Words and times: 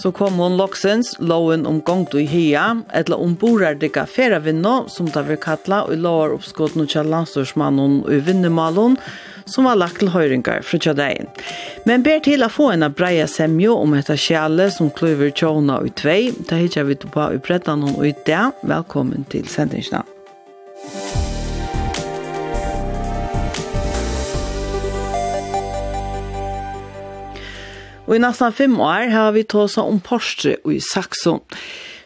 Så 0.00 0.12
kom 0.12 0.38
hon 0.40 0.56
loksens 0.56 1.16
loven 1.18 1.66
om 1.66 1.80
gongt 1.80 2.14
i 2.14 2.22
hia, 2.24 2.82
etla 2.92 3.16
om 3.20 3.34
borardika 3.34 4.06
feravinno, 4.06 4.86
som 4.88 5.10
da 5.12 5.20
vi 5.22 5.36
kalla, 5.36 5.82
og 5.84 5.98
lovar 6.00 6.32
oppskott 6.38 6.78
no 6.78 6.86
tja 6.86 7.02
kjallanstorsmannen 7.02 7.98
og 8.06 8.22
vinnemalen, 8.24 8.96
som 9.44 9.68
var 9.68 9.76
lagt 9.76 10.00
til 10.00 10.12
høyringar 10.14 10.64
fra 10.64 10.80
tjadein. 10.80 11.28
Men 11.84 12.06
ber 12.06 12.22
til 12.24 12.46
å 12.46 12.48
få 12.48 12.70
en 12.72 12.86
av 12.86 12.94
breia 12.96 13.26
semjo 13.28 13.74
om 13.82 13.92
etta 13.98 14.16
kjale 14.16 14.70
som 14.72 14.88
kluver 14.96 15.34
tjona 15.36 15.82
og 15.84 15.92
tvei, 16.00 16.30
da 16.48 16.62
hitja 16.62 16.86
vi 16.88 16.96
på 16.96 17.28
i 17.34 17.42
brettan 17.44 17.84
og 17.90 18.00
i 18.08 18.14
det. 18.24 18.46
Velkommen 18.64 19.28
til 19.28 19.44
sendingsnavn. 19.52 20.19
Og 28.10 28.16
i 28.16 28.22
nesten 28.24 28.50
fem 28.50 28.72
år 28.82 29.12
har 29.12 29.30
vi 29.36 29.44
tås 29.46 29.76
om 29.78 30.00
Porsche 30.02 30.56
og 30.64 30.72
i 30.74 30.80
Saxon. 30.82 31.38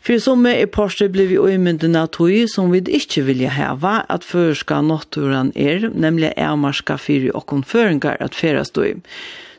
For 0.05 0.21
som 0.21 0.45
er 0.45 0.67
Porsche 0.69 1.07
blir 1.09 1.31
vi 1.31 1.39
øymynden 1.41 1.97
av 1.97 2.11
tog 2.13 2.35
som 2.53 2.69
vi 2.75 2.83
ikke 2.99 3.23
vilja 3.25 3.49
heva 3.55 4.03
at 4.13 4.27
førska 4.29 4.83
nåtturen 4.85 5.55
er, 5.57 5.87
nemlig 5.89 6.35
avmarska 6.37 6.99
fyri 7.01 7.31
og 7.33 7.47
konføringar 7.49 8.21
at 8.21 8.37
ferast 8.37 8.77
tog. 8.77 9.01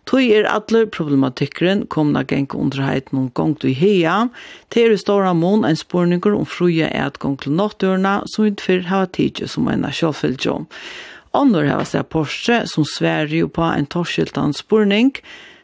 Tog 0.06 0.22
er 0.22 0.46
alle 0.46 0.84
problematikkeren 0.86 1.88
komna 1.90 2.22
geng 2.30 2.46
underheit 2.54 3.10
noen 3.10 3.32
gong 3.34 3.56
du 3.58 3.72
heia, 3.74 4.28
til 4.70 4.94
er 4.94 5.02
stora 5.02 5.34
mån 5.34 5.66
en 5.66 5.82
spårninger 5.82 6.38
om 6.38 6.46
fruja 6.46 6.92
er 6.92 7.08
at 7.08 7.18
gong 7.24 7.40
til 7.42 7.58
nåtturna 7.58 8.20
som 8.30 8.46
vi 8.46 8.78
hava 8.86 9.10
tidsi 9.10 9.50
som 9.50 9.66
en 9.66 9.82
sjåfylltjå. 9.90 10.60
sjåfylgjom. 10.62 11.66
Hava 11.72 11.90
seg 11.90 12.06
Porsche 12.14 12.62
som 12.70 12.86
Sverige 12.86 13.50
på 13.50 13.66
en 13.66 13.90
torskiltan 13.90 14.54
spurning, 14.54 15.16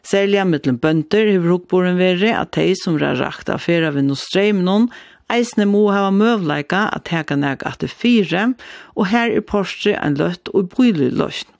Særlig 0.02 0.42
mittlen 0.50 0.80
bønder 0.82 1.30
i 1.30 1.38
hukboren 1.38 1.98
verre 2.00 2.34
at 2.34 2.56
de 2.56 2.72
som 2.78 2.98
er 2.98 3.20
rakt 3.20 3.50
av 3.52 3.62
fyrre 3.62 3.92
ved 3.94 4.08
noe 4.08 4.18
strøm 4.18 4.64
noen, 4.66 4.88
eisne 5.32 5.66
må 5.70 5.86
hava 5.94 6.10
møvleika 6.14 6.88
at 6.92 7.12
heka 7.14 7.38
nek 7.38 7.62
at 7.68 7.80
det 7.84 7.92
fire, 7.94 8.50
og 8.98 9.12
her 9.12 9.30
er 9.30 9.44
Porsche 9.46 9.94
en 9.96 10.18
løtt 10.18 10.50
og 10.52 10.72
brylig 10.74 11.12
løsn. 11.14 11.54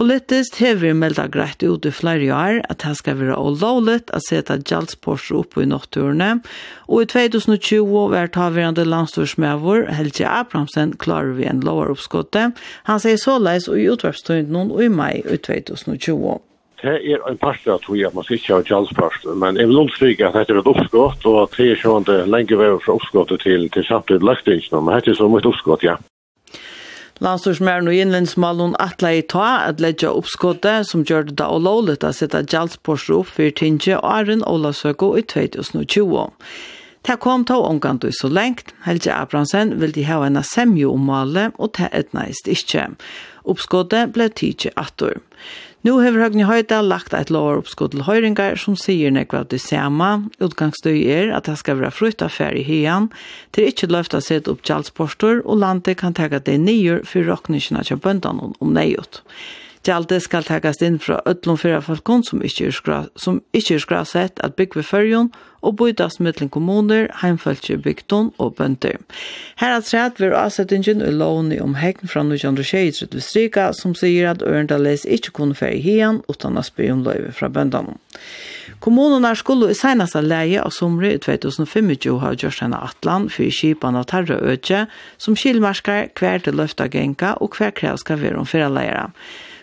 Politiskt 0.00 0.56
vi 0.80 0.92
meldt 0.96 1.20
greit 1.34 1.62
ut 1.62 1.84
i 1.84 1.90
flere 1.92 2.30
år 2.32 2.60
at 2.72 2.80
det 2.80 2.94
skal 2.96 3.18
være 3.18 3.36
olovligt 3.36 4.10
at 4.16 4.24
seta 4.24 4.56
gjeldsporser 4.56 5.36
opp 5.42 5.58
i 5.60 5.66
nokturene, 5.68 6.30
og 6.88 7.02
i 7.04 7.08
2020 7.10 8.06
var 8.14 8.30
taverande 8.32 8.86
landstorsmøver 8.86 9.90
Helge 9.92 10.24
Abramsen 10.24 10.94
klarer 10.96 11.34
vi 11.36 11.48
en 11.50 11.60
lovaroppskottet. 11.66 12.56
Han 12.88 13.02
sier 13.02 13.20
såleis 13.20 13.68
og 13.68 13.76
i 13.76 13.90
utvarpstøynden 13.92 14.72
og 14.72 14.86
i 14.86 14.88
mai 14.88 15.20
i 15.20 15.36
2020 15.36 16.38
det 16.82 16.94
er 17.12 17.24
en 17.28 17.38
part 17.40 17.66
av 17.68 17.82
tog 17.84 17.98
at 18.06 18.14
man 18.14 18.24
skal 18.24 18.38
ikke 18.38 18.54
ha 18.54 18.66
kjallspart, 18.68 19.26
men 19.42 19.58
jeg 19.60 19.68
vil 19.68 19.82
understryke 19.82 20.28
at 20.28 20.38
dette 20.38 20.54
er 20.54 20.62
et 20.62 20.70
oppskott, 20.70 21.26
og 21.28 21.56
det 21.56 21.66
er 21.72 21.82
sånn 21.82 22.06
det 22.08 22.22
lenge 22.32 22.56
vei 22.56 22.70
fra 22.84 22.96
oppskottet 22.96 23.44
til, 23.44 23.68
til 23.74 23.86
samtidig 23.88 24.24
lagtingene, 24.24 24.80
men 24.80 24.96
dette 24.96 25.12
er 25.12 25.20
så 25.20 25.28
mye 25.28 25.44
oppskott, 25.52 25.84
ja. 25.84 25.98
Landstorsmæren 27.20 27.88
og 27.88 27.94
innlændsmalen 28.00 28.74
atla 28.80 29.10
i 29.12 29.20
ta 29.28 29.48
at 29.68 29.80
ledja 29.84 30.08
oppskottet 30.16 30.88
som 30.88 31.04
gjør 31.04 31.26
det 31.28 31.34
da 31.36 31.50
og 31.52 31.66
lovlet 31.66 32.06
å 32.08 32.14
sette 32.16 32.40
gjaldsporsler 32.48 33.18
opp 33.18 33.34
for 33.34 33.52
Tinge 33.52 33.98
og 33.98 34.06
Arjen 34.08 34.44
Olasøko 34.48 35.12
i 35.20 35.26
2020. 35.28 36.30
Det 37.04 37.18
kom 37.20 37.44
til 37.44 37.60
omgang 37.64 38.00
så 38.12 38.28
lengt. 38.28 38.72
Helge 38.84 39.12
Abramsen 39.12 39.80
vil 39.80 39.92
de 39.92 40.04
ha 40.04 40.24
en 40.24 40.42
semjo 40.42 40.92
om 40.92 41.04
malet, 41.04 41.52
og 41.58 41.76
det 41.76 41.88
etnæst 41.92 42.48
ikke. 42.48 42.96
Oppskottet 43.44 44.12
ble 44.12 44.28
tidsi 44.28 44.72
atter. 44.76 45.20
Nu 45.80 45.94
har 45.96 46.12
Høgni 46.12 46.44
Høyda 46.44 46.82
lagt 46.84 47.14
et 47.16 47.30
lov 47.32 47.62
oppskott 47.62 47.94
til 47.94 48.02
høyringar 48.04 48.58
som 48.60 48.74
sier 48.76 49.08
nekva 49.16 49.38
av 49.40 49.46
det 49.48 49.62
samme. 49.64 50.10
Utgangsstøy 50.44 50.98
er 51.08 51.32
at 51.32 51.48
det 51.48 51.54
skal 51.56 51.78
være 51.80 51.94
frukt 51.96 52.20
affær 52.20 52.52
i 52.52 52.64
hean, 52.66 53.08
til 53.56 53.70
løft 53.70 53.88
løfta 53.88 54.20
seg 54.20 54.50
opp 54.52 54.60
kjallsportor, 54.60 55.40
og 55.46 55.62
landet 55.62 55.96
kan 56.02 56.12
tega 56.12 56.36
det 56.44 56.58
nye 56.60 56.98
for 57.08 57.24
råkningene 57.24 57.86
til 57.88 57.96
bøndene 57.96 58.52
om 58.60 58.76
nøyot. 58.76 59.22
Gjaldet 59.80 60.20
skal 60.26 60.44
takast 60.44 60.82
inn 60.84 60.98
fra 61.00 61.22
ødlom 61.24 61.56
fyra 61.56 61.78
falkon 61.80 62.20
som 62.26 62.42
ikkje 62.44 62.66
er, 62.68 62.74
skra, 62.76 62.98
som 63.16 63.38
ikkje 63.56 63.78
er 63.78 63.84
skrasett 63.86 64.42
at 64.44 64.52
bygg 64.58 64.76
ved 64.76 64.84
fyrjon 64.84 65.30
og 65.64 65.78
bøydast 65.80 66.20
mittlen 66.20 66.50
kommuner, 66.52 67.08
heimfølse 67.22 67.78
bygton 67.80 68.28
og 68.36 68.58
bønder. 68.58 69.00
Her 69.60 69.78
er 69.78 69.80
træt 69.84 70.20
ved 70.20 70.36
avsettingen 70.36 71.00
og 71.04 71.16
lovni 71.16 71.60
om 71.64 71.78
hegn 71.80 72.12
fra 72.12 72.20
1923 72.26 73.08
ved 73.08 73.24
Strika 73.24 73.70
som 73.76 73.96
sier 73.96 74.34
at 74.34 74.44
Ørendales 74.44 75.08
ikkje 75.08 75.32
kunne 75.36 75.56
fære 75.56 75.80
hien 75.80 76.20
utan 76.28 76.60
å 76.60 76.64
spy 76.64 76.92
om 76.92 77.04
løyve 77.08 77.32
fra 77.32 77.48
bøndene. 77.48 77.96
Kommunerna 78.84 79.32
skulle 79.36 79.72
i 79.72 79.76
senaste 79.76 80.20
leie 80.24 80.60
av 80.60 80.72
somre 80.76 81.14
i 81.16 81.20
2025 81.20 82.20
ha 82.20 82.36
gjort 82.36 82.60
henne 82.64 82.80
atlan 82.84 83.28
for 83.32 83.48
kipan 83.48 83.96
av 83.96 84.08
tarra 84.12 84.36
øtje 84.40 84.86
som 85.16 85.36
kilmarskar 85.36 86.12
hver 86.20 86.44
til 86.44 86.60
løfta 86.60 86.88
genka 86.88 87.38
og 87.40 87.56
hver 87.56 87.72
krev 87.76 88.00
skal 88.00 88.20
være 88.20 88.40
om 88.40 88.48
fyralleiere. 88.48 89.08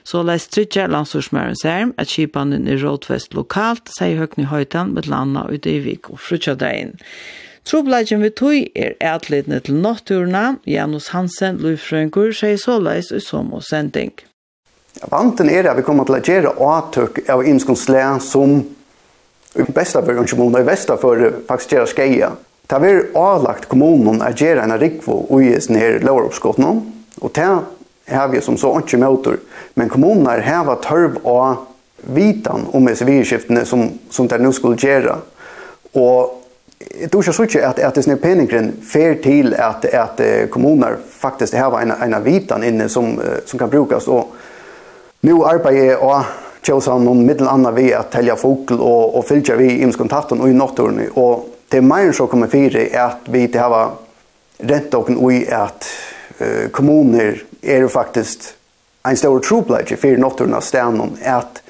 Så 0.07 0.22
leis 0.23 0.45
tryggja 0.47 0.85
landstorsmæren 0.88 1.57
sær 1.59 1.90
at 2.00 2.07
kipanen 2.07 2.68
er 2.72 2.79
rådvest 2.79 3.34
lokalt, 3.35 3.90
sier 3.91 4.16
høgni 4.22 4.45
høytan 4.47 4.94
med 4.95 5.09
landa 5.12 5.44
i 5.51 5.79
Vik 5.84 6.07
og 6.13 6.22
frutjadegin. 6.23 6.94
Trobladjen 7.68 8.23
vi 8.23 8.29
tog 8.31 8.56
er 8.79 8.96
ætlidne 9.03 9.59
til 9.59 9.75
natturna, 9.84 10.56
Janus 10.63 11.09
Hansen, 11.12 11.59
Lufrøyngur, 11.59 12.31
sier 12.31 12.56
såleis 12.56 13.12
i 13.12 13.19
som 13.19 13.51
og 13.51 13.66
sending. 13.67 14.13
Vanten 15.12 15.51
er 15.51 15.67
at 15.67 15.75
vi 15.78 15.84
kommer 15.84 16.07
til 16.07 16.16
å 16.16 16.23
gjøre 16.23 16.56
avtøk 16.56 17.25
av 17.28 17.44
innskonsle 17.44 18.07
som 18.23 18.62
i 19.57 19.66
Vestafjord 19.67 20.31
kommunen 20.31 20.62
og 20.62 20.72
i 20.72 21.00
for 21.01 21.31
faktisk 21.50 21.75
gjøre 21.75 21.91
skeia. 21.91 22.35
Det 22.63 22.75
har 22.78 22.84
vært 22.84 23.17
avlagt 23.19 23.67
kommunen 23.67 24.23
å 24.23 24.31
gjøre 24.31 24.63
en 24.63 24.79
rikvo 24.79 25.25
og 25.28 25.44
i 25.44 25.51
sin 25.59 25.75
her 25.75 26.00
lovaroppskottene, 26.00 26.72
og 27.19 27.34
til 27.35 27.59
har 28.07 28.28
vi 28.31 28.41
som 28.41 28.57
så 28.57 28.72
ikke 28.79 29.00
møter, 29.01 29.40
men 29.75 29.90
kommuner 29.90 30.41
har 30.45 30.75
tørv 30.84 31.19
av 31.28 31.66
vitan 32.13 32.68
om 32.72 32.88
SVI-skiftene 32.88 33.66
som, 33.66 33.90
som 34.09 34.28
det 34.29 34.40
nå 34.41 34.51
skulle 34.56 34.79
gjøre. 34.79 35.18
Og 35.97 36.34
jeg 37.01 37.09
tror 37.12 37.23
ikke 37.23 37.34
så 37.34 37.46
ikke 37.47 37.63
at, 37.66 37.79
at 37.84 37.96
det 37.97 38.07
er 38.13 38.22
peningren 38.22 38.69
fer 38.85 39.17
til 39.23 39.56
at, 39.57 39.85
at 39.85 40.22
kommuner 40.53 41.00
faktisk 41.09 41.57
har 41.57 41.73
en, 41.81 41.91
en 41.91 42.17
vitan 42.25 42.63
inne 42.63 42.90
som, 42.90 43.17
som 43.46 43.59
kan 43.59 43.69
brukes. 43.69 44.07
Og 44.07 44.35
nå 45.25 45.41
arbeider 45.50 45.90
jeg 45.91 45.97
og 45.97 46.29
tjøsa 46.67 46.97
noen 47.01 47.25
middel 47.25 47.50
annet 47.50 47.75
ved 47.75 47.94
at 47.97 48.12
telja 48.13 48.38
fokel 48.40 48.79
og, 48.81 49.17
og 49.17 49.25
fylgja 49.28 49.57
vi 49.59 49.72
i 49.73 49.81
imskontakten 49.85 50.41
og 50.41 50.51
i 50.51 50.57
natturen. 50.57 51.01
Og 51.16 51.47
det 51.72 51.81
er 51.81 51.88
mer 51.88 52.07
enn 52.07 52.16
så 52.16 52.28
kommer 52.29 52.51
fire 52.51 52.85
at 53.01 53.28
vi 53.31 53.47
til 53.47 53.63
har 53.63 53.97
rent 54.67 54.96
og 54.97 55.12
i 55.34 55.44
at 55.53 55.90
uh, 56.40 56.67
kommuner 56.73 57.41
er 57.62 57.81
det 57.81 57.91
faktisk 57.94 58.53
en 59.07 59.18
stor 59.18 59.40
troplegge 59.40 59.97
for 59.97 60.19
naturen 60.19 60.57
av 60.57 60.66
stenen 60.66 61.16
at 61.25 61.62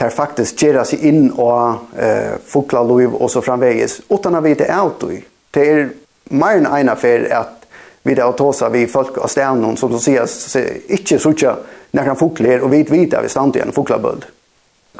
det 0.00 0.10
faktisk 0.14 0.62
gjør 0.62 0.82
seg 0.88 1.02
inn 1.10 1.26
og 1.34 1.96
eh, 2.00 2.36
fokla 2.46 2.82
lov 2.86 3.18
og 3.18 3.28
så 3.30 3.42
framveges, 3.44 4.00
utan 4.08 4.38
å 4.38 4.44
vite 4.44 4.70
alt 4.72 5.02
det. 5.04 5.22
Det 5.52 5.64
er 5.66 5.90
mer 6.30 6.60
enn 6.60 6.68
en 6.70 6.92
affær 6.94 7.26
at 7.36 7.66
vi 8.06 8.14
da 8.16 8.30
tåsa 8.32 8.70
vi 8.72 8.86
folk 8.88 9.18
av 9.20 9.28
stenen 9.28 9.76
som 9.76 9.92
sier 10.00 10.24
ikke 10.88 11.18
sutja 11.20 11.56
når 11.92 12.12
han 12.12 12.20
fokler 12.20 12.64
og 12.64 12.72
vit 12.72 12.92
vita 12.92 13.20
vi 13.20 13.28
stand 13.28 13.58
igjen 13.58 13.76
foklabød. 13.76 14.24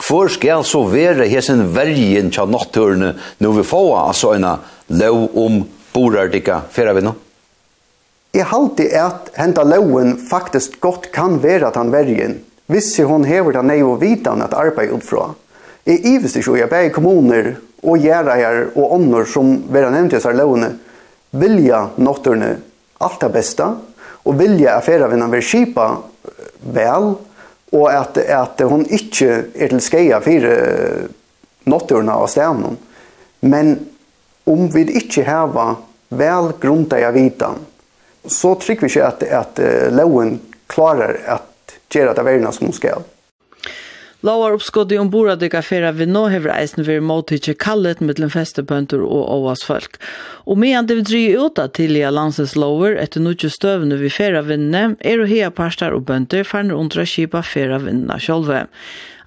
Hvor 0.00 0.29
skal 0.33 0.65
så 0.69 0.83
være 0.89 1.29
hessen 1.31 1.65
vergen 1.75 2.31
til 2.35 2.53
naturene 2.53 3.15
når 3.41 3.56
vi 3.56 3.67
får 3.73 3.91
altså 4.03 4.35
en 4.37 4.47
lov 5.00 5.27
om 5.39 5.62
borardika, 5.95 6.61
fyrir 6.73 6.97
vi 6.99 7.09
nå? 7.09 7.15
No? 7.15 7.30
Jeg 8.31 8.47
halte 8.47 8.87
at 8.94 9.32
henta 9.35 9.65
loven 9.67 10.15
faktisk 10.23 10.79
godt 10.81 11.09
kan 11.15 11.41
være 11.43 11.67
at 11.71 11.79
han 11.81 11.91
vergen, 11.91 12.37
hvis 12.71 12.93
hun 13.03 13.25
hever 13.27 13.56
den 13.56 13.67
nøy 13.67 13.81
og 13.82 14.00
vitan 14.03 14.43
at 14.44 14.55
arbeid 14.55 14.93
utfra. 14.94 15.32
Jeg 15.87 16.05
ives 16.06 16.37
ikke, 16.37 16.53
og 16.53 16.59
jeg 16.61 16.71
ber 16.71 16.93
kommuner 16.94 17.49
og 17.82 17.99
gjerreier 17.99 18.69
og 18.77 18.94
ånder 18.94 19.27
som 19.27 19.56
vera 19.73 19.91
nevnt 19.91 20.15
i 20.15 20.21
seg 20.23 20.37
lovene, 20.38 20.77
vilja 21.35 21.88
notterne 21.99 22.53
alt 23.00 23.21
det 23.25 23.32
beste, 23.35 23.67
og 24.23 24.38
vilja 24.38 24.76
affæra 24.76 25.09
vinnan 25.11 25.33
vil 25.33 25.43
skipa 25.43 25.88
vel, 26.75 27.15
og 27.71 27.87
at, 27.91 28.19
at 28.19 28.62
hun 28.69 28.85
ikke 28.87 29.31
er 29.55 29.73
til 29.73 29.83
skeia 29.83 30.21
for 30.23 30.47
notterne 31.71 32.15
av 32.15 32.29
stenen. 32.31 32.79
Men 33.41 33.75
om 34.47 34.67
vi 34.71 34.85
ikke 35.00 35.25
heva 35.26 35.73
vel 36.11 36.53
grunta 36.61 36.99
jeg 37.00 37.17
vitan, 37.17 37.59
så 38.27 38.55
trykker 38.55 38.87
vi 38.87 38.93
ikke 38.93 39.07
at, 39.07 39.23
at 39.23 39.63
uh, 39.63 39.89
loven 39.95 40.39
klarar 40.71 41.17
at 41.39 41.79
gjøre 41.91 42.15
det 42.15 42.27
verden 42.27 42.53
som 42.53 42.69
hun 42.69 42.77
skal. 42.77 43.07
Lovar 44.23 44.53
uppskottet 44.53 45.01
om 45.01 45.29
att 45.29 45.41
dyka 45.41 45.63
färra 45.63 45.93
vid 45.93 46.09
nå 46.09 46.27
hever 46.29 46.51
eisen 46.51 46.85
vi 46.85 47.01
måttidig 47.01 47.59
kallet 47.59 48.01
mittlen 48.01 48.31
festebønder 48.31 49.01
og 49.01 49.31
åas 49.33 49.65
folk. 49.65 49.97
Og 50.45 50.59
medan 50.59 50.87
det 50.87 50.95
vi 50.99 51.05
dryg 51.09 51.39
uta 51.41 51.69
til 51.69 51.97
i 51.97 52.05
landsens 52.05 52.53
lover 52.57 52.99
etter 53.01 53.25
nukje 53.25 53.49
støvne 53.49 53.97
vi 53.97 54.11
färra 54.13 54.43
vinne, 54.45 54.97
er 55.01 55.23
og 55.25 55.31
hea 55.33 55.49
parstar 55.51 55.97
og 55.97 56.05
bønder 56.05 56.45
fanner 56.45 56.77
undra 56.77 57.07
kipa 57.09 57.41
färra 57.41 57.79
vinna 57.81 58.19
sjolve. 58.21 58.67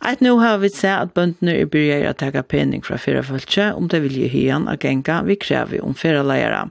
Eit 0.06 0.22
nu 0.22 0.38
har 0.38 0.58
vi 0.62 0.70
sett 0.70 1.00
at 1.00 1.14
bøndene 1.18 1.58
er 1.58 1.66
byrjar 1.66 2.10
at 2.12 2.22
tega 2.22 2.44
pening 2.44 2.86
fra 2.86 2.98
færa 3.02 3.24
følse 3.26 3.72
om 3.74 3.90
det 3.90 4.04
vilje 4.04 4.30
hian 4.30 4.68
agenga 4.70 5.24
vi 5.26 5.40
krever 5.42 5.82
om 5.82 5.98
færa 5.98 6.22
leiera. 6.22 6.68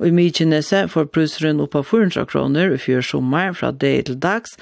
Og 0.00 0.08
i 0.08 0.14
Mykjenese 0.16 0.86
får 0.88 1.10
pruseren 1.12 1.58
opp 1.60 1.74
av 1.76 1.84
400 1.90 2.24
kroner 2.30 2.72
i 2.72 2.78
fjør 2.80 3.04
sommer 3.04 3.52
fra 3.58 3.68
dag 3.82 4.06
til 4.08 4.16
dags. 4.22 4.54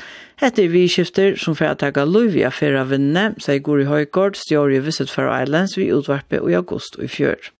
Hette 0.43 0.65
er 0.65 0.73
vidskifter 0.73 1.37
som 1.39 1.55
får 1.55 1.79
takke 1.79 2.03
lov 2.11 2.35
i 2.35 2.43
affæra 2.49 2.83
vinnene, 2.91 3.39
sier 3.39 3.63
Gori 3.63 3.87
Høygaard, 3.87 4.35
stjør 4.35 4.75
i 4.75 4.83
Visit 4.83 5.15
Faroe 5.15 5.45
Islands 5.45 5.79
vi 5.79 5.93
utvarpe 5.95 6.43
i 6.43 6.59
august 6.59 6.99
og 6.99 7.07
i 7.07 7.13
fjør. 7.15 7.53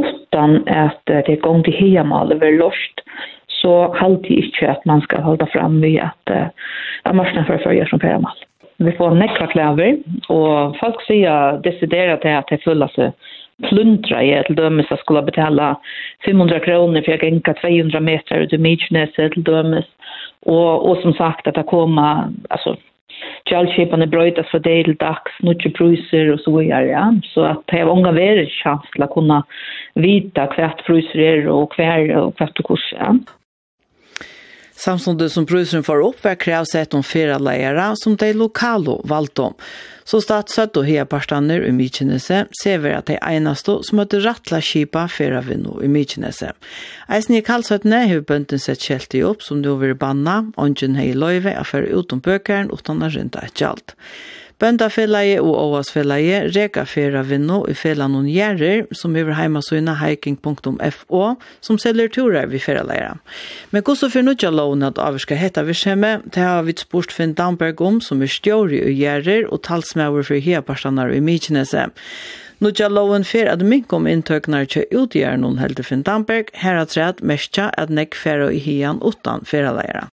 Utan 0.00 0.62
at 0.72 1.04
det 1.04 1.36
er 1.36 1.44
gong 1.44 1.60
til 1.68 1.76
heiamalet 1.76 2.40
ved 2.40 2.56
lort, 2.62 3.04
så 3.60 3.90
halde 4.00 4.32
ikke 4.40 4.72
at 4.72 4.84
man 4.88 5.04
skal 5.04 5.20
holde 5.20 5.48
fram 5.52 5.82
ved 5.84 6.00
at 6.08 6.32
uh, 6.32 7.12
marsjen 7.12 7.44
for 7.44 7.58
å 7.58 7.64
følge 7.66 7.88
som 7.92 8.00
feramal. 8.00 8.40
Vi 8.78 8.92
får 8.96 9.16
nekra 9.18 9.48
klæver, 9.52 9.98
og 10.32 10.76
folk 10.80 11.00
sier 11.04 11.58
desideret 11.64 12.22
til 12.22 12.36
at 12.38 12.48
det 12.48 12.62
føler 12.64 12.88
seg 12.94 13.28
plundra 13.62 14.22
i 14.24 14.42
till 14.46 14.56
dömes 14.56 14.86
att 14.90 15.00
skulle 15.00 15.22
betala 15.22 15.80
500 16.24 16.60
kronor 16.60 17.02
för 17.02 17.12
att 17.12 17.22
gänka 17.22 17.54
200 17.54 18.00
meter 18.00 18.36
ut 18.40 18.52
i 18.52 18.58
Mykineset 18.58 19.32
till 19.32 19.42
dömes. 19.42 19.84
Och, 20.40 20.90
och 20.90 20.98
som 20.98 21.12
sagt 21.12 21.46
att 21.46 21.54
det 21.54 21.62
kommer, 21.62 22.28
alltså 22.48 22.76
kjallkipene 23.50 24.06
bröjtas 24.06 24.46
för 24.50 24.58
det 24.58 24.84
til 24.84 24.96
dags, 25.00 25.32
nutje 25.42 25.70
priser 25.70 26.32
och 26.32 26.40
så 26.40 26.56
vidare. 26.58 26.86
Ja. 26.86 27.14
Så 27.34 27.44
att 27.44 27.62
det 27.66 27.78
har 27.78 27.86
många 27.86 28.12
värre 28.12 28.46
chans 28.46 28.82
att 28.98 29.14
kunna 29.14 29.44
vita 29.94 30.46
kvart 30.46 30.84
priser 30.86 31.18
är 31.18 31.48
och 31.48 31.72
kvart 31.72 32.10
och 32.16 32.36
kvart 32.36 32.58
och 32.58 32.66
kurs. 32.66 32.94
Ja. 32.98 33.14
Samtidigt 34.78 35.32
som 35.32 35.44
brusen 35.44 35.82
får 35.82 36.00
opp 36.06 36.24
var 36.24 36.36
krevsett 36.38 36.94
om 36.94 37.02
fyra 37.02 37.38
leire 37.42 37.96
som 37.98 38.14
de 38.16 38.32
lokale 38.32 39.00
valgte 39.04 39.48
om. 39.48 39.56
Så 40.06 40.20
statsøtt 40.22 40.78
og 40.78 40.86
hea 40.86 41.02
parstander 41.04 41.64
i 41.66 41.72
Mykinese 41.74 42.44
ser 42.62 42.78
vi 42.84 42.92
at 42.94 43.10
de 43.10 43.16
eneste 43.18 43.74
som 43.84 43.98
möter 43.98 44.22
rattla 44.22 44.60
kipa 44.62 45.08
fyra 45.10 45.42
vinno 45.42 45.80
i 45.82 45.90
Mykinese. 45.90 46.52
Eisen 47.10 47.36
i 47.36 47.42
kallsötene 47.42 48.04
har 48.06 48.22
bönten 48.22 48.62
sett 48.62 48.86
kjelti 48.86 49.24
upp 49.26 49.42
som 49.42 49.62
då 49.62 49.74
vill 49.82 49.98
banna, 49.98 50.52
ongen 50.56 50.94
hei 50.94 51.10
løyve 51.12 51.58
affär 51.58 51.82
utom 51.82 52.22
bøkeren 52.22 52.70
uten 52.70 53.02
å 53.02 53.10
rynda 53.10 53.42
et 53.44 53.58
kjalt. 53.58 53.96
Bøndafellegi 54.58 55.36
og 55.38 55.54
Åasfellegi 55.54 56.38
reka 56.50 56.82
fyrra 56.90 57.20
vinno 57.22 57.60
i 57.70 57.76
fela 57.78 58.08
noen 58.10 58.26
gjerrer 58.26 58.88
som 59.00 59.14
hever 59.14 59.36
heimasøyna 59.38 59.94
hiking.fo 60.00 61.20
som 61.62 61.78
selger 61.78 62.10
turer 62.16 62.50
vi 62.50 62.58
fyrraleira. 62.58 63.12
Men 63.70 63.86
gosso 63.86 64.10
for 64.10 64.26
nudja 64.26 64.50
loven 64.50 64.82
at 64.82 64.98
avvirska 64.98 65.38
heta 65.38 65.62
vi 65.62 65.78
skjemme, 65.78 66.12
det 66.34 66.42
har 66.42 66.66
vi 66.66 66.74
spurt 66.74 67.14
Finn 67.14 67.36
Damberg 67.38 67.78
om 67.86 68.02
som 68.02 68.18
er 68.22 68.34
stjåri 68.34 68.82
og 68.82 68.98
gjerrer 68.98 69.46
og 69.46 69.62
talsmauer 69.62 70.26
for 70.26 70.42
heaparstanar 70.42 71.14
i 71.14 71.22
Mykinese. 71.22 71.86
Nudja 72.58 72.90
loven 72.90 73.22
fer 73.22 73.46
at 73.46 73.62
mink 73.62 73.94
om 73.94 74.10
inntøknar 74.10 74.66
kjø 74.66 74.88
utgjør 75.04 75.38
noen 75.38 75.62
helder 75.62 75.86
Finn 75.86 76.02
Damberg, 76.02 76.50
her 76.58 76.82
at 76.82 76.98
rett 76.98 77.22
mestja 77.22 77.70
at 77.78 77.94
nek 77.94 78.18
fyrra 78.18 78.50
i 78.50 78.58
hian 78.58 78.98
utan 79.06 79.46
fyrraleira. 79.46 80.08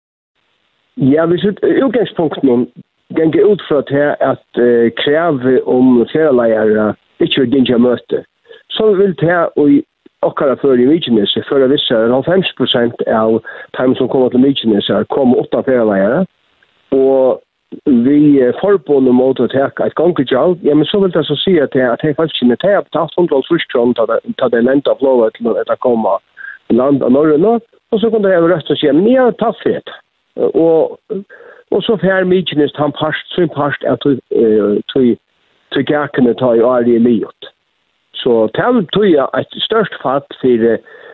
Ja, 0.97 1.27
hvis 1.29 1.45
sitter 1.45 1.85
utgangspunkten 1.85 2.71
genge 3.19 3.45
ut 3.45 3.63
fra 3.69 3.83
til 3.91 4.15
at 4.33 4.47
uh, 4.59 4.89
kreve 5.03 5.61
om 5.67 6.07
ferieleiere 6.13 6.95
ikke 7.21 7.41
vil 7.43 7.53
genge 7.55 7.79
møte. 7.79 8.25
Så 8.71 8.93
vil 8.95 9.15
det 9.21 9.39
og 9.57 9.71
okkara 10.23 10.57
før 10.61 10.81
i 10.81 10.87
Mykines, 10.87 11.37
før 11.49 11.65
jeg 11.65 11.71
visser 11.71 12.13
at 12.17 12.29
90% 12.29 13.07
av 13.09 13.41
dem 13.79 13.95
som 13.97 14.09
kommer 14.09 14.29
til 14.29 14.43
Mykines 14.45 14.89
er 14.89 15.09
kom 15.15 15.37
åtta 15.37 15.63
ferieleiere, 15.69 16.27
og 16.93 17.41
vi 17.87 18.43
uh, 18.43 18.55
forbundet 18.61 19.15
mot 19.15 19.41
å 19.41 19.49
ta 19.51 19.69
et 19.87 19.99
gangegjald, 19.99 20.59
ja, 20.67 20.75
men 20.75 20.87
så 20.91 21.01
vil 21.03 21.13
det 21.15 21.27
så 21.27 21.37
si 21.39 21.59
at 21.63 21.75
jeg 21.75 22.17
faktisk 22.19 22.43
ikke 22.43 22.63
tar 22.63 22.83
betalt 22.87 23.15
100 23.19 23.47
frustron 23.49 23.95
til 23.95 24.51
det 24.55 24.65
lente 24.67 24.91
av 24.91 25.05
lovet 25.05 25.39
til 25.39 25.51
å 25.51 25.83
komme 25.83 26.19
land 26.71 27.03
av 27.03 27.15
Norge 27.15 27.39
nå, 27.39 27.59
og 27.91 28.01
så 28.01 28.11
kan 28.11 28.23
det 28.23 28.33
være 28.35 28.51
røst 28.53 28.71
og 28.71 28.79
si, 28.79 28.91
men 28.95 29.09
jeg 29.11 29.23
har 29.23 29.39
tatt 29.39 29.63
det. 29.67 29.97
Og 30.55 30.99
Og 31.71 31.83
så 31.83 31.97
fær 32.03 32.25
mykines 32.25 32.73
han 32.77 32.93
parst, 32.93 33.27
så 33.35 33.43
en 33.43 33.55
parst 33.55 33.85
at 33.85 34.03
til 35.73 35.85
gjerkene 35.87 36.35
ta 36.35 36.53
i 36.59 36.65
ari 36.67 36.99
liot. 36.99 37.51
Så 38.15 38.49
tel 38.59 38.87
tog 38.93 39.07
jeg 39.07 39.27
et 39.39 39.55
størst 39.67 39.95
fatt 40.03 40.27
for, 40.41 40.65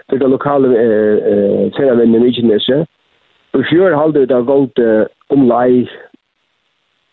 for 0.09 0.17
det 0.23 0.31
lokale 0.31 0.69
eh, 0.81 1.67
ferravennene 1.77 2.25
mykines. 2.25 2.71
Og 3.53 3.65
fjør 3.71 3.97
halde 3.97 4.27
det 4.27 4.29
gått 4.29 4.47
gongt 4.47 4.81
omlai, 5.29 5.87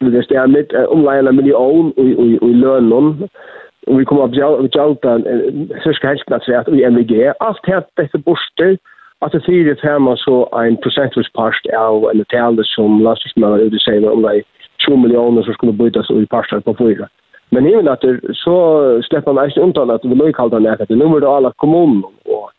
det 0.01 0.23
stær 0.25 0.47
mitt 0.47 0.73
omlai 0.87 1.19
en 1.19 1.35
million 1.35 1.91
i 1.97 2.53
lønnen. 2.63 3.27
Og 3.87 3.99
vi 3.99 4.05
kommer 4.07 4.23
opp 4.23 4.35
gjaldt 4.35 4.75
cirka 5.83 6.13
helst 6.13 6.27
plass 6.27 6.47
i 6.47 6.83
MVG. 6.87 7.33
Alt 7.43 7.67
hett 7.67 7.89
dette 7.99 8.19
borster, 8.23 8.77
At 9.23 9.31
det 9.31 9.45
fyrir 9.45 9.75
tema 9.79 10.15
så 10.15 10.35
ein 10.59 10.77
prosentvurspart 10.83 11.67
av 11.77 12.09
en 12.11 12.25
tale 12.33 12.63
som 12.75 12.99
landstingsmennene 13.05 13.67
ut 13.67 13.77
i 13.77 13.79
seg 13.79 14.03
om 14.03 14.23
det 14.25 14.43
20 14.83 14.97
millioner 14.99 15.43
som 15.43 15.53
skulle 15.53 15.77
bytas 15.79 16.09
i 16.11 16.25
parstar 16.25 16.59
på 16.59 16.73
fyra. 16.79 17.07
Men 17.51 17.65
himmel 17.65 17.87
at 17.87 18.03
så 18.43 18.57
slipper 19.07 19.31
man 19.31 19.45
eisen 19.45 19.63
undan 19.63 19.93
at 19.95 20.03
vi 20.03 20.15
løykalda 20.15 20.59
nekka 20.59 20.89
til 20.89 20.97
nummer 20.97 21.23
av 21.23 21.35
alla 21.37 21.51
kommunen 21.63 22.03
og 22.25 22.51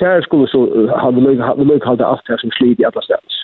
der 0.00 0.22
skulle 0.22 0.48
så 0.48 0.88
ha 1.02 1.10
vi 1.10 1.20
løykalda 1.70 2.10
alt 2.10 2.28
her 2.28 2.40
som 2.40 2.50
slit 2.50 2.80
i 2.80 2.88
alla 2.88 3.02
stans. 3.06 3.41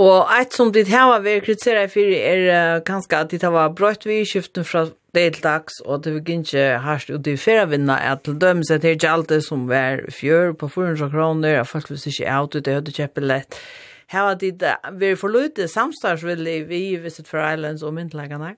Og 0.00 0.24
eit 0.32 0.54
som 0.56 0.70
dit 0.72 0.88
hava 0.88 1.18
vi 1.20 1.34
kritiserar 1.44 1.90
fyrir 1.92 2.16
er 2.16 2.42
uh, 2.48 2.82
ganske 2.84 3.12
at 3.12 3.28
dit 3.28 3.42
hava 3.44 3.66
brøtt 3.76 4.06
vi 4.08 4.22
skiften 4.24 4.64
fra 4.64 4.86
deltags, 5.12 5.82
og 5.84 6.06
det 6.06 6.14
vil 6.14 6.38
ikke 6.38 6.78
harst 6.80 7.10
ut 7.12 7.28
i 7.28 7.36
ferievinna, 7.36 7.98
at 8.00 8.22
til 8.24 8.38
dømes 8.40 8.70
at 8.72 8.80
det 8.80 8.88
er 8.88 8.96
ikke 8.96 9.10
alt 9.12 9.28
det 9.28 9.42
som 9.44 9.66
var 9.68 10.06
fjør 10.08 10.54
på 10.56 10.70
400 10.72 11.12
kroner, 11.12 11.58
og 11.60 11.68
folk 11.68 11.90
vil 11.90 12.00
ikke 12.08 12.30
out 12.32 12.56
ut, 12.56 12.64
det 12.64 12.78
hadde 12.78 12.96
kjeppet 12.96 13.28
lett. 13.28 13.60
Hava 14.08 14.32
dit 14.40 14.64
uh, 14.64 14.88
vi 14.96 15.12
forlute 15.12 15.68
samstagsvillig 15.68 16.62
vi 16.72 16.82
i 16.94 16.96
Visit 16.96 17.28
for 17.28 17.44
Islands 17.44 17.84
og 17.84 17.92
myndlegene? 17.92 18.54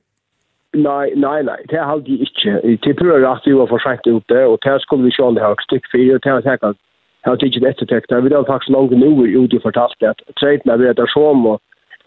Nei, 0.74 1.10
nei, 1.18 1.42
nei, 1.42 1.60
det 1.70 1.78
er 1.78 1.90
aldri 1.90 2.20
ikke. 2.22 2.60
Det 2.62 2.94
er 2.94 2.98
pura 2.98 3.18
rett 3.22 3.46
vi 3.46 3.58
var 3.58 3.70
for 3.70 3.82
sent 3.82 4.06
det, 4.06 4.42
og 4.46 4.58
det 4.62 4.78
skulle 4.86 5.02
vi 5.02 5.10
ikke 5.10 5.26
aldri 5.32 5.42
ha 5.42 5.54
stikk 5.66 5.90
for, 5.90 6.14
og 6.14 6.22
det 6.22 6.30
er 6.30 6.78
har 7.24 7.36
tidigt 7.36 7.64
eftertäckt. 7.64 8.12
Vi 8.12 8.34
har 8.34 8.44
faktiskt 8.44 8.70
långt 8.70 8.90
nu 8.90 9.26
ut 9.26 9.54
och 9.54 9.62
fortalt 9.62 10.02
att 10.02 10.34
trejten 10.40 10.70
har 10.70 10.78
varit 10.78 10.96
där 10.96 11.06
som 11.06 11.58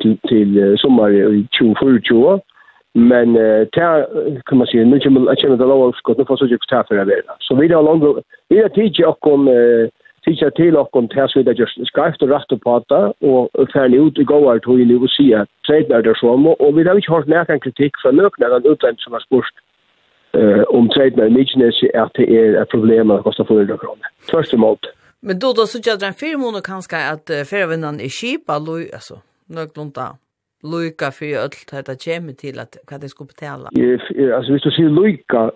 till, 0.01 0.17
till 0.27 0.77
sommar 0.77 1.12
i 1.12 1.47
2020. 1.59 2.39
Men 2.93 3.33
det 3.33 3.69
kan 4.45 4.57
man 4.57 4.67
säga, 4.67 4.86
nu 4.86 5.00
kommer 5.00 5.25
jag 5.27 5.39
känna 5.39 5.55
det 5.55 5.65
långt 5.65 5.95
skott, 5.95 6.17
nu 6.17 6.25
får 6.25 6.38
jag 6.41 6.51
inte 6.51 6.65
ta 6.69 6.83
för 6.83 7.05
det. 7.05 7.21
Så 7.39 7.55
vi 7.55 7.74
har 7.74 7.83
långt, 7.83 8.24
vi 8.50 8.62
har 8.62 8.69
tidigt 8.69 9.05
och 9.05 9.27
om 9.27 9.47
tidigt 10.25 10.55
till 10.55 10.77
och 10.77 10.95
om 10.95 11.07
det 11.07 11.15
här 11.15 11.27
så 11.27 11.39
vi 11.39 11.45
har 11.45 11.86
skrivit 11.86 12.21
och 12.21 12.29
rätt 12.29 12.51
och 12.51 12.63
prata 12.63 13.13
och 13.19 13.69
färdig 13.74 13.97
ut 13.97 14.17
i 14.17 14.24
gåar 14.24 14.59
tog 14.59 14.81
in 14.81 15.03
och 15.03 15.09
säga 15.09 15.41
att 15.41 15.50
trejten 15.67 15.97
är 15.97 16.01
där 16.01 16.13
som 16.13 16.47
och 16.47 16.77
vi 16.77 16.88
har 16.88 16.95
inte 16.95 17.12
hört 17.12 17.27
någon 17.27 17.59
kritik 17.59 17.93
från 18.01 18.15
någon 18.15 18.71
utländsk 18.71 19.03
som 19.03 19.13
har 19.13 19.19
spurt 19.19 19.53
eh 20.38 20.63
om 20.67 20.89
trade 20.89 21.15
med 21.15 21.31
Nijnes 21.31 21.83
är 21.83 22.01
att 22.01 22.13
det 22.13 22.29
är 22.38 22.62
ett 22.62 22.69
problem 22.69 23.12
att 23.12 23.24
kosta 23.24 23.45
400 23.45 23.77
kronor. 23.77 24.07
Först 24.31 24.53
och 24.53 24.59
emot. 24.59 24.79
Men 25.21 25.39
då 25.39 25.53
då 25.53 25.65
så 25.65 25.79
jag 25.83 26.00
drar 26.00 26.12
fyra 26.12 26.38
månader 26.38 26.62
kanske 26.62 26.97
att 27.13 27.29
uh, 27.29 27.43
förvinnaren 27.43 28.00
är 28.00 28.09
kipa, 28.09 28.53
alltså, 28.53 29.15
nöglunda 29.45 30.17
Luika 30.63 31.12
för 31.12 31.38
allt 31.43 31.71
detta 31.71 31.95
kommer 31.95 32.33
till 32.33 32.59
att 32.59 32.77
vad 32.91 33.01
det 33.01 33.09
ska 33.09 33.24
betala. 33.24 33.69
Ja 33.71 34.36
Alltså 34.36 34.53
visst 34.53 34.63
du 34.63 34.71
ser 34.71 34.89
Luika, 34.89 35.51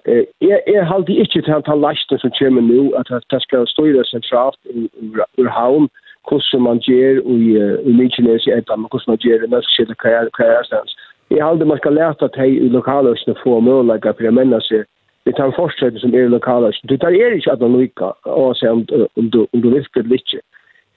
är 0.49 0.69
är 0.75 0.83
halt 0.83 1.07
det 1.07 1.13
inte 1.13 1.41
till 1.41 1.53
att 1.53 1.79
lasta 1.79 2.17
så 2.17 2.29
kommer 2.29 2.61
nu 2.61 2.95
att 2.95 3.07
det 3.29 3.39
ska 3.39 3.65
styras 3.65 4.09
centralt 4.09 4.65
i 4.65 4.89
ur 5.37 5.47
havn 5.47 5.89
hur 6.29 6.59
man 6.59 6.79
ger 6.79 7.15
i 7.35 7.41
i 7.89 7.93
Nigeria 7.93 8.39
i 8.47 8.53
Adam 8.57 8.87
hur 8.91 9.03
man 9.07 9.17
ger 9.19 9.39
det 9.39 9.61
så 9.63 9.83
det 9.83 9.95
kan 9.95 10.29
kan 10.33 10.63
stans. 10.63 10.95
Jag 11.27 11.45
håller 11.45 11.65
man 11.65 11.77
ska 11.77 11.89
lära 11.89 12.09
att 12.09 12.35
hej 12.35 12.59
lokala 12.59 13.09
och 13.09 13.37
få 13.43 13.59
möjlighet 13.59 14.05
att 14.05 14.17
pröva 14.17 14.61
sig 14.61 14.83
vi 15.23 15.33
tar 15.33 15.51
fortsätter 15.51 15.99
som 15.99 16.13
är 16.13 16.29
lokala. 16.29 16.71
Du 16.83 16.97
tar 16.97 17.11
er 17.11 17.31
inte 17.31 17.51
att 17.51 17.71
lika 17.71 18.05
och 18.11 18.57
se 18.57 18.69
om, 18.69 18.85
om 19.13 19.29
du 19.29 19.47
om 19.51 19.61
du 19.61 19.69
vill 19.69 19.85
det 19.93 20.01
lite. 20.01 20.39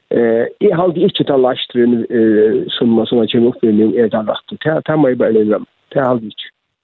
Eh 0.08 0.46
jag 0.58 0.76
har 0.76 0.98
inte 0.98 1.24
ta 1.24 1.36
lastren 1.36 2.06
eh, 2.10 2.64
som 2.68 3.06
som 3.06 3.18
jag 3.18 3.30
kommer 3.30 3.48
upp 3.48 3.64
i 3.64 3.72
nu 3.72 3.96
är 4.00 4.08
det 4.08 4.18
rätt. 4.18 4.60
Ta 4.60 4.80
ta 4.82 4.96
mig 4.96 5.14
bara 5.14 5.30
in 5.30 5.64
Det 5.88 6.00
har 6.00 6.06
jag 6.06 6.16
inte. 6.16 6.36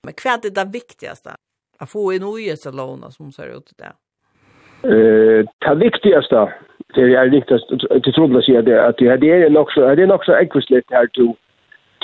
Men 0.02 0.14
vad 0.24 0.44
är 0.44 0.50
det 0.50 0.70
viktigaste? 0.72 1.30
Att 1.78 1.90
få 1.90 2.12
en 2.12 2.24
ojesalona 2.24 3.10
som 3.10 3.32
ser 3.32 3.56
ut 3.56 3.70
det. 3.78 3.92
Eh 4.88 5.46
det 5.58 5.74
viktigaste 5.74 6.52
det 6.94 7.00
är 7.00 7.30
riktigt 7.30 7.68
det 8.04 8.12
tror 8.12 8.42
jag 8.46 8.88
att 8.88 8.96
det 8.96 9.06
är 9.06 9.16
det 9.16 9.30
är 9.30 9.50
nog 9.50 9.72
så 9.72 9.80
det 9.94 10.02
är 10.02 10.06
nog 10.06 10.24
så 10.24 10.32
ekvislet 10.32 10.84
här 10.90 11.08
du 11.12 11.34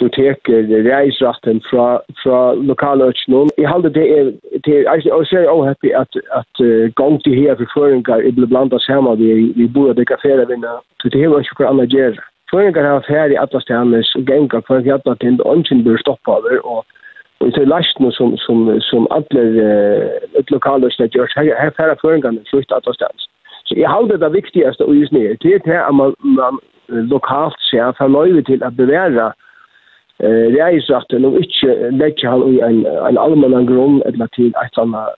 du 0.00 0.08
teker 0.08 0.68
reisratten 0.86 1.60
fra, 1.70 1.86
fra 2.22 2.38
lokale 2.70 3.08
økjennom. 3.10 3.50
Jeg 3.58 3.68
halde 3.68 3.92
det 3.98 4.06
er, 4.18 4.24
det 4.64 4.72
er, 4.76 4.82
jeg 4.82 5.06
er 5.06 5.14
også 5.14 5.64
happy 5.66 5.90
at, 6.02 6.12
at 6.40 6.54
uh, 6.60 6.92
gong 7.00 7.22
til 7.24 7.34
her 7.40 7.56
for 7.56 7.72
føringar 7.74 8.20
er 8.20 8.34
ble 8.36 8.46
blanda 8.46 8.78
sammen 8.86 9.18
vi, 9.18 9.52
vi 9.56 9.68
bor 9.74 9.92
og 9.92 9.96
dekker 9.96 10.20
ferie 10.22 10.48
vinna. 10.48 10.78
så 11.00 11.08
det 11.08 11.22
er 11.22 11.38
ikke 11.38 11.62
hva 11.62 11.70
annet 11.70 11.94
gjør. 11.96 12.20
Føringar 12.50 12.84
har 12.90 13.08
ferie 13.08 13.34
i 13.34 13.40
alle 13.42 13.60
stedene, 13.60 14.02
og 14.18 14.26
gengar 14.26 14.62
for 14.66 14.76
at 14.76 14.84
fjall 14.84 15.16
til 15.20 15.28
en 15.32 15.40
ønsken 15.54 15.84
bør 15.84 15.98
stoppa 16.04 16.38
over, 16.40 16.60
og 16.64 16.84
Og 17.40 17.52
det 17.52 17.62
er 17.62 17.68
lastene 17.68 18.12
som, 18.12 18.30
som, 18.36 18.58
som 18.80 19.06
alle 19.16 19.42
uh, 19.68 20.44
lokale 20.48 20.86
økjennom 20.86 21.12
gjør, 21.12 21.26
her, 21.36 21.56
her 21.62 21.72
ferie 21.76 21.96
føringarne 22.02 22.40
flytt 22.50 22.72
alle 22.72 22.94
stedene. 22.94 23.28
Så 23.66 23.74
jeg 23.76 23.90
halde 23.90 24.16
det 24.22 24.32
viktigste 24.32 24.84
å 24.84 24.94
gjøre 24.94 25.36
det 25.42 25.60
er 25.66 25.82
at 25.88 25.94
man, 25.94 26.14
man 26.38 26.60
lokalt 26.88 27.60
ser 27.68 27.92
for 27.98 28.08
nøyve 28.08 28.42
til 28.46 28.62
å 28.62 28.70
bevære 28.70 29.32
eh 30.18 30.46
reisrätten 30.56 31.24
och 31.24 31.36
inte 31.36 31.90
lägga 31.90 32.30
han 32.30 32.54
i 32.54 32.60
en 32.60 32.86
en 32.86 33.18
allmän 33.18 33.66
grund 33.66 34.02
eller 34.02 34.26
till 34.26 34.52
ett 34.64 34.78
annat 34.78 35.08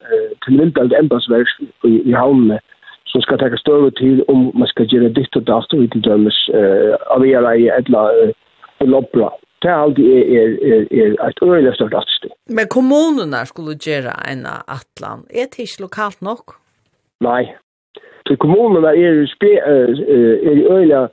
till 0.45 0.61
vilket 0.61 0.93
ämbetsverk 0.93 1.49
i, 1.85 2.11
i 2.11 2.12
hamn 2.12 2.59
som 3.05 3.21
ska 3.23 3.37
ta 3.37 3.57
stöd 3.57 3.97
til 3.97 4.25
om 4.28 4.50
man 4.55 4.69
ska 4.69 4.83
göra 4.83 5.09
ditt 5.09 5.37
og 5.37 5.47
dast 5.47 5.75
og 5.75 5.90
til 5.93 6.02
dømes 6.02 6.38
eh 6.55 6.95
av 7.14 7.26
era 7.26 7.57
i 7.57 7.69
ett 7.69 7.88
loppla. 8.81 9.31
Det 9.62 9.69
er 9.69 9.75
alltid 9.75 10.05
är, 10.05 10.25
är, 10.35 10.49
är, 10.62 11.02
är 11.02 11.28
ett 11.28 11.43
öjligt 11.43 11.75
stort 11.75 11.95
attstil. 11.95 12.31
Men 12.49 12.67
kommunene 12.67 13.47
skulle 13.47 13.75
göra 13.87 14.14
en 14.33 14.47
atlan. 14.47 15.21
Är 15.31 15.47
det 15.50 15.59
inte 15.59 15.83
lokalt 15.83 16.21
nog? 16.21 16.38
Nej. 17.21 17.57
Så 18.28 18.37
kommunerna 18.37 18.88
är, 18.88 19.14
är, 19.40 19.59
är, 19.69 20.45
er, 20.50 20.73
öjligt 20.73 21.12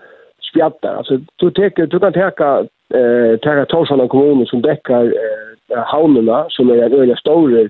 spjattar. 0.56 0.96
Alltså 0.96 1.18
du 1.36 1.52
tar 1.52 1.88
du 1.88 2.00
kan 2.00 2.14
ta 2.14 2.66
eh 2.98 3.40
ta 3.40 3.66
Torsland 3.66 4.10
kommun 4.10 4.46
som 4.46 4.62
däckar 4.62 5.06
eh, 5.06 5.84
hamnarna 5.84 6.46
som 6.50 6.70
är 6.70 7.00
öliga 7.00 7.16
stora 7.16 7.62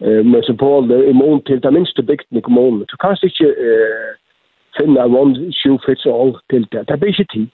eh 0.00 0.24
metropoler 0.24 1.04
i 1.04 1.12
mån 1.12 1.40
till 1.40 1.60
den 1.60 1.74
minsta 1.74 2.02
bygden 2.02 2.38
i 2.38 2.40
kommunen. 2.40 2.84
Du 2.88 2.96
kan 2.96 3.16
inte 3.22 3.44
eh 3.44 4.14
finna 4.78 5.04
one 5.06 5.52
shoe 5.52 5.78
fits 5.86 6.06
all 6.06 6.38
till 6.48 6.66
det. 6.70 6.82
Det 6.82 6.96
blir 6.96 7.20
inte 7.20 7.32
tid. 7.32 7.48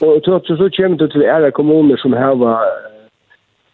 Och 0.00 0.20
så 0.24 0.40
så, 0.46 0.56
så 0.56 0.70
kommer 0.70 0.96
det 0.98 1.08
till 1.08 1.30
alla 1.30 1.50
kommuner 1.50 1.96
som 1.96 2.12
har 2.12 2.62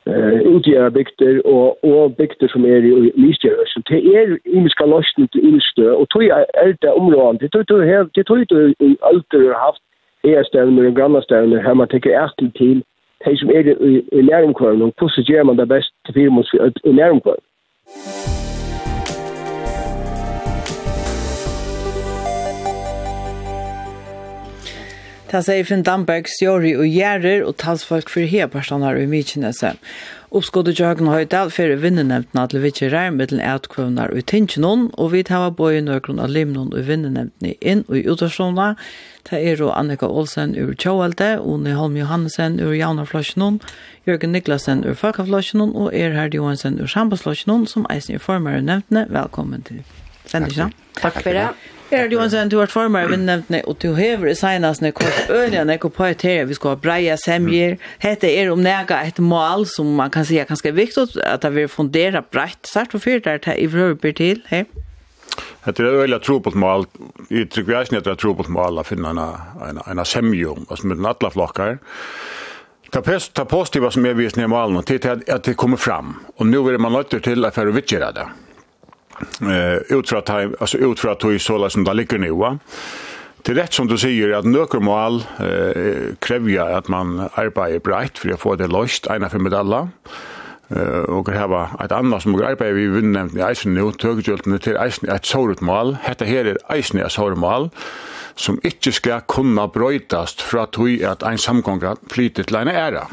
eh 0.06 0.40
utgöra 0.56 0.90
bygder 0.90 1.46
och 1.46 1.84
och 1.84 2.10
bygder 2.10 2.48
som 2.48 2.64
är 2.64 2.84
i 2.84 3.12
Lisjöö 3.14 3.64
så 3.66 3.80
det 3.90 4.00
är 4.16 4.38
imiska 4.44 4.86
lösningar 4.86 5.28
till 5.28 5.48
Ilstö 5.48 5.90
och 5.90 6.08
tog 6.08 6.24
jag 6.24 6.38
är 6.38 6.76
det 6.80 6.90
området 6.90 7.52
det 7.52 7.64
tog 7.64 7.84
jag 7.84 8.08
det 8.14 8.24
tror 8.24 8.38
jag 8.48 8.96
allt 9.00 9.32
har 9.32 9.66
haft 9.66 9.82
e-stevner 10.24 10.88
og 10.88 10.96
grannastevner, 10.96 11.62
her 11.66 11.74
man 11.74 11.88
tekker 11.88 12.24
æstel 12.24 12.52
til 12.58 12.82
de 13.24 13.38
som 13.38 13.50
er 13.54 13.64
i, 13.90 13.94
i 14.18 14.22
nærumkvarn, 14.22 14.82
og 14.82 14.94
hvordan 14.98 15.24
gjør 15.28 15.42
man 15.44 15.58
det 15.58 15.68
best 15.68 15.92
til 16.06 16.14
firmos 16.14 16.54
i 16.84 16.92
nærumkvarn. 17.00 17.42
Ta 25.32 25.40
seg 25.40 25.62
i 25.62 25.64
Finn 25.64 25.80
Damberg, 25.80 26.26
Stjori 26.28 26.74
og 26.76 26.84
Gjerrer 26.84 27.46
og 27.48 27.54
talsfolk 27.56 28.10
for 28.12 28.28
heparstanar 28.28 28.98
i 29.00 29.06
Mykinese. 29.08 29.70
Oppskådet 30.32 30.78
Jørgen 30.80 31.10
Høydal 31.12 31.50
fyrir 31.52 31.76
vinnenemtene 31.82 32.46
at 32.46 32.54
Levitje 32.56 32.86
Rær 32.88 33.10
middelen 33.12 33.42
etkvøvnar 33.44 34.14
i 34.16 34.22
Tinkinon, 34.24 34.86
og 34.96 35.10
vi 35.12 35.20
tar 35.28 35.50
boi 35.58 35.82
nøkron 35.84 36.22
av 36.24 36.32
limnon 36.32 36.70
i 36.72 36.80
vinnenemtene 36.86 37.52
inn 37.60 37.82
og 37.84 37.98
i 37.98 38.06
utvarsjona. 38.08 38.70
Det 39.28 39.42
er 39.50 39.60
og 39.60 39.74
Annika 39.76 40.08
Olsen 40.08 40.54
ur 40.56 40.72
Tjåhelde, 40.72 41.34
Oni 41.44 41.76
Holm 41.76 42.00
Johansen 42.00 42.56
ur 42.64 42.72
Javnarflosjonon, 42.72 43.60
Jørgen 44.08 44.32
Niklasen 44.32 44.86
ur 44.88 44.96
Falkaflosjonon 44.96 45.76
og 45.76 45.92
Erhard 45.92 46.32
Johansen 46.32 46.80
ur 46.80 46.88
Sambasflosjonon, 46.88 47.68
som 47.68 47.84
eisen 47.92 48.16
i 48.16 48.18
formar 48.18 48.56
nevntne. 48.56 49.04
nevntene. 49.04 49.06
Velkommen 49.12 49.68
til 49.68 49.84
sendingen. 50.24 50.72
Takk 50.96 51.20
for 51.20 51.36
det. 51.36 51.81
Gerard 51.92 52.12
Johansson, 52.12 52.48
du 52.48 52.54
har 52.56 52.62
vært 52.64 52.72
formar 52.72 53.04
i 53.04 53.08
vinnevntene, 53.10 53.58
og 53.68 53.76
du 53.82 53.90
hever 53.92 54.30
i 54.30 54.36
senestene 54.38 54.94
hvor 54.96 55.12
øynene 55.28 55.74
går 55.76 55.90
på 55.92 56.06
et 56.08 56.22
her, 56.24 56.46
vi 56.48 56.54
skal 56.56 56.72
ha 56.72 56.78
breia 56.80 57.18
semjer. 57.20 57.74
Hette 58.00 58.30
er 58.32 58.48
om 58.48 58.62
nega 58.64 59.02
et 59.04 59.18
mål 59.20 59.66
som 59.68 59.90
man 59.98 60.08
kan 60.14 60.24
si 60.24 60.38
er 60.40 60.48
ganske 60.48 60.72
viktig, 60.72 61.18
at 61.20 61.44
det 61.44 61.50
vil 61.52 61.68
fundera 61.68 62.22
breit, 62.24 62.64
Sart 62.64 62.96
og 62.96 63.02
fyrt 63.04 63.28
der 63.28 63.44
i 63.52 63.66
vrøver 63.68 64.16
til, 64.16 64.40
hei? 64.48 64.64
Det 65.64 65.78
är 65.78 66.00
väl 66.00 66.14
att 66.14 66.22
tro 66.22 66.40
på 66.40 66.48
et 66.48 66.54
mål. 66.54 66.86
I 67.30 67.44
tryckväsen 67.44 67.94
heter 67.94 68.10
det 68.10 68.12
att 68.12 68.18
tro 68.18 68.34
på 68.34 68.42
et 68.42 68.48
mål 68.48 68.78
å 68.78 68.84
finna 68.84 69.10
en, 69.10 69.20
en, 69.68 69.98
en 69.98 70.04
semjum, 70.04 70.66
altså 70.70 70.86
med 70.86 71.06
alla 71.06 71.30
flokkar. 71.30 71.78
Det 72.92 73.02
pest 73.02 73.34
ta 73.34 73.44
positiva 73.44 73.90
som 73.90 74.06
är 74.06 74.14
visna 74.14 74.42
i 74.42 74.46
målen 74.46 74.82
till 74.82 75.20
att 75.28 75.44
det 75.44 75.54
kommer 75.54 75.76
fram. 75.76 76.16
Och 76.36 76.46
nu 76.46 76.58
är 76.58 76.78
man 76.78 76.92
nöjd 76.92 77.22
till 77.22 77.44
att 77.44 77.54
för 77.54 77.66
att 77.66 77.74
vitchera 77.74 78.12
det 78.12 78.26
eh 79.40 79.96
utra 79.96 80.20
time 80.20 80.50
alltså 80.60 80.78
utra 80.78 81.14
to 81.14 81.32
i 81.32 81.38
såla 81.38 81.70
som 81.70 81.84
där 81.84 81.94
ligger 81.94 82.18
nu 82.18 82.30
va. 82.30 82.58
Det 83.42 83.54
rätt 83.54 83.72
som 83.72 83.88
du 83.88 83.98
säger 83.98 84.32
att 84.32 84.44
nökermål 84.44 85.24
eh 85.38 86.14
kräver 86.18 86.78
att 86.78 86.88
man 86.88 87.28
arbetar 87.34 87.78
brett 87.78 88.18
för 88.18 88.30
att 88.30 88.40
få 88.40 88.54
det 88.54 88.66
löst 88.66 89.06
ena 89.06 89.28
för 89.28 89.38
medalla. 89.38 89.88
Eh 90.68 91.02
och 91.18 91.30
det 91.30 91.38
här 91.38 91.84
ett 91.84 91.92
annat 91.92 92.22
som 92.22 92.34
arbetar 92.34 92.72
vi 92.72 92.86
vinner 92.86 93.12
nämnt 93.12 93.34
i 93.34 93.52
isen 93.52 93.74
nu 93.74 93.92
tökjultne 93.92 94.58
till 94.58 94.78
isen 94.86 95.08
ett 95.08 95.24
sårt 95.24 95.60
mål. 95.60 95.96
Detta 96.06 96.24
här 96.24 96.44
är 96.44 96.76
isen 96.76 97.00
ett 97.00 97.12
sårt 97.12 97.38
mål 97.38 97.70
som 98.34 98.60
inte 98.62 98.92
ska 98.92 99.20
kunna 99.20 99.68
bröjtast 99.68 100.40
för 100.40 100.58
att 100.58 100.78
vi 100.78 101.04
att 101.04 101.22
en 101.22 101.38
samgång 101.38 101.82
flyter 102.10 102.42
till 102.42 102.56
en 102.56 102.68
ära 102.68 103.06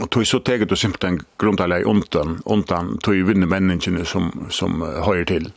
och 0.00 0.10
tog 0.10 0.26
så 0.26 0.38
teget 0.38 0.68
du 0.68 0.76
simpelthen 0.76 1.20
grundar 1.38 1.80
i 1.80 1.84
ontan 1.84 2.42
ontan 2.44 2.98
tog 2.98 3.14
ju 3.14 3.24
vinner 3.24 3.46
menneskene 3.46 4.04
som 4.04 4.46
som 4.50 4.82
höjer 4.82 5.24
till 5.24 5.50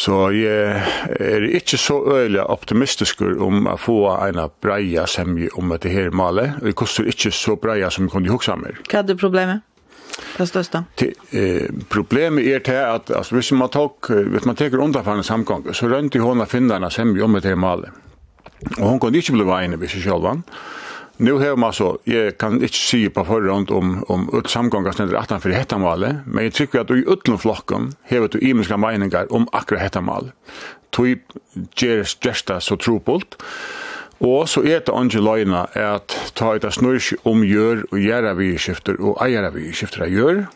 Så 0.00 0.30
jeg 0.32 0.80
er 1.20 1.42
ikke 1.44 1.76
så 1.76 1.98
øyelig 2.14 2.40
optimistisk 2.40 3.20
om 3.20 3.66
å 3.68 3.76
få 3.76 3.96
en 4.24 4.38
breia 4.62 5.04
semje 5.06 5.50
om 5.60 5.68
dette 5.74 5.92
her 5.92 6.08
malet. 6.10 6.54
Det 6.62 6.72
koster 6.78 7.04
ikke 7.10 7.32
så 7.36 7.56
breia 7.60 7.90
som 7.90 8.06
vi 8.06 8.12
kunne 8.14 8.32
huske 8.32 8.56
mer. 8.56 8.78
Hva 8.88 9.02
er 9.02 9.10
det 9.10 9.18
problemet? 9.20 9.60
Det 10.38 10.46
største? 10.48 10.84
Til, 10.96 11.12
eh, 11.32 11.68
problemet 11.92 12.48
er 12.48 12.58
til 12.64 12.80
at 12.80 13.10
altså, 13.10 13.34
hvis 13.34 13.52
man 13.52 13.68
tok, 13.68 14.08
hvis 14.08 14.46
man 14.48 14.56
teker 14.56 14.80
underfærende 14.80 15.24
samgang, 15.24 15.68
så 15.74 15.88
rønte 15.92 16.20
hun 16.20 16.40
å 16.40 16.48
finne 16.48 16.80
en 16.80 16.90
semje 16.90 17.24
om 17.24 17.36
dette 17.36 17.52
her 17.52 17.60
malet. 17.60 17.90
Og 18.78 18.88
hun 18.88 19.00
kunne 19.00 19.20
ikke 19.20 19.36
bli 19.36 19.44
veiene 19.44 19.76
hvis 19.76 19.98
jeg 19.98 20.08
selv. 20.08 20.44
Nu 21.20 21.32
har 21.32 21.56
man 21.56 21.72
så, 21.72 21.98
jag 22.04 22.38
kan 22.38 22.62
inte 22.62 22.68
se 22.72 23.10
på 23.10 23.24
förhand 23.24 23.70
om, 23.70 24.04
om 24.08 24.30
ut 24.38 24.50
samgångar 24.50 24.92
snäller 24.92 25.14
att 25.14 25.42
för 25.42 25.50
detta 25.50 25.78
men 25.78 26.44
jag 26.44 26.52
tycker 26.52 26.80
att 26.80 26.90
i 26.90 27.04
utlandflocken 27.06 27.94
har 28.08 28.28
du 28.28 28.38
imiska 28.38 28.76
meningar 28.76 29.32
om 29.32 29.48
akkurat 29.52 29.82
detta 29.82 30.00
mål. 30.00 30.30
Tui 30.90 31.18
ger 31.76 32.04
gesta 32.24 32.60
så 32.60 32.76
trupult, 32.76 33.36
og 34.18 34.48
så 34.48 34.62
er 34.62 34.80
det 34.80 34.94
andre 34.94 35.20
løgna 35.20 35.66
at 35.74 36.32
ta 36.34 36.54
ut 36.54 36.64
av 36.64 36.72
om 37.22 37.44
gjør 37.44 37.84
og 37.92 37.98
gjøre 37.98 38.34
vi 38.36 38.58
skifter 38.58 38.96
og 39.00 39.20
eier 39.20 39.50
vi 39.50 39.72
skifter 39.72 40.02
av 40.02 40.08
gjør, 40.08 40.46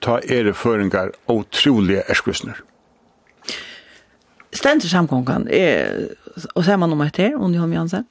ta 0.00 0.18
er 0.18 0.44
det 0.44 0.56
føringar 0.56 1.14
og 1.26 1.46
trolige 1.50 2.02
erskvisner. 2.08 2.58
Stendt 4.52 4.90
samgångan 4.90 5.46
er, 5.48 6.10
og 6.54 6.64
ser 6.64 6.76
man 6.76 6.92
om 6.92 7.00
etter, 7.06 7.38
Unni 7.38 7.62
Holm 7.62 7.72
Jansen? 7.72 8.04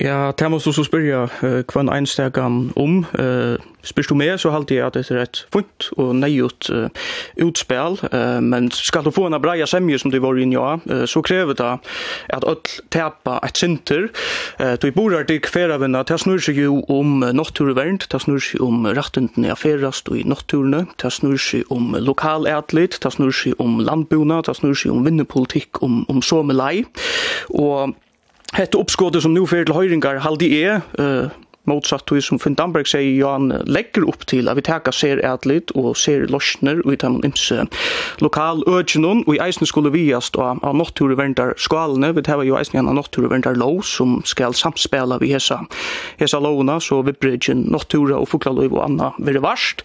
Ja, 0.00 0.32
det 0.38 0.48
måste 0.48 0.72
så 0.72 0.80
spyrja 0.84 1.26
uh, 1.42 1.60
kvann 1.68 1.90
einstegan 1.92 2.70
om. 2.76 3.02
Uh, 3.18 3.60
spyrst 3.84 4.08
du 4.08 4.16
med 4.16 4.38
så 4.40 4.48
halte 4.48 4.78
jeg 4.78 4.86
at 4.86 4.96
det 4.96 5.10
er 5.12 5.20
et 5.26 5.42
funt 5.52 5.90
og 6.00 6.14
nøyut 6.16 6.70
uh, 6.72 6.88
utspel, 7.44 7.98
uh, 8.08 8.40
men 8.40 8.70
skal 8.72 9.04
du 9.04 9.12
få 9.12 9.26
en 9.28 9.36
breia 9.42 9.68
semje 9.68 10.00
som 10.00 10.08
du 10.12 10.16
var 10.24 10.40
inn 10.40 10.56
ja, 10.56 10.78
uh, 10.88 11.04
så 11.04 11.20
krever 11.20 11.52
det 11.52 11.68
at 12.32 12.48
öll 12.48 12.64
tepa 12.88 13.38
et 13.44 13.60
sinter. 13.60 14.08
Uh, 14.56 14.80
du 14.80 14.88
borar 14.88 15.28
dig 15.28 15.44
feravinna, 15.44 16.00
det 16.08 16.20
snur 16.24 16.40
seg 16.40 16.64
jo 16.64 16.80
om 16.88 17.20
naturvernd, 17.20 18.08
det 18.08 18.24
snur 18.24 18.40
seg 18.40 18.64
om 18.64 18.88
rattenden 18.88 19.52
er 19.52 19.60
ferast 19.60 20.08
og 20.08 20.16
i 20.16 20.24
naturne, 20.24 20.86
det 20.96 21.12
snur 21.12 21.36
seg 21.36 21.68
om 21.68 21.92
lokal 22.00 22.48
etlit, 22.48 23.02
det 23.04 23.12
snur 23.12 23.36
seg 23.36 23.60
om 23.60 23.82
landbuna, 23.84 24.40
det 24.48 24.56
snur 24.56 24.72
seg 24.72 24.96
om 24.96 25.04
vinnepolitikk, 25.04 25.84
om, 25.84 26.06
om 26.08 26.24
somelei, 26.24 26.86
og 27.52 27.92
Hette 28.50 28.78
uppskottet 28.78 29.22
som 29.22 29.34
nu 29.34 29.44
fer 29.46 29.62
til 29.62 29.76
høyringar 29.76 30.18
haldi 30.24 30.48
er, 30.58 30.80
uh, 30.98 31.30
motsatt 31.70 32.06
til 32.08 32.22
som 32.24 32.38
Finn 32.40 32.56
Damberg 32.58 32.88
sier, 32.88 33.12
ja, 33.14 33.34
han 33.36 33.52
legger 33.70 34.06
opp 34.10 34.24
til 34.30 34.48
at 34.50 34.58
vi 34.58 34.64
teka 34.66 34.90
ser 34.94 35.20
etlit 35.26 35.70
og 35.78 35.92
ser 35.98 36.24
lorsner 36.32 36.80
og 36.82 36.90
vi 36.90 36.98
tar 36.98 37.18
imse 37.26 37.66
lokal 38.24 38.64
økjennom, 38.66 39.22
og 39.26 39.36
i 39.36 39.40
eisen 39.44 39.68
skulle 39.68 39.92
viast 39.94 40.38
av, 40.40 40.58
av 40.66 40.74
nåtturverndar 40.80 41.54
skalene, 41.60 42.10
vi 42.16 42.24
tar 42.26 42.42
jo 42.46 42.56
eisen 42.58 42.78
igjen 42.78 42.90
av 42.90 42.96
nåtturverndar 42.98 43.58
lov 43.60 43.84
som 43.86 44.18
skal 44.28 44.56
samspela 44.56 45.20
vi 45.22 45.30
hesa, 45.34 45.60
hesa 46.18 46.40
lovna, 46.42 46.80
så 46.82 47.02
vi 47.06 47.14
bridgen 47.14 47.66
nåttura 47.70 48.18
og 48.18 48.32
foklaløyv 48.32 48.74
og 48.74 48.86
anna 48.88 49.12
vire 49.20 49.44
varst, 49.44 49.84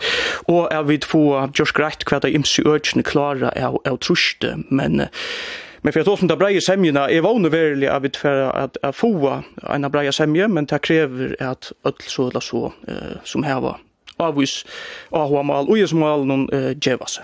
og 0.49 0.71
er 0.73 0.87
vi 0.89 1.01
få 1.05 1.25
just 1.53 1.77
greit 1.77 2.07
hva 2.09 2.21
det 2.23 2.33
imse 2.33 2.65
økjene 2.65 3.05
klara 3.05 3.53
av, 3.53 3.77
av 3.85 4.01
truste, 4.01 4.55
men 4.73 5.05
uh, 5.05 5.23
Men 5.85 5.93
för 5.93 5.99
att 5.99 6.07
oss 6.07 6.21
inte 6.21 6.35
breja 6.35 6.61
semjerna 6.61 7.09
är 7.09 7.21
vanlig 7.21 7.51
verkligen 7.51 7.95
att 7.95 8.03
vi 8.03 8.09
för 8.09 8.37
att, 8.37 8.77
att 8.81 8.95
få 8.95 9.43
en 9.69 9.91
breja 9.91 10.11
semje, 10.11 10.47
men 10.47 10.65
det 10.65 10.79
kräver 10.79 11.35
att 11.39 11.71
öll 11.83 11.93
så 11.99 12.29
eller 12.29 12.39
så 12.39 12.73
eh, 12.87 12.93
som 13.23 13.43
här 13.43 13.61
var 13.61 13.77
avvis 14.17 14.65
AHA-mal 15.09 15.69
och 15.69 15.89
som 15.89 15.99
mal 15.99 16.25
någon 16.25 16.49
eh, 16.53 17.05
sig. 17.05 17.23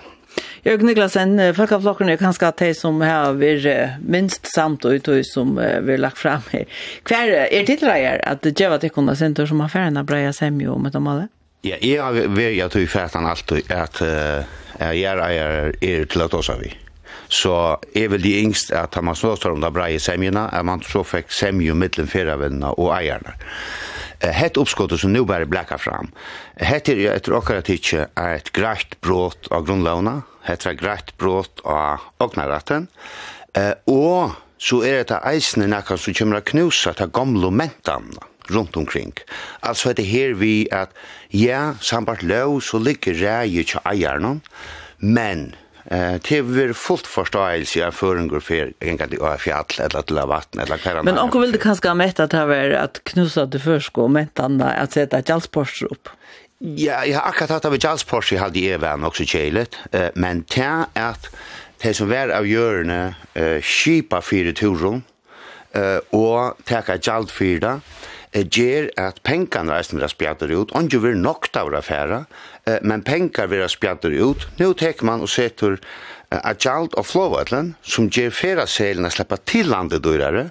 Jörg 0.62 0.82
Niklasen, 0.82 1.54
Folkeflokken 1.54 2.08
er 2.08 2.16
kanskje 2.16 2.46
at 2.48 2.58
de 2.62 2.68
som 2.74 3.00
har 3.00 3.34
vært 3.34 3.98
minst 3.98 4.46
samt 4.46 4.86
og 4.86 4.94
utøy 4.94 5.24
som 5.26 5.56
vi 5.58 5.96
har 5.96 5.98
lagt 5.98 6.22
frem 6.22 6.46
her. 6.52 6.70
Hva 7.02 7.18
er 7.50 7.66
tilreier 7.66 8.22
at 8.22 8.46
djeva 8.46 8.78
til 8.78 8.94
kunne 8.94 9.16
sende 9.16 9.46
som 9.46 9.60
har 9.60 9.74
ferdig 9.74 10.06
breia 10.06 10.30
semje 10.32 10.70
om 10.70 10.86
et 10.86 10.94
område? 10.94 11.26
Ja, 11.66 11.82
jeg 11.82 11.98
har 11.98 12.14
vært 12.14 12.62
at 12.68 12.78
du 12.78 12.86
fært 12.86 13.18
alltid 13.18 13.74
at 13.74 14.00
jeg 14.94 15.02
er 15.02 15.74
er 15.82 16.06
til 16.06 16.22
å 16.22 16.30
oss 16.30 16.46
seg 16.46 16.62
vi. 16.62 16.70
Mm 16.70 16.91
Så 17.32 17.54
er 17.96 18.10
vel 18.12 18.22
de 18.24 18.34
yngst 18.42 18.74
at 18.76 18.98
man 19.00 19.16
snåstar 19.16 19.54
om 19.54 19.62
det 19.62 19.72
bra 19.72 19.88
i 19.88 20.00
semjene, 20.02 20.44
at 20.52 20.66
man 20.68 20.84
så 20.84 21.00
fikk 21.06 21.32
semju 21.32 21.74
mittlen 21.78 22.10
feravenna 22.10 22.74
og 22.76 22.92
eierna. 22.92 23.34
Hett 24.22 24.58
oppskottet 24.60 25.00
som 25.02 25.10
nå 25.10 25.24
bare 25.26 25.48
blekka 25.50 25.80
fram. 25.82 26.12
Hett 26.60 26.92
er 26.92 27.00
etter 27.10 27.34
okkar 27.34 27.62
at 27.62 27.70
er 27.72 28.36
et 28.36 28.52
greit 28.54 28.94
brått 29.02 29.48
av 29.50 29.64
grunnlauna, 29.66 30.20
hett 30.46 30.66
er 30.68 30.78
greit 30.78 31.10
brått 31.18 31.64
av 31.64 32.04
ognaratten, 32.22 32.86
og 33.90 34.36
så 34.62 34.78
er 34.86 35.02
det 35.08 35.18
eisene 35.26 35.66
nekka 35.72 35.96
som 35.98 36.14
kommer 36.14 36.38
å 36.38 36.46
knusa 36.52 36.92
til 36.94 37.10
gamle 37.10 37.50
mentene 37.50 38.28
rundt 38.52 38.76
omkring. 38.78 39.10
Altså 39.66 39.90
er 39.90 39.98
det 39.98 40.06
her 40.06 40.36
vi 40.38 40.68
at, 40.70 40.94
ja, 41.34 41.74
sambart 41.82 42.22
lov, 42.22 42.60
så 42.62 42.78
ligger 42.78 43.18
rei 43.18 43.64
til 43.66 43.82
eierne, 43.82 44.36
men 44.98 45.54
Eh 45.84 46.14
det 46.28 46.38
är 46.38 46.72
fullt 46.72 47.06
förståelse 47.06 47.86
av 47.86 47.90
föringar 47.90 48.40
för 48.40 48.72
enga 48.80 49.06
det 49.06 49.16
är 49.16 49.36
fjäll 49.36 49.64
eller 49.78 50.02
till 50.02 50.16
vatten 50.16 50.60
eller 50.60 50.76
kan 50.76 51.04
Men 51.04 51.18
onkel 51.18 51.40
vill 51.40 51.52
det 51.52 51.58
kanske 51.58 51.88
ha 51.88 51.94
mätt 51.94 52.20
att 52.20 52.32
ha 52.32 52.76
att 52.76 53.04
knusa 53.04 53.46
det 53.46 53.58
försk 53.58 53.98
och 53.98 54.10
mätta 54.10 54.44
att 54.44 54.92
sätta 54.92 55.18
ett 55.18 55.30
upp. 55.82 56.08
Ja, 56.58 57.04
jag 57.04 57.18
har 57.18 57.28
akkurat 57.28 57.50
hatt 57.50 57.64
av 57.64 57.76
jalspors 57.84 58.32
i 58.32 58.36
halde 58.36 58.58
i 58.58 58.70
även 58.70 59.04
också 59.04 59.24
kjelet, 59.24 59.76
men 60.14 60.44
det 60.54 60.62
är 60.94 61.10
att 61.10 61.36
det 61.82 61.94
som 61.94 62.08
var 62.08 62.28
av 62.28 62.46
görne 62.46 63.14
eh, 63.34 63.60
kipa 63.60 64.20
fire 64.22 64.52
turon 64.52 65.02
eh, 65.74 65.98
og 66.14 66.60
teka 66.64 66.98
jalt 67.02 67.32
fire 67.34 67.80
eh, 68.30 68.46
ger 68.46 68.90
at 68.96 69.18
pengarna 69.26 69.80
resten 69.80 69.98
blir 69.98 70.12
spjatter 70.12 70.52
ut, 70.52 70.70
og 70.70 70.86
ikke 70.86 71.02
vil 71.02 71.18
nok 71.18 71.50
av 71.58 71.72
det 71.74 71.82
fære, 71.88 72.20
men 72.82 73.02
pengar 73.02 73.50
vera 73.50 73.68
spjaddur 73.70 74.14
ut. 74.14 74.46
Nu 74.60 74.72
tek 74.78 75.02
man 75.02 75.24
og 75.24 75.30
setur 75.32 75.80
Agile 76.32 76.92
og 76.96 77.04
Flowatlen, 77.04 77.74
som 77.82 78.06
ger 78.08 78.30
fera 78.32 78.64
selen 78.70 79.04
a 79.04 79.10
sleppa 79.12 79.36
til 79.44 79.68
landet 79.72 80.04
dyrare, 80.04 80.50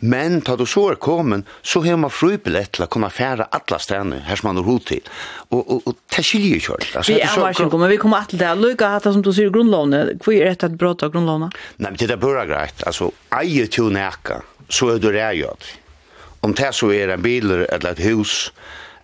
Men 0.00 0.40
ta 0.46 0.54
du 0.56 0.64
så 0.66 0.84
er 0.92 0.98
kommen, 1.02 1.44
så 1.62 1.80
har 1.82 1.96
man 1.98 2.12
fribillett 2.14 2.76
til 2.76 2.84
å 2.84 2.88
kunne 2.90 3.10
fære 3.10 3.48
alle 3.54 3.78
stedene 3.82 4.20
her 4.28 4.38
som 4.38 4.50
man 4.50 4.60
har 4.60 4.68
hod 4.68 4.84
til. 4.90 5.08
Og, 5.50 5.58
og, 5.58 5.88
og 5.90 5.96
det 6.14 6.24
skiljer 6.26 6.60
ikke 6.60 6.76
alt. 6.76 6.90
Altså, 7.00 7.16
vi 7.16 7.24
er 7.24 7.42
varsinko, 7.42 7.80
men 7.82 7.90
vi 7.90 7.98
kommer 8.02 8.22
alltid 8.22 8.36
til 8.36 8.44
det. 8.44 8.52
Løyga 8.62 8.92
det 9.02 9.14
som 9.16 9.24
du 9.26 9.32
sier 9.34 9.50
grunnlovene, 9.54 10.18
hvor 10.22 10.36
er 10.36 10.54
det 10.54 10.68
et 10.70 10.78
brot 10.78 11.02
av 11.02 11.10
grunnlovene? 11.14 11.50
Nei, 11.82 11.90
men 11.90 11.98
det 11.98 12.12
er 12.14 12.22
bare 12.22 12.46
greit. 12.50 12.84
Altså, 12.86 13.10
eier 13.40 13.70
til 13.74 13.88
å 13.88 13.94
næka, 13.98 14.40
så 14.70 14.92
er 14.94 15.02
det 15.02 15.14
reier. 15.18 15.70
Om 16.46 16.54
det 16.54 16.70
så 16.78 16.92
er 16.94 17.16
en 17.16 17.24
bil 17.24 17.50
eller 17.50 17.90
et 17.90 18.04
hus, 18.06 18.52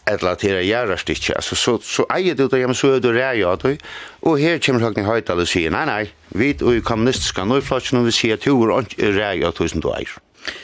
eller 0.07 0.37
til 0.41 0.53
det 0.57 0.67
gjør 0.67 0.91
det 0.93 1.31
Altså, 1.37 1.57
så, 1.57 1.79
så 1.83 2.05
eier 2.13 2.35
du 2.35 2.47
det, 2.49 2.61
ja, 2.61 2.67
men 2.67 2.77
så 2.77 2.95
er 2.95 3.01
du 3.01 3.11
rei 3.13 3.43
av 3.43 3.59
det. 3.63 3.79
Og 4.23 4.39
her 4.39 4.59
kommer 4.59 4.85
Høgne 4.85 5.07
Høydal 5.07 5.41
og 5.41 5.49
sier, 5.49 5.73
nei, 5.73 5.85
nei, 5.89 6.05
vi 6.37 6.53
og 6.61 6.77
i 6.77 6.85
kommunistiske 6.85 7.45
nøyflatsjonen 7.45 8.05
vil 8.05 8.17
si 8.17 8.33
at 8.35 8.45
du 8.45 8.53
er 8.69 8.85
ikke 8.85 9.13
rei 9.17 9.37
av 9.43 9.57
det 9.57 9.71
som 9.73 9.85
du 9.85 9.91
eier. 9.95 10.13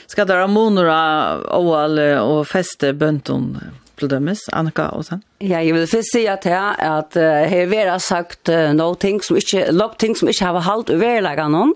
Skal 0.07 0.27
det 0.29 0.37
være 0.37 0.51
måneder 0.51 0.91
av 0.93 1.45
ål 1.57 2.01
og 2.21 2.43
feste 2.49 2.93
bønton? 2.93 3.55
til 4.01 4.11
dømes, 4.11 4.47
Annika 4.53 4.89
Åsen? 4.97 5.21
Ja, 5.41 5.57
jeg 5.65 5.73
vil 5.73 5.87
først 5.89 6.13
si 6.13 6.25
at 6.29 6.45
jeg, 6.45 6.75
at 6.85 7.15
jeg 7.17 7.87
uh, 7.89 7.95
sagt 8.01 8.49
uh, 8.51 8.69
noen 8.77 8.97
ting 9.01 9.21
som 9.25 9.37
ikke, 9.39 9.63
lopp 9.73 9.97
ting 10.01 10.13
som 10.17 10.29
ikke 10.29 10.45
har 10.45 10.65
halt 10.67 10.91
uverlegget 10.93 11.49
noen. 11.49 11.73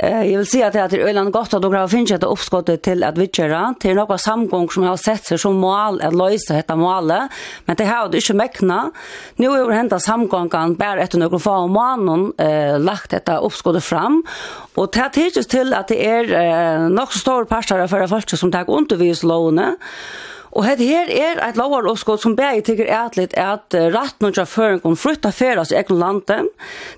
Uh, 0.00 0.22
jeg 0.24 0.38
vil 0.38 0.48
si 0.48 0.62
at 0.64 0.72
det 0.72 0.84
er 0.96 1.04
øyland 1.10 1.32
godt 1.34 1.56
at 1.56 1.64
dere 1.64 1.82
har 1.82 1.92
finnet 1.92 2.14
et 2.16 2.24
oppskottet 2.24 2.80
til 2.86 3.04
at 3.04 3.18
vi 3.20 3.28
kjører, 3.28 3.76
til 3.82 3.98
noen 3.98 4.22
samgång 4.24 4.70
som 4.72 4.88
har 4.88 5.00
sett 5.00 5.28
seg 5.28 5.42
som 5.42 5.60
mål, 5.60 6.00
att 6.00 6.16
løse 6.16 6.56
dette 6.56 6.76
målet, 6.76 7.30
men 7.66 7.76
det 7.76 7.86
har 7.86 8.08
det 8.08 8.22
ikke 8.22 8.38
meknet. 8.40 9.04
Nå 9.36 9.52
er 9.52 9.68
det 9.68 9.78
hentet 9.82 10.04
samgången 10.04 10.76
bare 10.80 11.04
etter 11.04 11.20
noen 11.20 11.42
få 11.42 11.58
måneder 11.68 12.32
uh, 12.40 12.76
lagt 12.80 13.12
dette 13.12 13.36
oppskottet 13.36 13.84
fram, 13.84 14.22
og 14.76 14.92
det 14.92 15.02
har 15.02 15.12
tidligst 15.12 15.52
til 15.52 15.76
at 15.76 15.92
det 15.92 16.00
er 16.00 16.32
uh, 16.32 16.88
nok 16.88 17.12
så 17.12 17.20
store 17.20 17.50
parter 17.50 17.84
for 17.84 18.08
folk 18.08 18.32
som 18.32 18.52
tar 18.52 18.70
undervislovene, 18.70 19.74
Og 20.54 20.62
het 20.62 20.78
her 20.78 21.08
er 21.10 21.40
eit 21.42 21.56
lovar 21.58 21.86
og 21.90 21.98
som 21.98 22.36
bæði 22.38 22.62
tykker 22.68 22.90
ætlit 22.94 23.32
at 23.40 23.74
rattnum 23.74 24.30
tja 24.34 24.44
føringun 24.46 24.94
flytta 24.94 25.32
ferast 25.34 25.74
i 25.74 25.78
egen 25.80 25.98
landen, 25.98 26.50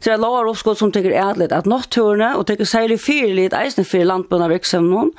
til 0.04 0.12
eit 0.12 0.20
lovar 0.20 0.50
og 0.50 0.76
som 0.76 0.92
tykker 0.92 1.16
ætlit 1.16 1.54
at 1.56 1.68
notturene 1.68 2.34
og 2.36 2.44
tykker 2.50 2.68
særlig 2.68 3.00
fyrlit 3.00 3.56
eisne 3.56 3.86
fyrir 3.88 4.10
landbunna 4.10 4.50
virksomhån, 4.52 5.14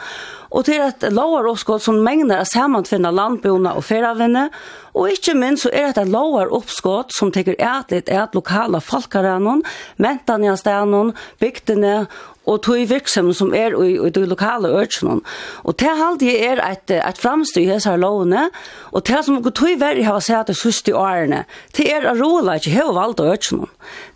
og 0.54 0.65
til 0.69 0.86
eit 0.86 1.08
lovar 1.10 1.50
og 1.50 1.82
som 1.82 1.97
mengner 2.06 2.43
at 2.43 2.52
samantfinna 2.54 3.10
landbunna 3.10 3.73
og 3.73 3.84
feravinne, 3.84 4.47
og 4.93 5.10
ikkje 5.10 5.34
minst 5.38 5.65
så 5.65 5.73
er 5.73 5.91
det 5.95 6.06
eit 6.06 6.13
lovar 6.13 6.54
oppskot 6.54 7.17
som 7.17 7.34
tykker 7.34 7.58
ætlit 7.58 8.10
at 8.13 8.38
lokala 8.38 8.78
folkarennon, 8.78 9.65
mentan 9.97 10.45
i 10.45 10.54
anstanon, 10.54 11.15
bygdene 11.41 12.06
og 12.47 12.62
tog 12.65 12.81
virksom 12.89 13.33
som 13.36 13.53
er 13.55 13.75
i, 13.83 13.93
i 14.07 14.12
de 14.13 14.25
lokale 14.25 14.71
ørkene. 14.71 15.19
Og 15.67 15.77
det 15.79 15.93
halde 15.99 16.27
jeg 16.27 16.51
er 16.53 16.63
et, 16.63 16.95
et 16.97 17.21
framstyr 17.21 17.65
i 17.65 17.71
disse 17.75 17.95
lovene, 17.99 18.47
og 18.91 19.05
det 19.07 19.23
som 19.27 19.41
tog 19.43 19.79
verre 19.81 20.05
har 20.07 20.23
sett 20.23 20.51
det 20.51 20.57
siste 20.60 20.95
årene, 20.95 21.43
det 21.77 21.89
er 21.91 22.07
å 22.07 22.15
rola 22.17 22.57
ikke 22.57 22.77
har 22.77 22.93
valgt 22.95 23.23
ørkene. 23.23 23.67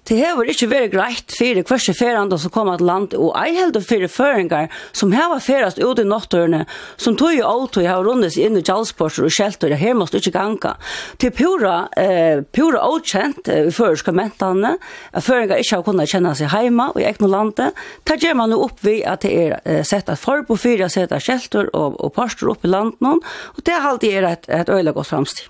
Det 0.09 0.17
har 0.17 0.47
ikke 0.49 0.67
vært 0.67 0.93
greit 0.95 1.33
for 1.37 1.57
det 1.57 1.67
første 1.69 1.93
ferende 1.93 2.37
som 2.41 2.51
kommer 2.51 2.79
til 2.79 2.89
land, 2.89 3.13
og 3.13 3.35
ei 3.37 3.53
held 3.53 3.77
og 3.77 3.85
fire 3.85 4.07
føringer 4.09 4.71
som 4.97 5.13
har 5.13 5.35
ferast 5.43 5.77
ut 5.79 6.01
i 6.01 6.05
nattørene, 6.07 6.63
som 6.97 7.15
tog 7.19 7.35
jo 7.35 7.45
auto 7.45 7.83
har 7.85 8.01
rundes 8.03 8.35
inn 8.41 8.57
i 8.57 8.63
kjallsporser 8.65 9.27
og 9.27 9.35
kjeltøyre, 9.35 9.77
her 9.77 9.93
måste 9.97 10.17
ikke 10.17 10.33
ganga. 10.33 10.73
Det 11.21 11.29
er 11.29 11.35
pura, 11.37 11.75
eh, 11.95 12.41
pura 12.41 12.81
åkjent 12.89 13.47
eh, 13.47 13.69
i 13.69 13.75
førerska 13.75 14.13
mentene, 14.15 14.73
at 15.13 15.23
føringer 15.27 15.61
ikke 15.61 15.77
har 15.77 15.85
kunnet 15.85 16.09
kjenne 16.09 16.33
seg 16.35 16.49
heima 16.55 16.89
og 16.95 16.99
i 17.01 17.07
ekne 17.07 17.29
landet, 17.29 17.77
tar 18.03 18.20
gjør 18.21 18.37
man 18.39 18.51
jo 18.51 18.61
upp 18.65 18.83
ved 18.85 19.03
at 19.07 19.21
det 19.25 19.31
er 19.31 19.59
eh, 19.65 19.83
sett 19.83 20.09
at 20.09 20.19
för 20.19 20.43
på 20.43 20.57
fyra 20.57 20.89
sätta 20.89 21.19
shelter 21.19 21.75
og, 21.75 21.99
og 22.01 22.13
parster 22.13 22.49
opp 22.49 22.65
i 22.65 22.67
landet 22.67 23.01
någon 23.01 23.21
det 23.63 23.71
har 23.71 23.89
alltid 23.89 24.13
er 24.13 24.23
et, 24.23 24.49
et 24.49 24.69
øyelig 24.69 24.93
godt 24.93 25.07
framsteg. 25.07 25.47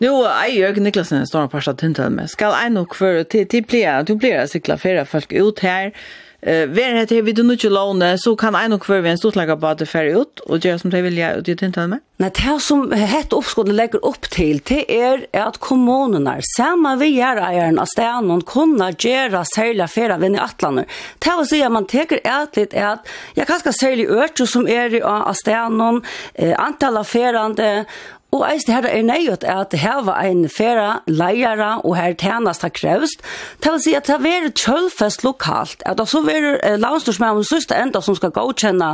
Nu 0.00 0.08
är 0.08 0.46
Jörgen 0.46 0.84
Niklasen 0.84 1.26
står 1.26 1.42
på 1.42 1.48
pastor 1.48 1.72
tintel 1.72 2.10
med. 2.10 2.30
Skall 2.30 2.54
en 2.66 2.76
och 2.76 2.96
för 2.96 3.24
till 3.24 3.48
till 3.48 3.64
plea, 3.64 4.02
du 4.02 4.14
blir 4.14 4.46
cykla 4.46 4.78
fyra 4.78 5.04
folk 5.04 5.32
ut 5.32 5.58
här 5.58 5.92
Eh, 6.42 6.66
ver 6.66 6.94
heter 6.94 7.16
det 7.16 7.22
vi 7.22 7.32
du 7.32 7.42
nu 7.42 7.52
inte 7.52 7.68
låne 7.68 8.18
så 8.18 8.36
kan 8.36 8.54
ein 8.54 8.72
och 8.72 8.82
kvar 8.82 9.00
vi 9.00 9.10
en 9.10 9.18
stort 9.18 9.36
lägga 9.36 9.56
bara 9.56 9.74
det 9.74 9.86
färg 9.86 10.10
ut 10.10 10.40
och 10.40 10.64
göra 10.64 10.78
som 10.78 10.90
det 10.90 11.02
vill 11.02 11.18
jag 11.18 11.36
ut 11.36 11.48
i 11.48 11.64
inte 11.64 11.86
med. 11.86 11.98
Nei, 12.18 12.30
det 12.30 12.60
som 12.60 12.92
hett 12.92 13.32
oppskottet 13.32 13.74
legger 13.74 14.04
opp 14.06 14.26
til, 14.30 14.58
det 14.66 14.84
er 14.90 15.20
at 15.38 15.58
kommunene, 15.62 16.40
sammen 16.56 16.98
vi 16.98 17.12
gör 17.14 17.38
eieren 17.42 17.78
av 17.78 17.86
stänen 17.86 18.42
kunne 18.42 18.90
gjøre 18.90 19.44
særlig 19.46 19.86
färra 19.90 20.16
vän 20.18 20.34
i 20.34 20.40
atlander. 20.42 20.86
Det 21.18 21.36
vil 21.38 21.46
si 21.46 21.62
at 21.62 21.74
man 21.74 21.86
teker 21.86 22.18
et 22.22 22.58
litt 22.58 22.74
at 22.74 23.06
jeg 23.38 23.46
kan 23.46 23.62
skal 23.62 23.78
særlig 23.78 24.08
øke 24.10 24.46
som 24.46 24.66
er 24.66 24.94
i 24.94 25.02
av 25.02 25.34
stänen 25.38 26.02
eh, 26.34 26.54
antal 26.58 26.98
affärande 27.02 27.84
Og 28.28 28.42
eis 28.44 28.66
det 28.68 28.74
her 28.74 28.84
er 28.84 29.04
nøyot 29.08 29.44
at 29.48 29.72
heva 29.80 30.12
ein 30.20 30.42
færa 30.52 30.98
leiara 31.08 31.78
og 31.80 31.94
her 31.96 32.12
tænast 32.20 32.60
har 32.60 32.72
krevst, 32.76 33.22
det 33.64 33.70
vil 33.72 33.80
si 33.80 33.94
at 33.96 34.10
det 34.10 34.18
er 34.20 34.50
kjølfest 34.52 35.22
lokalt, 35.24 35.80
at 35.88 35.96
det 35.96 36.04
så 36.10 36.20
er 36.28 36.58
eh, 36.60 36.76
landstorsmæven 36.76 37.46
søste 37.48 37.72
enda 37.72 38.02
som 38.04 38.18
skal 38.18 38.34
godkjenne 38.36 38.90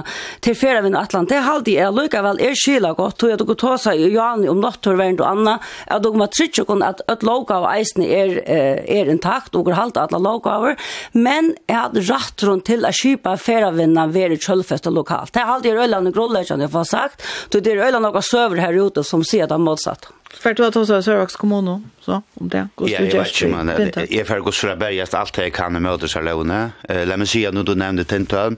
til 0.46 0.54
færa 0.54 0.84
vinn 0.84 0.94
Atlant, 0.94 1.32
det 1.32 1.40
halde 1.42 1.74
jeg 1.74 1.90
lukkavel 1.90 2.38
er 2.38 2.54
kyla 2.54 2.92
godt, 2.94 3.16
tog 3.18 3.32
jeg 3.32 3.40
dere 3.40 3.56
ta 3.58 3.72
seg 3.82 4.04
i 4.04 4.12
Johanni 4.12 4.46
om 4.52 4.60
nattorverden 4.62 5.18
og 5.18 5.26
anna, 5.32 5.56
at 5.90 6.06
dere 6.06 6.22
må 6.22 6.30
trytje 6.30 6.66
kun 6.70 6.86
at 6.86 7.02
et 7.10 7.26
loka 7.26 7.58
av 7.58 7.66
eisne 7.72 8.06
er, 8.06 8.38
er 8.46 9.10
intakt, 9.10 9.58
og 9.58 9.72
halde 9.74 9.98
atla 9.98 10.22
loka 10.22 10.54
over, 10.60 10.78
men 11.10 11.56
jeg 11.66 11.80
hadde 11.80 12.06
rett 12.06 12.46
rundt 12.46 12.68
til 12.70 12.86
å 12.86 12.94
kjipa 12.94 13.34
færa 13.34 13.74
vinna 13.74 14.06
være 14.14 14.38
kjølfest 14.38 14.86
lokalt. 14.94 15.34
Det 15.34 15.42
halde 15.42 15.72
jeg 15.72 15.80
røyla 15.80 15.98
nøy 16.04 16.14
grunnleggjande, 16.14 16.68
jeg 16.68 16.76
får 16.78 16.88
sagt, 16.92 17.28
det 17.50 17.66
er 17.66 17.82
røyla 17.82 17.98
nøy 17.98 18.22
søver 18.22 18.62
her 18.62 18.78
ute 18.78 19.02
som 19.02 19.23
som 19.24 19.30
sier 19.30 19.46
det 19.46 19.58
motsatt. 19.58 20.08
För 20.34 20.54
du 20.54 20.62
har 20.62 20.70
tagit 20.70 20.88
så 20.88 21.02
Sörvax 21.02 21.36
kommun 21.36 21.90
så 22.00 22.22
om 22.34 22.48
det 22.48 22.68
går 22.74 22.90
ja, 22.90 23.00
jag 23.00 23.22
vet 23.22 23.42
inte 23.42 23.64
men 23.64 24.06
jag 24.10 24.26
får 24.26 24.38
gå 24.38 24.52
så 24.52 24.76
bergast 24.76 25.14
allt 25.14 25.38
jag 25.38 25.52
kan 25.52 25.82
med 25.82 25.92
åter 25.92 26.06
salone. 26.06 26.70
Eh 26.88 27.06
låt 27.06 27.18
mig 27.18 27.26
se 27.26 27.50
nu 27.50 27.62
du 27.62 27.74
nämnde 27.74 28.04
tentan. 28.04 28.56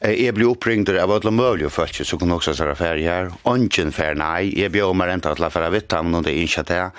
Jeg 0.00 0.34
blir 0.34 0.54
blev 0.54 1.02
av 1.02 1.10
alle 1.10 1.30
mulige 1.30 1.70
folk 1.70 2.06
så 2.06 2.16
kunne 2.16 2.34
også 2.34 2.52
være 2.64 2.76
färg 2.76 3.02
her. 3.02 3.30
Ongen 3.44 3.92
fer, 3.92 4.14
nei. 4.14 4.48
Jeg 4.56 4.72
blir 4.72 4.84
om 4.84 5.00
å 5.00 5.04
rente 5.04 5.30
att 5.30 5.38
la 5.38 5.50
för 5.50 5.62
att 5.62 5.72
veta 5.72 6.02
når 6.02 6.22
det 6.22 6.32
er 6.32 6.42
ikke 6.42 6.62
det. 6.62 6.90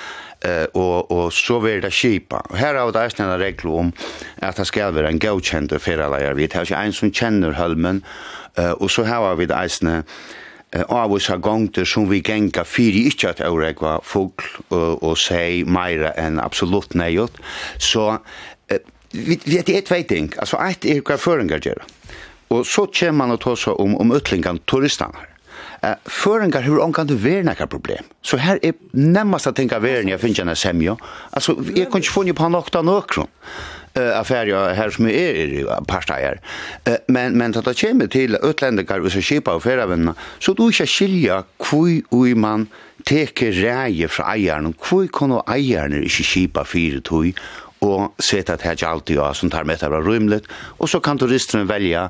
Og, 0.74 1.12
og 1.12 1.34
så 1.34 1.60
vil 1.60 1.82
det 1.82 1.92
kjipa. 1.92 2.44
Her 2.54 2.76
har 2.76 2.92
det 2.92 3.20
en 3.20 3.40
regel 3.40 3.70
om 3.70 3.94
at 4.38 4.58
det 4.58 4.68
skal 4.68 4.94
være 4.94 5.10
en 5.10 5.20
godkjent 5.20 5.74
ferieleier. 5.82 6.34
Vi 6.34 6.48
jag 6.48 6.62
ikke 6.62 6.78
en 6.86 6.94
som 6.94 7.12
kjenner 7.12 7.52
Hølmen. 7.52 8.04
Og 8.58 8.92
så 8.92 9.04
har 9.04 9.36
vi 9.36 9.46
det 9.46 9.58
eisne 9.58 10.04
av 10.88 11.12
oss 11.12 11.28
gongter 11.44 11.86
som 11.86 12.08
vi 12.10 12.22
genga 12.24 12.64
fyri 12.64 13.04
ikkje 13.10 13.34
at 13.34 13.42
auregva 13.44 13.98
fugl 14.08 14.46
og, 14.70 15.04
og 15.04 15.18
seg 15.20 15.68
meira 15.68 16.14
enn 16.20 16.40
absolutt 16.40 16.96
neiot, 16.96 17.42
så 17.78 18.22
vi, 19.12 19.40
vi 19.44 19.58
er 19.60 19.74
et 19.76 19.92
veiting, 19.92 20.32
altså 20.40 20.60
eit 20.64 20.86
er 20.88 21.02
hva 21.04 21.18
føringar 21.20 21.64
gjerra. 21.64 21.88
Og 22.52 22.66
så 22.68 22.86
kjem 22.92 23.20
man 23.22 23.34
å 23.34 23.40
ta 23.40 23.56
seg 23.60 23.80
om, 23.80 23.96
om 24.00 24.16
utlingan 24.16 24.62
turistanar. 24.68 25.28
Uh, 25.82 25.96
Føringar 26.06 26.62
hur 26.68 26.82
omkan 26.84 27.08
du 27.10 27.16
ver 27.18 27.42
nekka 27.46 27.66
problem. 27.70 28.06
Så 28.22 28.38
her 28.38 28.60
er 28.62 28.76
nemmast 28.94 29.50
at 29.50 29.58
tenka 29.58 29.80
veren 29.82 30.12
jeg 30.12 30.22
finner 30.22 30.46
enn 30.46 30.60
semjo. 30.60 30.98
Altså, 31.34 31.56
jeg 31.74 31.90
kan 31.90 32.04
ikke 32.04 32.14
funne 32.14 32.36
på 32.38 32.46
han 32.46 32.58
okta 32.60 32.84
uh, 33.98 34.20
affär 34.20 34.74
här 34.74 34.90
som 34.90 35.06
är 35.06 35.34
i 35.36 35.66
partajer. 35.88 36.42
Uh, 36.90 36.96
men 37.08 37.38
men 37.38 37.58
att 37.58 37.66
det 37.66 37.82
kommer 37.82 38.08
till 38.08 38.38
utländingar 38.44 39.00
och 39.00 39.12
så 39.12 39.22
köpa 39.22 39.56
och 39.56 39.64
förvänna 39.64 40.16
så 40.40 40.54
du 40.54 40.72
ska 40.72 40.86
skilja 40.86 41.44
kvui 41.60 42.04
ui 42.12 42.36
man 42.36 42.68
teker 43.04 43.52
räje 43.52 44.08
fra 44.08 44.34
eieren, 44.34 44.74
kvui 44.74 45.08
kono 45.08 45.44
eieren 45.48 45.94
är 45.94 46.02
ikke 46.02 46.24
kipa 46.24 46.64
fire 46.64 47.02
tui, 47.02 47.34
og 47.82 48.14
seta 48.20 48.54
at 48.54 48.62
her 48.62 48.88
alltid 48.88 49.16
ja, 49.16 49.34
som 49.34 49.50
tar 49.50 49.64
med 49.64 49.80
det 49.80 49.90
bra 49.90 50.02
rymlet, 50.02 50.44
og 50.80 50.90
så 50.90 51.00
kan 51.00 51.18
turisterna 51.18 51.64
velja 51.64 52.10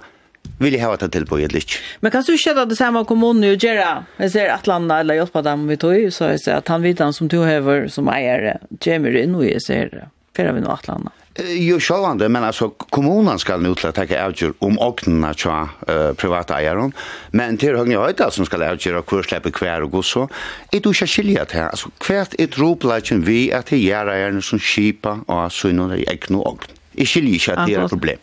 vill 0.59 0.73
jag 0.73 0.81
ha 0.81 0.93
att 0.93 1.11
till 1.11 1.25
på 1.25 1.37
ett 1.37 1.51
litet. 1.51 1.71
Men 1.99 2.11
kan 2.11 2.23
du 2.27 2.37
känna 2.37 2.65
det 2.65 2.75
samma 2.75 3.05
kommun 3.05 3.41
nu 3.41 3.57
Gera? 3.57 4.05
Jag 4.17 4.31
ser 4.31 4.49
att 4.49 4.67
landa 4.67 4.99
eller 4.99 5.13
hjälpa 5.13 5.41
dem 5.41 5.67
vi 5.67 5.77
tog 5.77 6.13
så 6.13 6.23
jag 6.23 6.39
ser 6.41 6.55
att 6.55 6.67
han 6.67 6.81
vet 6.81 6.99
han 6.99 7.13
som 7.13 7.27
du 7.27 7.43
över 7.43 7.87
som 7.87 8.07
ägare. 8.07 8.57
kommer 8.83 9.15
in 9.15 9.35
och 9.35 9.45
jag 9.45 9.61
ser 9.61 9.89
det. 9.89 10.09
För 10.35 10.53
vi 10.53 10.61
nu 10.61 10.67
att 10.67 10.87
landa. 10.87 11.11
Jo, 11.41 11.80
sjálvande, 11.80 12.30
men 12.30 12.43
altså, 12.43 12.69
kommunen 12.91 13.39
skal 13.39 13.62
nu 13.63 13.71
til 13.75 13.89
å 13.89 13.93
takke 13.95 14.19
avgjør 14.19 14.54
om 14.65 14.77
åknene 14.82 15.32
til 15.39 15.51
uh, 15.89 16.12
private 16.19 16.56
eieren, 16.58 16.93
Men 17.32 17.58
til 17.58 17.77
høyne 17.77 17.97
høyde 17.97 18.32
som 18.32 18.45
skal 18.45 18.77
ska 18.77 19.01
hvor 19.01 19.23
slipper 19.23 19.51
hver 19.51 19.82
og 19.82 19.91
god 19.91 20.04
så. 20.04 20.27
er 20.73 20.80
du 20.80 20.91
ikke 20.91 21.08
skilja 21.08 21.45
til, 21.45 21.60
altså, 21.60 21.89
kvärt 21.99 22.36
er 22.39 22.47
droplagen 22.47 23.25
vi 23.25 23.51
at 23.51 23.69
det 23.69 23.80
gjør 23.80 24.12
eierne 24.13 24.41
som 24.41 24.60
skipa 24.60 25.19
og 25.27 25.51
sønner 25.51 25.95
i 25.95 26.06
det 26.06 26.08
är 26.08 26.17
Jeg 26.27 26.38
ogn. 26.38 26.67
Jag 26.93 27.08
skiljer 27.08 27.34
inte 27.34 27.54
att 27.54 27.67
det 27.67 27.75
er 27.75 27.84
et 27.84 27.89
problem. 27.89 28.17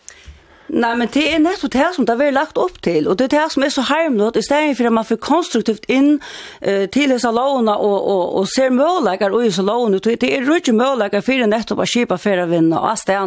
Nei, 0.69 0.91
men 0.99 1.09
det 1.09 1.23
er 1.25 1.39
nettopp 1.41 1.71
det 1.73 1.87
som 1.95 2.05
det 2.05 2.13
har 2.13 2.19
vært 2.21 2.35
lagt 2.35 2.59
opp 2.61 2.77
til, 2.85 3.07
og 3.09 3.17
det 3.17 3.29
er 3.29 3.35
det 3.39 3.45
som 3.53 3.63
er 3.65 3.71
så 3.73 3.83
harmlått, 3.89 4.37
i 4.37 4.45
stedet 4.45 4.77
for 4.77 4.89
at 4.89 4.93
man 4.93 5.07
får 5.07 5.19
konstruktivt 5.25 5.87
inn 5.89 6.19
uh, 6.19 6.85
til 6.93 7.09
disse 7.13 7.31
lovene 7.33 7.73
og, 7.73 7.97
og, 7.97 8.35
og 8.41 8.49
ser 8.51 8.69
møleggere 8.75 9.33
og 9.33 9.47
disse 9.47 9.65
lovene, 9.65 9.97
det 9.99 10.29
er 10.29 10.45
ikke 10.45 10.75
møleggere 10.77 11.25
for 11.25 11.45
nettopp 11.49 11.81
å 11.81 11.87
kjipa 11.89 12.19
for 12.21 12.43
å 12.43 12.47
vinne 12.51 12.77
av 12.77 12.99
stedet. 13.01 13.17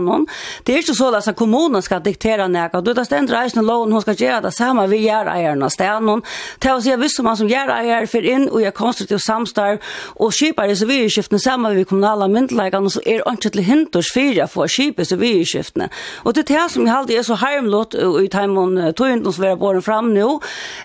Det 0.63 0.75
er 0.75 0.85
ikke 0.85 0.97
så 0.97 1.11
at 1.19 1.31
kommunen 1.37 1.83
skal 1.83 2.03
diktera 2.05 2.47
nega, 2.51 2.81
du 2.81 2.93
tar 2.95 3.07
stendt 3.09 3.33
reisende 3.35 3.67
loven, 3.67 3.93
hun 3.93 4.05
skal 4.05 4.19
gjøre 4.19 4.47
det 4.47 4.55
samme 4.55 4.87
vi 4.93 5.03
gjør 5.05 5.33
eierne 5.33 5.67
av 5.67 5.75
stedet. 5.75 6.31
Det 6.63 6.71
er 6.71 6.77
å 6.77 6.83
si 6.85 6.95
at 6.95 7.03
hvis 7.03 7.19
man 7.27 7.39
som 7.39 7.51
gjør 7.51 7.75
eier 7.75 8.07
for 8.11 8.27
inn 8.27 8.47
og 8.51 8.63
gjør 8.63 8.77
konstruktivt 8.77 9.25
samstarv 9.27 9.93
og 10.23 10.35
kjipa 10.37 10.69
disse 10.71 10.87
vidskiftene 10.89 11.43
sammen 11.43 11.75
med 11.75 11.89
kommunale 11.91 12.29
myndelegene, 12.31 12.93
så 12.93 13.03
er 13.03 13.23
det 13.23 13.35
ikke 13.35 13.53
til 13.57 13.67
hinders 13.67 14.13
for 14.15 14.43
å 14.45 14.49
få 14.51 14.69
kjipa 14.71 15.03
i 15.05 15.11
sivilskiftene. 15.11 15.91
Og 16.25 16.37
det 16.37 16.47
er 16.47 16.51
det 16.55 16.65
som 16.75 16.87
jeg 16.87 16.95
alltid 16.97 17.19
er 17.19 17.27
så 17.27 17.32
så 17.33 17.41
harmlott 17.41 17.97
i 17.97 18.29
timon 18.33 18.79
tøynden 18.97 19.33
som 19.33 19.45
vi 19.45 19.51
har 19.51 19.81
fram 19.85 20.13
nu 20.13 20.41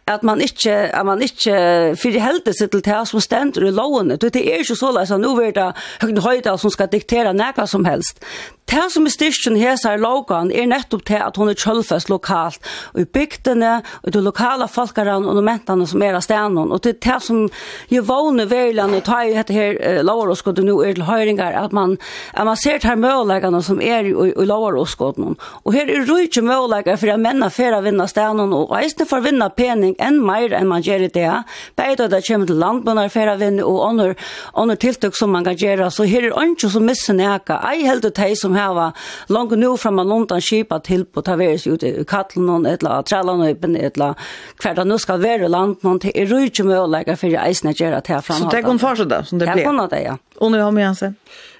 at 0.07 0.23
man 0.23 0.41
ikkje 0.41 0.75
at 0.95 1.05
man 1.05 1.21
ikke 1.21 1.95
fyrhelter 1.99 2.55
seg 2.55 2.71
til 2.71 2.83
tær 2.85 3.05
som 3.09 3.21
stendur 3.23 3.67
i 3.67 3.73
lovene. 3.75 4.17
Det 4.17 4.35
er 4.35 4.61
ikkje 4.61 4.79
så 4.79 4.93
løs 4.95 5.11
nu 5.11 5.27
nå 5.27 5.35
er 5.43 5.57
det 5.57 6.23
høyde 6.23 6.57
som 6.57 6.71
skal 6.73 6.91
diktera 6.91 7.33
nækka 7.35 7.67
som 7.67 7.85
helst. 7.85 8.23
Det 8.67 8.83
som 8.91 9.05
er 9.07 9.13
styrkjen 9.13 9.55
hesar 9.55 9.95
i 9.95 10.01
logan 10.01 10.49
er 10.51 10.67
nettopp 10.67 11.05
til 11.07 11.21
at 11.23 11.37
hun 11.39 11.47
er 11.47 11.55
kjølfest 11.55 12.09
lokalt, 12.11 12.59
og 12.93 12.99
i 12.99 13.05
bygdene, 13.15 13.77
og 14.03 14.11
de 14.11 14.21
lokale 14.23 14.67
folkene 14.67 15.13
og 15.21 15.37
momentene 15.37 15.87
som 15.87 16.03
er 16.03 16.17
av 16.17 16.25
stenen. 16.25 16.73
Og 16.75 16.81
det 16.83 16.97
er 16.97 16.99
det 17.05 17.19
som 17.23 17.45
gjør 17.91 18.07
vågne 18.09 18.47
velgerne, 18.51 18.99
og 18.99 19.05
tar 19.07 19.29
i 19.29 19.35
dette 19.37 19.55
her 19.55 19.79
eh, 19.79 20.01
lovaråskottet 20.03 20.67
nå 20.67 20.75
er 20.83 20.97
til 20.97 21.07
høyringer, 21.07 21.55
at 21.55 21.75
man, 21.75 21.95
at 22.33 22.47
man 22.49 22.59
ser 22.59 22.81
til 22.83 22.99
møleggene 22.99 23.61
som 23.63 23.79
er 23.79 24.09
i, 24.09 24.11
i 24.11 24.47
lovaråskottet. 24.49 25.47
Og 25.63 25.77
her 25.77 25.87
er 25.87 26.03
rydde 26.09 26.43
mølegene 26.43 26.97
for 26.99 27.13
at 27.13 27.23
mennene 27.23 27.49
får 27.53 27.79
vinne 27.87 28.09
stenen, 28.11 28.51
og 28.57 28.75
eisene 28.81 29.07
får 29.07 29.23
vinne 29.29 29.49
pening 29.55 29.95
enn 30.03 30.19
mer 30.27 30.51
enn 30.57 30.67
man 30.67 30.83
gjør 30.83 31.07
i 31.07 31.11
det. 31.15 31.31
Beide 31.79 32.09
det 32.11 32.23
kommer 32.27 32.51
til 32.51 32.59
landbønder 32.59 33.15
for 33.15 33.31
å 33.31 33.39
vinne, 33.39 33.63
og 33.63 34.11
andre 34.59 34.75
tiltak 34.75 35.15
som 35.15 35.31
man 35.31 35.47
kan 35.47 35.55
gjøre. 35.55 35.87
Så 35.93 36.03
her 36.09 36.27
er 36.27 36.51
ikke 36.51 36.71
som 36.73 36.85
misser 36.87 37.15
nækka. 37.15 37.61
Ei 37.71 37.87
heldig 37.87 38.11
det 38.17 38.33
som 38.39 38.56
hava 38.57 38.91
langt 39.27 39.57
nu 39.57 39.77
fram 39.77 39.95
man 39.95 40.11
undan 40.11 40.41
skipa 40.41 40.79
til 40.79 41.05
på 41.05 41.21
ta 41.21 41.35
veres 41.35 41.67
ut 41.67 41.83
i 41.83 42.03
kattlen 42.07 42.65
etla 42.65 43.03
trallan 43.03 43.41
och 43.41 43.47
öppen 43.47 43.75
etla 43.75 44.15
kvarda 44.57 44.83
nu 44.83 44.97
ska 44.97 45.17
vara 45.17 45.47
land 45.47 45.77
någon 45.81 45.99
till 45.99 46.11
er 46.15 46.25
rike 46.25 46.63
möjligheter 46.63 47.15
för 47.15 47.27
eisne 47.27 47.73
gera 47.73 48.01
till 48.01 48.21
fram. 48.21 48.37
Så 48.37 48.49
det 48.49 48.61
går 48.61 48.77
fortsätta 48.77 49.23
som 49.23 49.39
det 49.39 49.45
blir. 49.53 49.63
Ja, 49.63 49.69
på 49.69 49.71
något 49.71 49.91
ja. 49.91 50.17
Och 50.35 50.51
nu 50.51 50.61
har 50.61 50.71
vi 50.71 50.81
Jansen. 50.81 51.15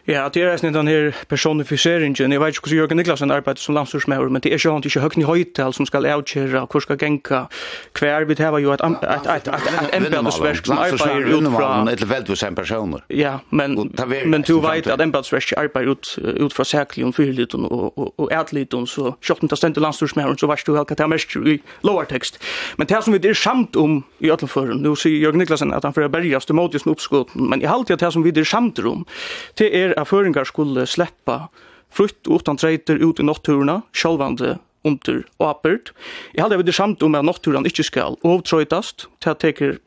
Ja, 0.07 0.29
det 0.31 0.39
er 0.39 0.53
nesten 0.53 0.71
den 0.71 0.87
her 0.87 1.15
personifieringen. 1.27 2.31
Jeg 2.31 2.39
vet 2.39 2.55
ikke 2.55 2.61
hvordan 2.61 2.77
Jørgen 2.77 2.97
Niklasen 2.97 3.31
arbeider 3.31 3.59
som 3.59 3.75
landstorsmøver, 3.75 4.29
men 4.29 4.41
det 4.41 4.53
er 4.53 4.55
ikke 4.55 4.71
han 4.71 4.83
ikke 4.85 4.99
høyden 5.03 5.21
i 5.21 5.25
høytel 5.27 5.73
som 5.75 5.85
skal 5.85 6.05
avkjøre 6.07 6.61
hvor 6.71 6.79
skal 6.79 6.97
genka. 6.97 7.41
Hver 7.99 8.23
vi 8.23 8.35
har 8.39 8.57
jo 8.63 8.71
et 8.71 8.83
embedsverk 8.85 10.65
som 10.65 10.77
arbeider 10.79 11.27
ut 11.27 11.49
fra... 11.51 11.83
Landstorsmøver 11.83 12.43
er 12.47 12.55
personer. 12.55 13.03
Ja, 13.09 13.33
men, 13.51 13.91
men 14.25 14.41
du 14.47 14.61
vet 14.63 14.87
at 14.87 15.01
embedsverk 15.01 15.51
arbeider 15.57 15.91
ut, 15.91 16.19
ut 16.39 16.53
fra 16.53 16.63
sækligen, 16.63 17.11
fyrliten 17.13 17.65
og, 17.65 17.97
og, 17.97 18.13
og 18.17 18.31
ætliten, 18.31 18.87
så 18.87 19.11
sjokten 19.21 19.49
til 19.49 19.57
stendet 19.57 19.83
landstorsmøver, 19.83 20.39
så 20.39 20.47
vet 20.47 20.63
du 20.67 20.71
hva 20.71 20.85
det 20.87 21.03
er 21.03 21.11
mest 21.11 21.35
i 21.35 21.57
lovartekst. 21.83 22.39
Men 22.77 22.87
det 22.87 23.03
som 23.03 23.13
vi 23.13 23.19
er 23.27 23.33
samt 23.33 23.75
om 23.75 23.99
i 24.23 24.31
Øtlandføren, 24.31 24.79
nå 24.79 24.95
sier 24.95 25.19
Jørgen 25.19 25.43
Niklasen 25.43 25.75
at 25.75 25.83
han 25.83 25.93
får 25.93 26.07
berges 26.07 26.47
til 26.47 26.55
motisen 26.55 26.95
oppskåten, 26.95 27.49
men 27.49 27.59
jeg 27.61 27.69
halte 27.69 27.93
at 27.93 27.99
det 27.99 28.13
som 28.15 28.23
vi 28.23 28.31
er 28.31 28.47
samt 28.47 28.79
om, 28.79 29.03
det 29.59 29.67
er 29.75 29.96
at 29.97 30.09
føringar 30.09 30.47
skulle 30.49 30.85
sleppa 30.87 31.47
frutt 31.93 32.27
utan 32.27 32.59
treiter 32.59 32.99
ut 33.01 33.19
i 33.19 33.25
notturna, 33.25 33.81
sjálvande 33.95 34.57
under 34.87 35.23
apert. 35.43 35.91
Jeg 36.35 36.45
halde 36.45 36.63
det 36.63 36.75
samt 36.75 37.03
om 37.03 37.17
at 37.17 37.25
notturan 37.25 37.67
ikkje 37.67 37.89
skal 37.89 38.17
overtrøytast, 38.23 39.07
til 39.23 39.33
at 39.33 39.43
teker 39.43 39.77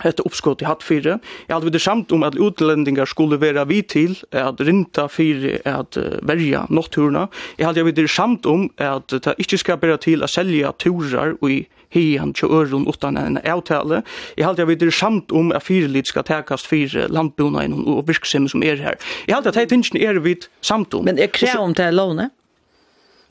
hette 0.00 0.24
oppskott 0.24 0.62
i 0.62 0.68
hatt 0.68 0.84
fire. 0.86 1.18
Jeg 1.48 1.54
hadde 1.54 1.72
det 1.74 1.82
samt 1.82 2.12
om 2.14 2.24
at 2.24 2.38
utlendingar 2.40 3.08
skulle 3.10 3.40
være 3.40 3.66
vi 3.68 3.80
til 3.82 4.16
at 4.32 4.60
rinta 4.64 5.06
fire 5.12 5.58
at 5.68 5.98
verja 6.26 6.64
notturna. 6.70 7.26
Jeg 7.58 7.68
hadde 7.68 7.92
det 7.96 8.08
samt 8.10 8.46
om 8.48 8.68
at 8.78 9.10
det 9.12 9.36
ikkje 9.38 9.60
skal 9.64 9.80
bæra 9.82 9.98
til 10.00 10.24
at 10.24 10.32
selja 10.32 10.72
turar 10.78 11.36
og 11.40 11.50
i 11.50 11.60
hian 11.90 12.32
til 12.34 12.48
øron 12.48 12.88
utan 12.88 13.16
en 13.16 13.38
avtale. 13.44 14.02
Jeg 14.36 14.46
halte 14.46 14.60
jeg 14.60 14.68
vet 14.68 14.80
det 14.80 14.94
samt 14.94 15.32
om 15.32 15.52
at 15.52 15.62
fire 15.62 15.88
lit 15.88 16.08
skal 16.08 16.24
tekast 16.24 16.66
fire 16.66 17.08
landbuna 17.08 17.66
og 17.86 18.08
virksemmer 18.08 18.48
som 18.48 18.62
er 18.62 18.76
her. 18.76 18.94
Jeg 19.28 19.36
halte 19.36 19.48
at 19.48 19.56
hei 19.56 19.66
tingene 19.66 20.04
er 20.04 20.20
vidt 20.20 20.50
samt 20.62 20.94
om. 20.94 21.04
Men 21.04 21.18
er 21.18 21.32
krev 21.32 21.60
om 21.60 21.74
til 21.74 21.94
lånet? 21.94 22.30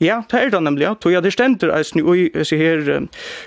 Ja, 0.00 0.22
det 0.30 0.38
er 0.40 0.48
det 0.48 0.62
nemlig, 0.64 0.86
ja. 0.86 0.94
Tog 0.96 1.12
jeg 1.12 1.20
det 1.20 1.34
stender 1.34 1.74
eisen 1.76 2.00
i 2.00 2.30
disse 2.32 2.56
her 2.56 2.86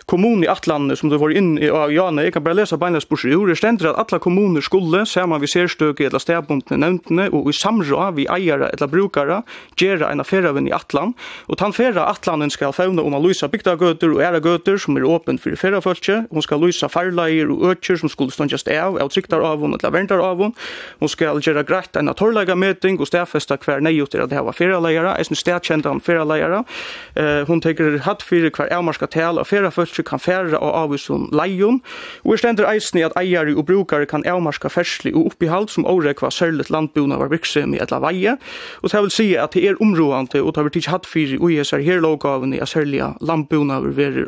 kommunen 0.06 0.44
i 0.46 0.50
Atlandet 0.52 1.00
som 1.00 1.10
du 1.10 1.16
var 1.18 1.32
inn 1.34 1.56
i 1.58 1.66
av 1.74 1.90
Jane. 1.90 2.28
Jeg 2.28 2.36
kan 2.36 2.44
bare 2.46 2.60
lese 2.60 2.78
beinleis 2.78 3.08
bors 3.10 3.24
i 3.26 3.34
ord. 3.34 3.50
Det 3.50 3.58
stender 3.58 3.90
at 3.90 4.14
alle 4.14 4.22
kommuner 4.22 4.62
skulle, 4.62 5.02
saman 5.10 5.42
vi 5.42 5.50
serstøke 5.50 6.06
eller 6.06 6.22
stedbundne 6.22 6.78
nevntene, 6.78 7.26
og 7.34 7.50
i 7.50 7.56
samrå 7.58 8.12
vi 8.20 8.28
eiere 8.30 8.70
eller 8.70 8.92
brukere, 8.92 9.40
gjøre 9.82 10.12
en 10.12 10.22
affæravinn 10.22 10.68
i 10.70 10.76
Atland. 10.78 11.16
Og 11.50 11.58
tan 11.58 11.74
færa 11.74 12.06
Atlanden 12.12 12.54
skal 12.54 12.76
fauna 12.78 13.02
om 13.02 13.18
å 13.18 13.24
lysa 13.24 13.50
bygdagøter 13.50 14.14
og 14.14 14.22
æregøter 14.22 14.78
som 14.78 15.02
er 15.02 15.10
åpent 15.10 15.42
for 15.42 15.58
færafølse. 15.58 16.28
Hun 16.30 16.46
skal 16.46 16.62
lysa 16.62 16.86
farleier 16.86 17.50
og 17.50 17.66
økjer 17.74 18.04
som 18.04 18.14
skulle 18.14 18.36
ståndjast 18.36 18.70
av, 18.70 19.02
av 19.02 19.10
tryktar 19.10 19.42
av 19.42 19.66
hon, 19.66 19.74
eller 19.74 19.98
verndar 19.98 20.22
av 20.22 20.46
hon. 20.46 20.54
Hun 21.02 21.10
skal 21.10 21.42
gjøre 21.42 21.66
greit 21.66 21.98
en 21.98 22.14
torrlega 22.14 22.54
meting 22.54 23.02
og 23.02 23.10
stedfesta 23.10 23.58
hver 23.58 23.82
nøyut 23.82 24.14
er 24.14 24.28
at 24.28 24.30
det 24.30 24.38
her 24.38 24.46
var 24.46 24.62
færaleier, 24.62 25.10
eisen 25.18 25.40
stedkjentan 25.40 26.04
færaleier 26.06 26.43
leiere. 26.44 26.64
Eh, 27.16 27.46
hon 27.48 27.62
tekur 27.62 28.00
hatt 28.06 28.24
fyrir 28.24 28.52
hver 28.52 28.72
avmarska 28.74 29.08
tal 29.08 29.40
og 29.40 29.48
fyrra 29.48 29.72
fyrst 29.72 30.04
kan 30.08 30.20
færa 30.20 30.58
og 30.60 30.74
avvisun 30.84 31.30
leion. 31.32 31.82
Og 32.24 32.34
er 32.34 32.42
stender 32.42 32.70
eisni 32.70 33.04
at 33.04 33.16
eiere 33.20 33.56
og 33.56 33.66
brukare 33.68 34.06
kan 34.06 34.26
avmarska 34.26 34.70
fersli 34.70 35.14
og 35.14 35.34
oppihald 35.34 35.70
som 35.70 35.86
årekva 35.86 36.32
sørlet 36.32 36.70
landbuna 36.70 37.18
var 37.18 37.30
virksem 37.30 37.74
i 37.74 37.82
ella 37.82 38.00
veie. 38.00 38.38
Og 38.82 38.92
det 38.92 39.02
vil 39.02 39.12
si 39.14 39.28
at 39.36 39.54
det 39.54 39.68
er 39.68 39.82
områdande 39.82 40.42
og 40.42 40.56
det 40.56 40.64
vil 40.64 40.76
tids 40.78 40.92
hatt 40.92 41.06
fyrir 41.06 41.42
og 41.42 41.52
er 41.54 41.84
her 41.84 42.02
lovgavene 42.02 42.62
at 42.62 42.70
sørlige 42.70 43.14
landbuna 43.22 43.80
var 43.80 43.96
veri 43.98 44.24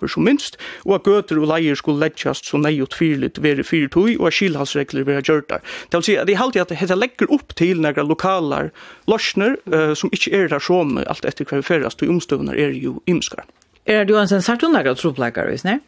for 0.00 0.08
som 0.08 0.24
minst 0.24 0.56
og 0.86 0.94
at 0.94 1.04
gøter 1.04 1.38
og 1.38 1.48
leier 1.50 1.74
skulle 1.74 2.00
leggjast 2.00 2.46
så 2.46 2.58
neiot 2.58 2.94
fyrligt 2.94 3.42
veri 3.42 3.62
fyrtøy 3.62 4.16
og 4.18 4.26
at 4.28 4.34
skilhalsregler 4.34 5.20
gjørtar. 5.20 5.60
Det 5.90 5.98
vil 5.98 6.04
si 6.04 6.16
at 6.16 6.26
det 6.26 6.36
er 6.36 6.42
alltid 6.42 6.60
at 6.62 6.88
det 6.88 6.98
legger 6.98 7.32
opp 7.32 7.54
til 7.56 7.80
negra 7.80 8.02
lokalar 8.02 8.70
lorsner 9.10 9.56
uh, 9.72 9.92
som 9.94 10.10
ikkje 10.14 10.32
er 10.36 10.48
der 10.48 10.62
som 10.62 10.98
alt 10.98 11.26
etter 11.28 11.48
hver 11.48 11.59
vi 11.60 11.66
ferrast, 11.66 12.02
og 12.02 12.16
omstøvner 12.16 12.58
er 12.58 12.74
jo 12.76 12.98
imskar. 13.10 13.46
Er 13.86 14.04
det 14.04 14.14
jo 14.14 14.20
en 14.20 14.42
sartundagra 14.42 14.94
troplekar, 14.94 15.48
hvis 15.52 15.64
ne? 15.64 15.78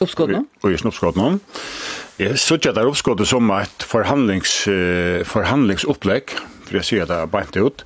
Uppskottnum? 0.00 0.46
Og 0.62 0.70
just 0.70 0.86
uppskottnum. 0.86 1.40
Jeg 2.18 2.38
sørger 2.38 2.72
der 2.74 2.86
uppskottet 2.86 3.28
som 3.30 3.50
et 3.56 3.82
forhandlings, 3.82 4.60
forhandlingsopplegg, 5.26 6.36
for 6.68 6.78
jeg 6.78 6.86
sier 6.86 7.10
det 7.10 7.24
beint 7.32 7.58
ut. 7.58 7.84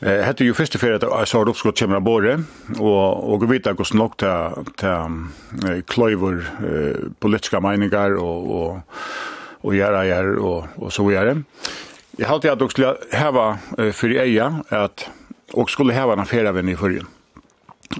Eh 0.00 0.24
hade 0.24 0.44
ju 0.44 0.54
första 0.54 0.78
för 0.78 0.92
att 0.92 1.28
så 1.28 1.38
har 1.38 1.48
uppskott 1.48 1.78
kommer 1.78 2.00
både 2.00 2.42
och 2.78 3.32
och 3.32 3.52
vita 3.52 3.72
går 3.72 3.84
snart 3.84 4.16
till 4.16 4.64
till 4.76 5.82
klöver 5.82 6.44
politiska 7.18 7.60
meningar 7.60 8.16
och 8.16 8.60
och 8.60 8.78
och 9.60 9.74
göra 9.74 10.06
gör 10.06 10.36
och 10.36 10.64
och 10.76 10.92
så 10.92 11.06
vidare. 11.06 11.42
Jag 12.16 12.26
har 12.26 12.34
alltid 12.34 12.50
att 12.50 12.62
också 12.62 12.96
här 13.12 13.32
var 13.32 13.56
för 13.92 14.10
eja 14.10 14.64
att 14.68 15.10
och 15.56 15.70
skulle 15.70 15.94
ha 15.94 16.12
en 16.12 16.20
affäravän 16.20 16.68
i 16.68 16.76
förrjun. 16.76 17.06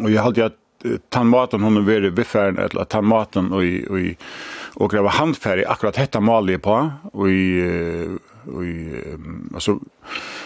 Och 0.01 0.11
jag 0.11 0.23
hade 0.23 0.47
att 0.47 0.53
tandmaten 1.09 1.63
hon 1.63 1.87
var 1.87 2.05
i 2.05 2.11
biffären 2.11 2.59
eller 2.59 2.85
tandmaten 2.85 3.53
och 3.53 3.65
i 3.65 3.87
och 3.91 4.01
i 4.01 4.17
och 4.75 4.93
det 4.93 5.03
var 5.03 5.11
handfärg 5.11 5.65
akkurat 5.65 5.95
detta 5.95 6.21
mål 6.21 6.59
på 6.59 6.91
och 7.13 7.31
i 7.31 7.63
och 8.55 8.65
i 8.65 9.03
alltså 9.55 9.79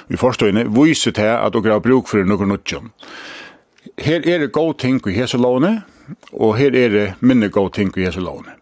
vi 0.06 0.16
förstår 0.16 0.48
ju 0.48 0.84
visst 0.84 1.14
det 1.14 1.38
att 1.38 1.54
och 1.54 1.64
har 1.64 1.80
bruk 1.80 2.08
för 2.08 2.24
någon 2.24 2.48
nutjon. 2.48 2.90
Här 3.96 4.28
är 4.28 4.38
det 4.38 4.46
god 4.46 4.78
ting 4.78 5.00
i 5.06 5.26
låne 5.36 5.82
och 6.30 6.56
här 6.56 6.74
är 6.74 6.90
det 6.90 7.14
mindre 7.18 7.48
god 7.48 7.72
ting 7.72 7.92
i 7.96 8.10
låne. 8.10 8.52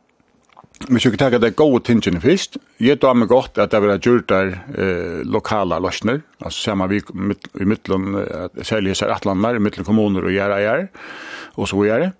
Men 0.87 1.01
så 1.01 1.11
kan 1.11 1.41
det 1.41 1.57
gå 1.57 1.81
tingen 1.81 2.21
först. 2.21 2.57
Jag 2.77 3.01
tar 3.01 3.14
mig 3.14 3.29
gott 3.29 3.59
att 3.59 3.71
det 3.71 3.81
var 3.81 3.99
gjort 4.03 4.29
där 4.29 4.64
eh, 4.79 5.25
lokala 5.25 5.79
lösningar. 5.79 6.23
Alltså 6.38 6.62
samma 6.62 6.87
vi 6.87 6.97
i 7.61 7.64
mittlån, 7.64 8.27
att 8.45 8.67
sälja 8.67 8.95
sig 8.95 9.11
attlandar, 9.11 9.57
i 9.57 9.59
mittlån 9.59 9.85
kommuner 9.85 10.25
och 10.25 10.33
göra 10.33 10.61
är. 10.61 10.88
Och 11.55 11.69
så 11.69 11.87
gör 11.87 12.01
det. 12.01 12.12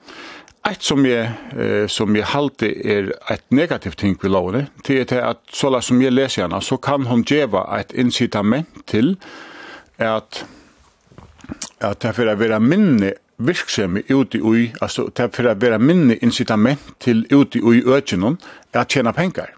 Ett 0.71 0.83
som 0.83 1.07
jag, 1.07 1.29
eh, 1.59 1.87
som 1.87 2.17
jag 2.17 2.29
alltid 2.33 2.87
är 2.87 3.15
ett 3.33 3.51
negativt 3.51 3.99
ting 3.99 4.17
vi 4.23 4.29
loven, 4.29 4.67
det 4.85 5.13
är 5.13 5.23
att 5.23 5.43
så 5.53 5.81
som 5.81 6.03
jag 6.03 6.13
läser 6.13 6.43
henne 6.43 6.61
så 6.61 6.77
kan 6.77 7.07
hon 7.07 7.23
geva 7.23 7.81
ett 7.81 7.93
incitament 7.93 8.87
till 8.87 9.17
att 9.97 10.45
att 11.81 12.01
det 12.01 12.13
får 12.13 12.35
vara 12.35 12.59
minne 12.59 13.15
virksomhet 13.39 14.11
uti 14.11 14.41
ui, 14.43 14.73
altså 14.83 15.09
til 15.15 15.31
for 15.35 15.47
å 15.47 15.55
være 15.59 15.79
minne 15.79 16.19
incitament 16.23 16.91
til 17.03 17.25
uti 17.33 17.63
ui 17.63 17.83
økjennom, 17.87 18.39
er 18.75 18.83
å 18.83 18.89
tjene 18.89 19.15
penger, 19.15 19.55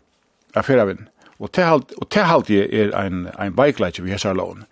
er 0.54 0.66
ferravinn. 0.66 1.06
Og 1.40 1.52
til 1.56 1.64
halt, 1.64 1.94
og 1.96 2.10
til 2.12 2.28
halt 2.28 2.50
jeg 2.52 2.68
er 2.68 2.92
en, 3.00 3.24
en 3.40 3.56
bikelæg 3.56 4.02
vi 4.04 4.12
hessar 4.12 4.36
lån. 4.36 4.66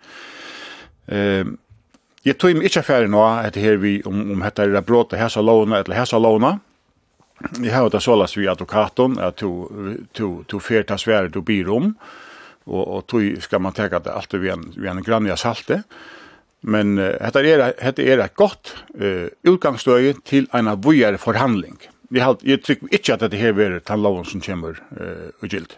Uh, 1.09 1.57
jeg 2.25 2.37
tog 2.37 2.53
meg 2.53 2.69
ikke 2.69 2.85
ferdig 2.85 3.09
nå, 3.09 3.23
at 3.25 3.57
her 3.57 3.79
vi, 3.81 3.99
om, 4.05 4.21
om 4.35 4.43
dette 4.45 4.67
er 4.67 4.85
bråta 4.85 5.17
hessar 5.17 5.45
låna, 5.45 5.81
eller 5.81 5.97
hessar 5.97 6.21
låna, 6.21 6.59
jeg 7.63 7.71
har 7.71 7.89
det 7.89 8.01
sålas 8.03 8.35
vi 8.37 8.47
advokaten, 8.51 9.17
at 9.19 9.39
to, 9.39 9.69
to, 10.13 10.43
to 10.47 10.59
fer 10.59 10.83
ta 10.83 10.97
svære 10.99 11.31
du 11.31 11.39
byr 11.41 11.69
om, 11.71 11.93
og, 12.67 12.81
og 12.83 13.05
tog 13.07 13.41
skal 13.41 13.63
man 13.63 13.73
teka 13.73 14.01
det 14.03 14.13
alltid 14.13 14.43
vi 14.43 14.51
en, 14.53 14.65
vi 14.75 14.89
en 14.91 15.03
grann 15.03 15.27
i 15.27 15.37
salte. 15.39 15.83
Men 16.61 16.97
uh, 16.97 17.15
detta 17.19 17.43
er 17.43 17.57
detta 17.57 18.01
är 18.01 18.17
ett 18.17 18.35
gott 18.35 18.75
uh, 19.01 19.27
utgångsläge 19.43 20.13
till 20.23 20.47
en 20.51 20.81
vidare 20.81 21.17
förhandling. 21.17 21.77
Vi 22.09 22.19
har 22.19 22.37
jag 22.41 22.63
tycker 22.63 22.87
inte 22.93 23.25
att 23.25 23.31
det 23.31 23.37
här 23.37 23.53
blir 23.53 23.79
tan 23.79 24.01
loven 24.01 24.25
som 24.25 24.41
kommer 24.41 24.69
uh, 24.69 25.29
och 25.41 25.53
gilt. 25.53 25.77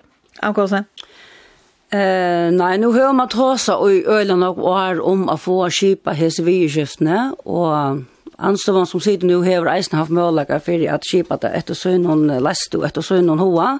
Eh 1.93 2.51
nej, 2.51 2.77
nu 2.77 2.91
hör 2.91 3.13
man 3.13 3.27
trossa 3.27 3.77
och 3.77 3.91
ölen 3.91 4.43
och 4.43 4.69
år 4.69 5.01
om 5.01 5.29
att 5.29 5.41
få 5.41 5.69
skipa 5.69 6.11
hesvigiftne 6.11 7.33
och 7.37 7.97
Anstovan 8.37 8.87
som 8.87 9.01
sitter 9.03 9.27
nu 9.27 9.41
hever 9.43 9.69
eisen 9.73 9.97
haft 9.99 10.13
møllega 10.13 10.59
fyrir 10.63 10.93
at 10.93 11.05
skipa 11.05 11.37
det 11.41 11.51
etter 11.57 11.77
søgnon 11.77 12.25
lestu, 12.41 12.81
etter 12.87 13.03
søgnon 13.05 13.39
hoa. 13.41 13.75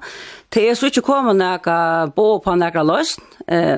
Det 0.54 0.68
er 0.70 0.76
så 0.76 0.92
ikke 0.92 1.06
kommet 1.08 1.40
nekka 1.40 2.12
bo 2.16 2.38
på 2.44 2.56
nekka 2.60 2.84
løsn, 2.86 3.24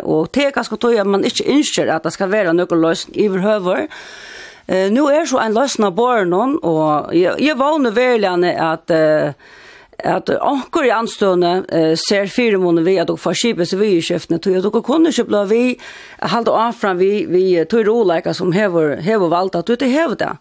og 0.03 0.31
det 0.33 0.47
er 0.47 0.55
ganske 0.55 0.77
tog 0.81 0.97
at 0.97 1.07
man 1.07 1.23
ikke 1.27 1.45
innskjer 1.45 1.93
at 1.93 2.03
det 2.03 2.13
skal 2.15 2.31
være 2.33 2.55
nekka 2.57 2.75
løsn 2.75 3.13
i 3.13 3.29
høver. 3.29 3.87
Nu 4.95 5.07
er 5.11 5.27
så 5.27 5.41
en 5.43 5.55
løsn 5.55 5.87
av 5.87 5.95
bornon, 5.95 6.57
og 6.63 7.13
jeg, 7.15 7.35
jeg 7.43 7.59
vågner 7.59 7.95
velgjane 7.95 8.53
at 8.63 8.93
uh, 8.95 9.53
at 10.03 10.29
onkur 10.29 10.85
i 10.87 10.91
anstående 10.91 11.51
uh, 11.67 11.93
ser 11.99 12.27
fire 12.31 12.57
måneder 12.57 12.85
vi 12.85 12.97
at 13.01 13.09
dere 13.09 13.21
får 13.21 13.37
kjipet 13.39 13.69
seg 13.69 13.81
vi 13.81 13.91
i 13.97 14.03
kjøftene, 14.03 14.39
tog 14.41 14.57
at 14.57 14.65
dere 14.65 14.83
kunne 14.85 15.13
ikke 15.13 15.27
bli 15.29 15.41
vi, 15.51 15.63
halde 16.33 16.53
av 16.57 16.75
fram 16.77 16.99
vi, 16.99 17.25
vi 17.29 17.45
tog 17.69 17.85
roleika 17.87 18.33
som 18.33 18.53
hever, 18.55 18.97
hever 19.05 19.31
valgt 19.31 19.57
at 19.59 19.67
du 19.67 19.75
ikke 19.75 19.91
hever 19.91 20.19
det. 20.19 20.33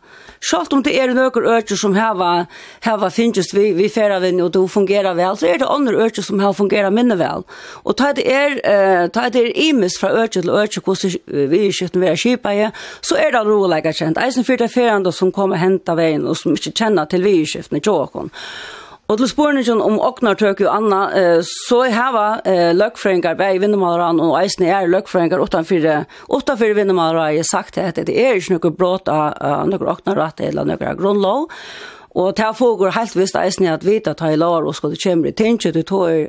Sjalt 0.43 0.73
om 0.75 0.83
det 0.83 0.97
er 0.99 1.13
noen 1.15 1.47
øker 1.55 1.79
som 1.79 1.95
hever, 1.95 2.49
hever 2.83 3.15
finnes 3.15 3.53
vi, 3.55 3.69
vi 3.79 3.89
færer 3.93 4.23
vi 4.25 4.33
og 4.43 4.53
du 4.55 4.67
fungerer 4.67 5.15
vel, 5.19 5.39
så 5.39 5.53
er 5.53 5.63
det 5.63 5.71
andre 5.71 6.09
øker 6.09 6.27
som 6.27 6.43
hever 6.43 6.59
fungerer 6.59 6.91
minne 6.91 7.19
vel. 7.21 7.47
Og 7.85 7.97
ta 7.99 8.13
det 8.17 8.27
er, 8.27 8.59
uh, 8.65 9.07
ta 9.13 9.29
det 9.31 9.47
er 9.47 9.57
imes 9.69 9.99
fra 10.01 10.11
øker 10.11 10.41
til 10.41 10.51
øker 10.51 10.83
hvordan 10.83 11.51
vi 11.53 11.65
i 11.69 11.73
kjøftene 11.73 12.03
vi 12.05 12.11
er 12.11 12.19
kjipet, 12.19 12.85
så 13.03 13.19
er 13.21 13.35
det 13.35 13.47
roleika 13.47 13.93
kjent. 13.95 14.19
Eisen 14.19 14.47
fyrte 14.47 14.67
er 14.67 14.73
færende 14.73 15.13
som 15.13 15.33
kommer 15.33 15.61
hentet 15.61 15.97
veien 15.97 16.27
og 16.27 16.37
som 16.39 16.57
ikke 16.57 16.75
kjenner 16.75 17.07
til 17.11 17.23
vi 17.25 17.43
i 17.43 17.49
kjøftene, 17.49 17.83
tjåkon. 17.83 18.33
Og 18.33 18.82
Og 19.13 19.19
til 19.21 19.29
spørningen 19.29 19.81
om 19.85 19.99
åknartøk 20.01 20.63
og 20.65 20.71
anna, 20.73 21.01
eh, 21.13 21.41
så 21.45 21.83
er 21.85 21.93
heva 21.93 22.27
eh, 22.49 22.71
løkfrøyngar 22.73 23.37
bei 23.37 23.59
vindemaleraan 23.61 24.23
og 24.25 24.39
eisne 24.39 24.71
er 24.73 24.89
løkfrøyngar 24.89 25.43
utanfyrir 25.43 26.07
utanfyrir 26.33 26.79
vindemaleraan 26.79 27.45
sagt 27.45 27.77
at 27.77 28.01
det 28.01 28.17
er 28.17 28.41
ikke 28.41 28.57
noe 28.57 28.73
brått 28.73 29.13
av 29.13 29.37
noen 29.69 29.91
åknarratt 29.93 30.41
eller 30.41 30.65
noen 30.65 30.97
grunnlov. 30.97 31.51
Og 32.15 32.35
ta 32.37 32.51
her 32.53 32.91
helt 32.93 33.15
visst 33.17 33.37
eisen 33.41 33.67
at 33.73 33.85
vita 33.87 34.13
at 34.13 34.21
i 34.29 34.37
lar 34.37 34.67
og 34.67 34.75
skulle 34.77 34.97
det 34.97 35.01
kjemre 35.01 35.31
i 35.31 35.37
tinget, 35.37 35.73
det 35.75 35.87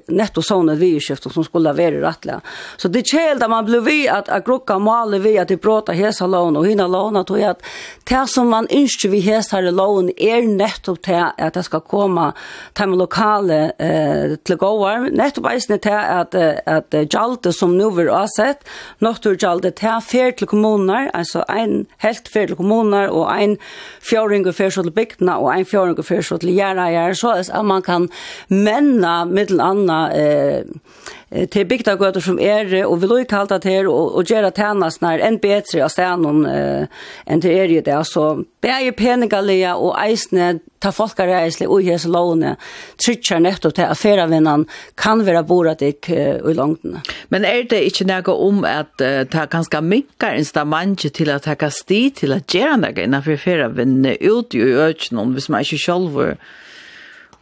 netto 0.08 0.42
sånn 0.42 0.72
et 0.72 0.80
vidskift 0.80 1.28
som 1.32 1.44
skulle 1.44 1.74
være 1.76 2.00
rettelig. 2.04 2.40
Så 2.78 2.88
det 2.88 3.04
kjell 3.10 3.40
da 3.40 3.50
man 3.52 3.66
blir 3.68 3.84
vi 3.84 4.08
at 4.08 4.30
a 4.32 4.40
grukka 4.40 4.78
maler 4.80 5.20
vi 5.20 5.36
at 5.40 5.52
de 5.52 5.58
bråta 5.60 5.94
hesa 5.94 6.28
lån 6.28 6.58
og 6.58 6.68
hina 6.68 6.88
låna 6.88 7.24
at 7.24 7.32
at 7.34 7.62
det 8.10 8.28
som 8.30 8.50
man 8.50 8.68
innskje 8.70 9.10
vi 9.10 9.20
hesa 9.20 9.58
her 9.58 9.72
lån 9.72 10.10
er 10.18 10.48
nettopp 10.48 11.02
til 11.04 11.20
at 11.38 11.54
det 11.54 11.66
skal 11.66 11.82
komme 11.82 12.32
til 12.76 12.96
lokale 12.98 13.74
eh, 13.80 14.38
til 14.44 14.58
gåvar, 14.58 15.10
nettopp 15.12 15.50
eisen 15.52 15.80
til 15.80 15.92
at, 15.92 16.36
at 16.36 16.96
gjalde 17.12 17.52
som 17.52 17.76
nu 17.78 17.90
vil 17.92 18.10
avsett, 18.10 18.64
noktur 19.00 19.36
gjalde 19.36 19.72
til 19.72 20.00
fer 20.02 20.32
til 20.32 20.48
kommuner, 20.48 21.10
altså 21.14 21.44
ein 21.50 21.88
helt 21.98 22.30
fer 22.30 22.48
til 22.48 22.56
kommuner 22.56 23.12
og 23.12 23.28
ein 23.34 23.58
fjøring 24.02 24.48
og 24.48 24.56
fer 24.56 24.70
til 24.70 24.92
bygdene 24.92 25.36
og 25.38 25.52
ein 25.54 25.66
fjorden 25.74 26.00
og 26.00 26.08
fyrir 26.08 26.26
så 26.28 26.40
til 26.42 26.54
gjerne 26.56 26.90
er 26.94 27.18
så 27.18 27.36
at 27.42 27.66
man 27.66 27.84
kan 27.86 28.10
menna 28.50 29.24
mittel 29.30 29.62
anna 29.64 30.00
eh, 30.16 30.64
til 31.50 31.66
bygdagøter 31.66 32.22
som 32.22 32.38
er, 32.42 32.70
og 32.86 33.00
vi 33.02 33.10
løy 33.10 33.24
kalta 33.30 33.58
til, 33.62 33.88
og, 33.90 34.18
og 34.20 34.30
gjøre 34.30 34.52
tjenest 34.54 35.02
når 35.02 35.24
en 35.26 35.40
bedre 35.42 35.82
av 35.86 35.90
stedet 35.90 36.50
eh, 36.52 37.02
enn 37.26 37.42
til 37.42 37.56
er 37.58 37.74
i 37.74 37.82
det. 37.86 38.00
Så 38.10 38.44
bære 38.64 38.94
peningalige 38.98 39.74
og 39.74 39.96
eisne 40.04 40.60
ta 40.84 40.92
folkereisle 40.94 41.70
og 41.72 41.86
hese 41.86 42.12
lovene, 42.12 42.56
trykker 43.02 43.42
nettopp 43.44 43.76
til 43.78 43.88
affærevinnene 43.88 44.68
kan 45.00 45.24
være 45.26 45.46
borat 45.48 45.84
ikk 45.86 46.10
uh, 46.12 46.50
i 46.50 46.56
langtene. 46.58 47.00
Men 47.32 47.48
er 47.48 47.64
det 47.72 47.80
ikke 47.88 48.08
noe 48.10 48.36
om 48.48 48.66
at 48.68 48.92
uh, 49.00 49.24
det 49.24 49.46
ganske 49.54 49.82
mye 49.84 50.34
instamantet 50.36 51.16
til 51.16 51.32
at 51.32 51.48
det 51.48 51.72
sti 51.74 52.02
til 52.20 52.36
at 52.36 52.52
gjøre 52.52 52.82
noe 52.84 53.06
innenfor 53.06 53.38
affærevinnene 53.38 54.18
ut 54.28 54.54
i 54.58 54.66
økene, 54.90 55.30
hvis 55.38 55.50
man 55.50 55.64
ikke 55.64 55.82
selv 55.86 56.36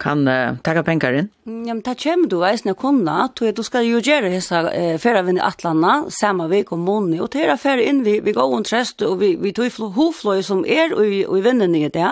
kan 0.01 0.25
uh, 0.27 0.57
taka 0.65 0.83
pengar 0.83 1.13
inn? 1.13 1.29
Ja, 1.45 1.73
men 1.73 1.81
det 1.85 1.95
kommer 2.01 2.29
du 2.29 2.41
eisne 2.45 2.73
kunna, 2.77 3.27
tog 3.35 3.53
du 3.55 3.61
skal 3.65 3.85
jo 3.85 4.01
gjøre 4.01 4.31
hessa 4.33 4.63
uh, 4.67 4.95
færa 5.01 5.21
vinn 5.27 5.37
i 5.37 5.43
Atlanta, 5.45 6.09
samme 6.13 6.47
vi 6.51 6.63
kom 6.67 6.81
måned, 6.87 7.19
og 7.21 7.31
tera 7.35 7.57
færa 7.61 7.85
inn 7.85 8.01
vi, 8.05 8.17
vi 8.25 8.33
går 8.35 8.55
trest, 8.67 9.03
og 9.05 9.19
vi, 9.21 9.35
vi 9.41 9.53
tog 9.55 9.69
fl 9.73 9.91
hofløy 9.95 10.41
som 10.45 10.63
er 10.65 10.95
og, 10.95 11.05
og 11.05 11.37
i 11.37 11.43
vinnen 11.45 11.77
i 11.77 11.85
det. 11.87 12.09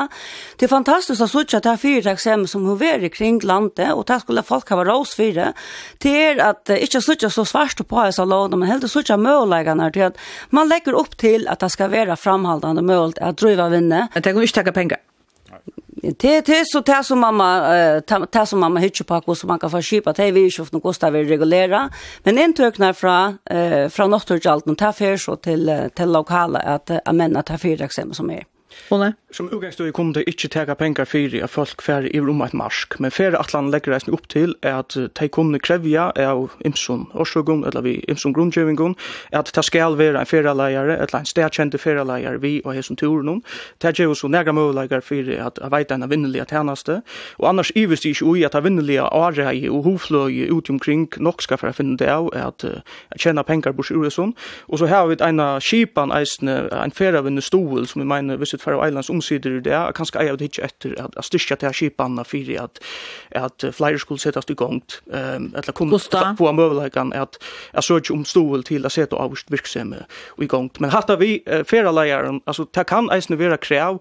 Det 0.60 0.68
er 0.68 0.74
fantastisk 0.74 1.26
at 1.26 1.34
sutja 1.34 1.64
ta 1.66 1.76
fyrtak 1.82 2.22
sem 2.22 2.46
som 2.50 2.70
er 2.70 3.10
kring 3.10 3.42
landet, 3.44 3.92
og 3.94 4.06
det 4.08 4.22
skulle 4.22 4.46
folk 4.46 4.70
ha 4.70 4.84
rås 4.86 5.16
fire, 5.18 5.52
til 6.00 6.20
er 6.20 6.44
at 6.52 6.70
uh, 6.70 6.78
ikke 6.78 7.02
sutja 7.02 7.34
så 7.34 7.46
svart 7.48 7.82
på 7.82 8.02
hessa 8.04 8.26
låna, 8.26 8.58
men 8.58 8.70
helt 8.70 8.90
sutja 8.90 9.18
møleggene 9.18 9.90
til 9.94 10.10
at 10.12 10.24
man 10.52 10.70
legger 10.70 10.98
opp 10.98 11.18
til 11.18 11.48
at 11.50 11.62
det 11.64 11.74
skal 11.74 11.94
være 11.94 12.20
framhaldande 12.20 12.86
møl 12.86 13.16
at 13.18 13.42
driva 13.42 13.70
vinne. 13.74 14.08
Det 14.14 14.30
kan 14.30 14.40
vi 14.40 14.50
ikke 14.50 14.62
taka 14.62 14.76
pengar. 14.76 15.09
Det 16.02 16.46
det 16.46 16.66
så 16.66 16.80
det 16.82 17.04
som 17.04 17.20
mamma 17.20 17.62
det 18.32 18.46
som 18.46 18.60
mamma 18.60 18.80
hittar 18.80 19.06
på 19.06 19.22
hur 19.28 19.36
som 19.36 19.48
man 19.48 19.60
kan 19.60 19.72
få 19.72 19.82
skipa 19.82 20.14
det 20.14 20.32
vi 20.32 20.40
ju 20.40 20.62
ofta 20.62 20.80
kostar 20.80 21.12
vi 21.12 21.24
regulera 21.24 21.90
men 22.24 22.38
intöknar 22.38 22.94
från 22.94 23.38
eh 23.46 23.90
från 23.90 24.12
Norrtorgalt 24.12 24.68
och 24.68 24.78
tar 24.78 24.92
för 24.92 25.18
så 25.18 25.36
till 25.36 25.90
till 25.96 26.12
lokala 26.12 26.60
att 26.60 26.90
att 26.90 27.16
männa 27.16 27.42
tar 27.42 27.58
för 27.58 27.82
exempel 27.82 28.16
som 28.16 28.30
är. 28.30 28.36
Er. 28.36 28.59
Ole? 28.94 29.14
Som 29.32 29.50
utgangstøy 29.54 29.90
i 29.90 29.94
kunde 29.94 30.24
ikke 30.26 30.50
tega 30.50 30.74
pengar 30.74 31.06
for 31.10 31.36
at 31.44 31.52
folk 31.54 31.84
fer 31.86 32.08
i 32.10 32.20
rom 32.20 32.42
et 32.42 32.54
marsk, 32.58 32.98
men 33.00 33.12
færre 33.14 33.38
atlan 33.40 33.70
legger 33.70 33.94
reisen 33.94 34.14
opp 34.14 34.28
til 34.30 34.56
at 34.66 34.96
de 34.98 35.28
kunne 35.30 35.60
krevja 35.62 36.10
av 36.18 36.50
imsun 36.66 37.06
årsøgum, 37.14 37.64
eller 37.70 37.86
vi 37.86 37.94
imsun 38.10 38.34
grunnkjøvingun, 38.34 38.96
at 39.32 39.52
det 39.56 39.66
skal 39.66 39.98
være 40.00 40.22
en 40.22 40.30
fyrirleiare, 40.30 40.98
eller 40.98 41.20
en 41.20 41.30
stedkjente 41.30 41.78
fyrirleiare 41.78 42.42
vi 42.42 42.56
og 42.66 42.74
hesson 42.74 42.98
turen 42.98 43.30
om. 43.30 43.44
Det 43.82 43.94
gjør 44.00 44.16
så 44.18 44.28
negra 44.28 44.54
møveleier 44.56 45.06
for 45.06 45.30
at 45.46 45.62
jeg 45.62 45.74
vet 45.76 45.92
en 45.94 46.10
vinnelige 46.10 46.50
tjeneste, 46.50 47.02
og 47.38 47.50
annars 47.50 47.72
ivist 47.76 48.06
ikke 48.10 48.26
ui 48.26 48.44
at 48.44 48.58
vinnelige 48.64 49.06
arrei 49.06 49.70
og 49.70 49.84
hovfløy 49.86 50.50
ut 50.50 50.70
omkring 50.70 51.08
nok 51.18 51.42
skal 51.46 51.62
for 51.62 51.70
å 51.70 51.76
finne 51.76 51.98
det 52.02 52.10
av 52.10 52.32
at 52.34 52.66
jeg 52.66 53.22
tjener 53.22 53.46
penger 53.46 53.78
bors 53.78 53.92
ur 53.92 54.10
og 54.10 54.80
så 54.80 54.88
har 54.88 55.08
vi 55.08 55.16
en 55.22 55.42
kipan 55.60 56.12
eisne, 56.12 56.70
en 56.74 56.92
færrevinne 56.92 57.42
stol, 57.42 57.88
som 57.88 58.02
vi 58.02 58.08
mener, 58.08 58.38
hvis 58.38 58.54
Brexit 58.60 58.76
for 58.76 58.88
Islands 58.88 59.10
omsider 59.10 59.58
i 59.58 59.62
det, 59.62 59.76
og 59.76 59.94
kanskje 59.96 60.20
eier 60.22 60.38
det 60.38 60.50
ikke 60.50 60.66
etter 60.66 60.96
at 61.00 61.16
jeg 61.16 61.24
styrkja 61.24 61.58
til 61.60 61.74
skipanna 61.74 62.24
fyrir 62.24 62.64
at, 62.64 62.80
at 63.32 63.66
flere 63.74 64.00
skulle 64.00 64.20
settast 64.20 64.50
i 64.50 64.56
gongt, 64.56 65.02
um, 65.08 65.54
eller 65.56 65.74
kunne 65.74 66.00
få 66.00 66.52
møvelegan 66.52 67.14
at 67.14 67.38
jeg 67.74 67.84
så 67.84 67.98
ikke 67.98 68.14
om 68.14 68.26
stål 68.26 68.64
til 68.64 68.86
å 68.86 68.90
sette 68.90 69.16
av 69.16 69.36
virksomhet 69.50 70.06
i 70.40 70.48
gongt. 70.48 70.80
Men 70.80 70.92
hatt 70.92 71.10
vi 71.20 71.42
uh, 71.48 71.64
fera 71.64 71.92
leieren, 71.92 72.42
altså 72.46 72.68
det 72.74 72.88
kan 72.88 73.10
eisne 73.12 73.40
vera 73.40 73.58
krav, 73.58 74.00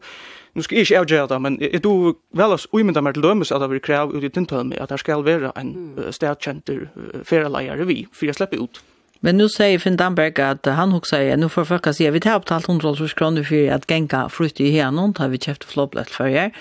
Nu 0.55 0.62
ska 0.62 0.75
jag 0.75 0.83
inte 0.83 1.01
avgöra 1.01 1.27
det, 1.27 1.38
men 1.38 1.62
är 1.62 1.79
du 1.79 2.14
väl 2.33 2.53
att 2.53 2.66
omynda 2.71 3.03
mig 3.03 3.12
till 3.12 3.23
dömes 3.23 3.53
att 3.53 3.61
det 3.61 3.68
blir 3.68 3.81
krav 3.81 4.16
ut 4.16 4.25
i 4.25 4.29
din 4.29 4.73
att 4.81 4.88
det 4.88 4.99
ska 4.99 5.21
vara 5.21 5.53
en 5.57 5.94
mm. 5.99 6.12
stedkänter 6.12 6.88
fera 7.25 7.49
lejare 7.49 7.85
vi, 7.85 8.07
för 8.12 8.27
jag 8.27 8.37
släpper 8.37 8.64
ut. 8.64 8.81
Men 9.20 9.37
nu 9.37 9.48
säger 9.48 9.78
Finn 9.78 9.96
Damberg 9.96 10.42
att 10.42 10.66
han 10.66 10.94
också 10.94 11.16
säger 11.16 11.37
nu 11.37 11.48
får 11.48 11.64
folk 11.64 11.94
säga 11.94 12.11
vi 12.11 12.20
tar 12.20 12.37
upp 12.37 12.42
betalt 12.42 12.68
100 12.68 12.94
kronor 13.16 13.42
för 13.42 13.70
att 13.70 13.90
gänga 13.90 14.28
frukt 14.28 14.61
i 14.61 14.70
henon 14.70 15.14
har 15.18 15.28
vi 15.28 15.38
köpt 15.38 15.64
flopplet 15.64 16.11
för 16.11 16.26
er. 16.26 16.52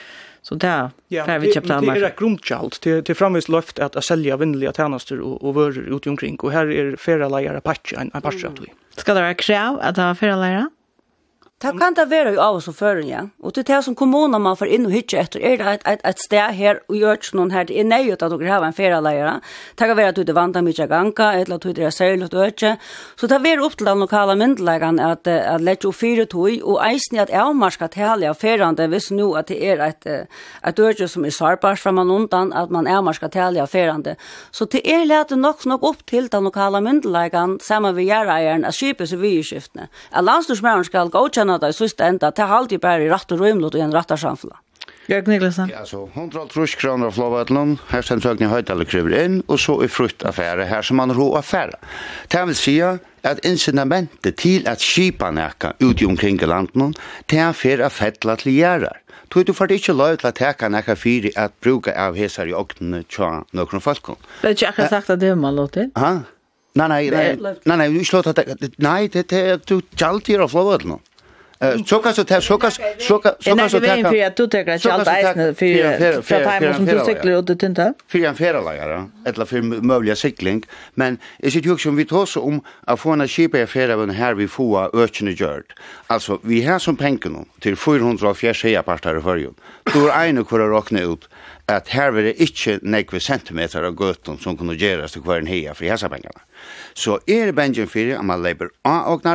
Så 0.41 0.55
där 0.55 0.89
ja, 1.07 1.25
där 1.25 1.39
vi 1.39 1.53
köpte 1.53 1.73
Danmark. 1.73 1.99
Det 1.99 2.05
är 2.05 2.09
ett 2.09 2.19
grundkjalt 2.19 2.81
till 2.81 3.03
till 3.03 3.15
framvis 3.15 3.49
löft 3.49 3.79
att 3.79 3.95
att 3.95 4.03
sälja 4.03 4.37
vinnliga 4.37 4.73
tjänster 4.73 5.19
och 5.19 5.43
och 5.43 5.53
varor 5.53 5.95
ut 5.95 6.07
omkring 6.07 6.35
och 6.39 6.51
här 6.51 6.71
är 6.71 6.95
färre 6.95 7.29
lejare 7.29 7.61
patch 7.61 7.93
en 7.93 8.11
en 8.13 8.21
patch 8.21 8.43
mm. 8.43 8.65
Ska 8.97 9.13
det 9.13 9.21
vara 9.21 9.33
krav 9.33 9.79
att 9.81 9.97
ha 9.97 10.15
färre 10.15 10.35
lejare? 10.35 10.69
Det 11.57 11.71
kan 11.73 11.95
det 11.97 12.03
være 12.11 12.35
jo 12.35 12.41
av 12.43 12.55
oss 12.59 12.67
og 12.69 12.75
føren, 12.77 13.07
ja. 13.09 13.23
Og 13.41 13.55
det 13.55 13.63
er 13.63 13.71
det 13.71 13.77
som 13.87 13.95
kommunen 13.97 14.43
man 14.45 14.53
får 14.59 14.69
inn 14.75 14.83
og 14.85 14.91
hytter 14.93 15.23
etter. 15.23 15.41
Er 15.41 15.55
det 15.57 15.71
et, 15.71 15.85
et, 15.89 16.01
et 16.05 16.19
sted 16.21 16.53
her 16.53 16.83
og 16.85 16.97
gjør 16.99 17.15
ikke 17.17 17.37
noen 17.39 17.49
her, 17.49 17.63
det 17.65 17.79
er 17.81 17.87
nøyet 17.87 18.21
at 18.21 18.29
dere 18.35 18.51
har 18.51 18.65
en 18.67 18.75
ferieleier. 18.77 19.39
Det 19.73 19.87
kan 19.89 19.97
være 19.97 20.11
at 20.13 20.19
du 20.19 20.21
er 20.21 20.37
vant 20.37 20.53
til 20.53 20.67
mye 20.67 20.85
ganga, 20.91 21.31
eller 21.39 21.57
at 21.57 21.65
du 21.65 21.81
er 21.81 21.95
særlig 21.95 22.27
og 22.29 22.43
ikke. 22.45 22.75
Så 23.17 23.29
det 23.31 23.39
er 23.41 23.63
opp 23.65 23.77
til 23.79 23.89
den 23.89 24.03
lokale 24.05 24.35
myndelagene 24.37 25.07
at, 25.15 25.25
at 25.33 25.63
lette 25.65 25.89
og 25.89 25.95
fire 25.97 26.27
tog, 26.29 26.59
og 26.61 26.77
eisen 26.91 27.17
at 27.23 27.33
jeg 27.33 27.41
har 27.41 27.73
skal 27.73 27.89
tale 27.89 28.29
av 28.29 28.37
feriene, 28.37 28.87
hvis 28.93 29.09
nå 29.17 29.31
at 29.41 29.49
det 29.49 29.57
er 29.57 29.81
et, 29.87 30.07
et 30.61 30.77
dørje 30.77 31.09
som 31.09 31.25
er 31.25 31.33
sårbart 31.33 31.81
fra 31.81 31.89
man 31.89 32.13
undan, 32.13 32.53
at 32.53 32.69
man 32.69 32.85
er 32.85 33.01
skal 33.17 33.33
tale 33.33 33.65
av 33.65 33.73
feriene. 33.73 34.13
Så 34.53 34.69
det 34.69 34.83
er 34.85 35.09
lett 35.09 35.33
nok 35.33 35.65
nok 35.65 35.89
opp 35.89 36.05
til 36.05 36.29
den 36.29 36.45
lokale 36.51 36.85
myndelagene, 36.85 37.57
sammen 37.65 37.97
med 37.97 38.05
gjerne 38.05 38.61
at 38.61 38.77
skipet 38.77 39.09
seg 39.09 39.25
vidskiftene. 39.25 39.89
At 40.13 40.21
landstorsmæren 40.23 40.85
skal 40.85 41.09
godkjenne 41.09 41.46
tjena 41.47 41.59
det 41.59 41.75
sista 41.75 42.07
enda, 42.07 42.31
det 42.31 42.43
er 42.43 42.51
alltid 42.51 42.81
bare 42.81 43.05
i 43.05 43.09
rett 43.09 43.31
og 43.31 43.39
rymlet 43.39 43.75
og 43.75 43.79
i 43.79 43.83
en 43.83 43.93
rett 43.93 44.11
og 44.11 44.19
samfunn. 44.19 44.55
Jørg 45.07 45.27
Niklasen. 45.27 45.69
Ja, 45.71 45.85
så 45.85 46.09
130 46.13 46.75
kroner 46.75 47.07
av 47.07 47.15
Flåvatland, 47.15 47.77
her 47.87 48.01
stemt 48.03 48.23
søkning 48.23 48.51
eller 48.51 48.85
kryver 48.85 49.15
inn, 49.15 49.41
og 49.47 49.59
så 49.59 49.77
i 49.83 49.87
fruttaffære 49.87 50.67
her 50.67 50.81
som 50.83 50.97
man 50.97 51.13
ro 51.15 51.35
affære. 51.37 51.79
Det 52.27 52.45
vil 52.47 52.55
si 52.55 52.81
at 52.81 53.39
incitamentet 53.45 54.35
til 54.35 54.67
at 54.67 54.83
skipa 54.83 55.31
nekka 55.31 55.77
ut 55.79 56.01
i 56.01 56.05
omkring 56.05 56.41
landen, 56.41 56.93
det 57.29 57.39
er 57.39 57.53
fer 57.53 57.83
av 57.83 57.91
fettla 57.91 58.35
til 58.35 58.51
gjerrar. 58.51 58.99
Tog 59.31 59.45
du 59.47 59.53
fart 59.53 59.71
ikkje 59.71 59.95
lov 59.95 60.17
til 60.17 60.27
at 60.27 60.35
teka 60.35 60.67
nekka 60.67 60.95
fyri 60.95 61.31
at 61.35 61.51
bruka 61.63 61.91
av 61.95 62.15
hesar 62.15 62.47
i 62.47 62.53
ognene 62.53 63.03
tja 63.07 63.43
nokron 63.53 63.83
folkon. 63.83 64.19
Det 64.41 64.55
er 64.55 64.71
ikke 64.71 64.87
sagt 64.91 65.09
at 65.09 65.19
det 65.19 65.31
er 65.31 65.39
man 65.39 65.55
låtit? 65.55 65.91
Ha? 65.95 66.17
Nei, 66.77 66.87
nei, 66.87 67.09
nei, 67.09 67.35
nei, 67.35 67.55
nei, 67.65 67.75
nei, 67.75 67.77
nei, 67.77 67.87
nei, 67.87 67.89
nei, 67.89 68.27
nei, 68.27 68.83
nei, 68.83 69.15
nei, 69.23 69.27
nei, 69.47 69.95
nei, 69.97 70.67
nei, 70.67 70.85
nei, 70.85 71.06
så 71.85 71.99
kan 71.99 72.13
så 72.13 72.23
ta 72.23 72.41
så 72.41 72.57
kan 72.57 72.71
så 72.71 73.19
kan 73.19 73.33
så 73.39 73.55
kan 73.55 73.69
så 73.69 73.79
ta 73.79 73.85
kan 73.85 74.03
för 74.03 74.35
du 74.37 74.47
tar 74.47 74.63
kanske 74.63 74.91
allt 74.91 75.07
eisen 75.07 75.55
för 75.55 76.21
för 76.21 76.59
timer 76.59 76.73
som 76.73 76.85
du 76.85 76.99
cyklar 77.05 77.39
ut 77.39 77.47
det 77.47 77.63
inte 77.63 77.93
för 78.07 78.19
en 78.19 78.35
färdlagare 78.35 79.05
eller 79.25 79.45
för 79.45 79.61
möjliga 79.61 80.15
cykling 80.15 80.63
men 80.93 81.17
är 81.39 81.51
det 81.51 81.65
ju 81.65 81.71
också 81.73 81.89
vi 81.91 82.05
tar 82.05 82.25
så 82.25 82.41
om 82.41 82.61
att 82.85 82.99
få 82.99 83.09
en 83.09 83.27
skip 83.27 83.55
i 83.55 83.65
färden 83.65 84.09
här 84.09 84.33
vi 84.33 84.47
får 84.47 85.03
ökne 85.03 85.31
gjort 85.31 85.73
alltså 86.07 86.39
vi 86.41 86.63
har 86.63 86.79
som 86.79 86.95
pengar 86.95 87.29
nu 87.29 87.45
till 87.59 87.75
400 87.75 88.33
fjärde 88.33 88.83
parter 88.83 89.19
för 89.19 89.37
ju 89.37 89.51
då 89.93 90.07
är 90.07 90.27
en 90.27 90.45
kvar 90.45 90.59
räkna 90.59 91.01
ut 91.01 91.29
att 91.67 91.87
här 91.87 92.13
är 92.13 92.23
det 92.23 92.41
inte 92.41 92.79
nekve 92.81 93.19
centimeter 93.19 93.83
av 93.83 93.95
gøtten 93.95 94.37
som 94.37 94.57
kunde 94.57 94.75
göras 94.75 95.11
till 95.11 95.21
kvar 95.21 95.37
en 95.37 95.47
hea 95.47 95.73
för 95.73 95.85
hessa 95.85 96.09
pengarna. 96.09 96.41
Så 96.93 97.19
är 97.25 97.45
det 97.45 97.53
Benjamin 97.53 97.87
Fyre 97.87 98.17
om 98.17 98.27
man 98.27 98.43
leiber 98.43 98.69
av 98.83 99.13
och 99.13 99.25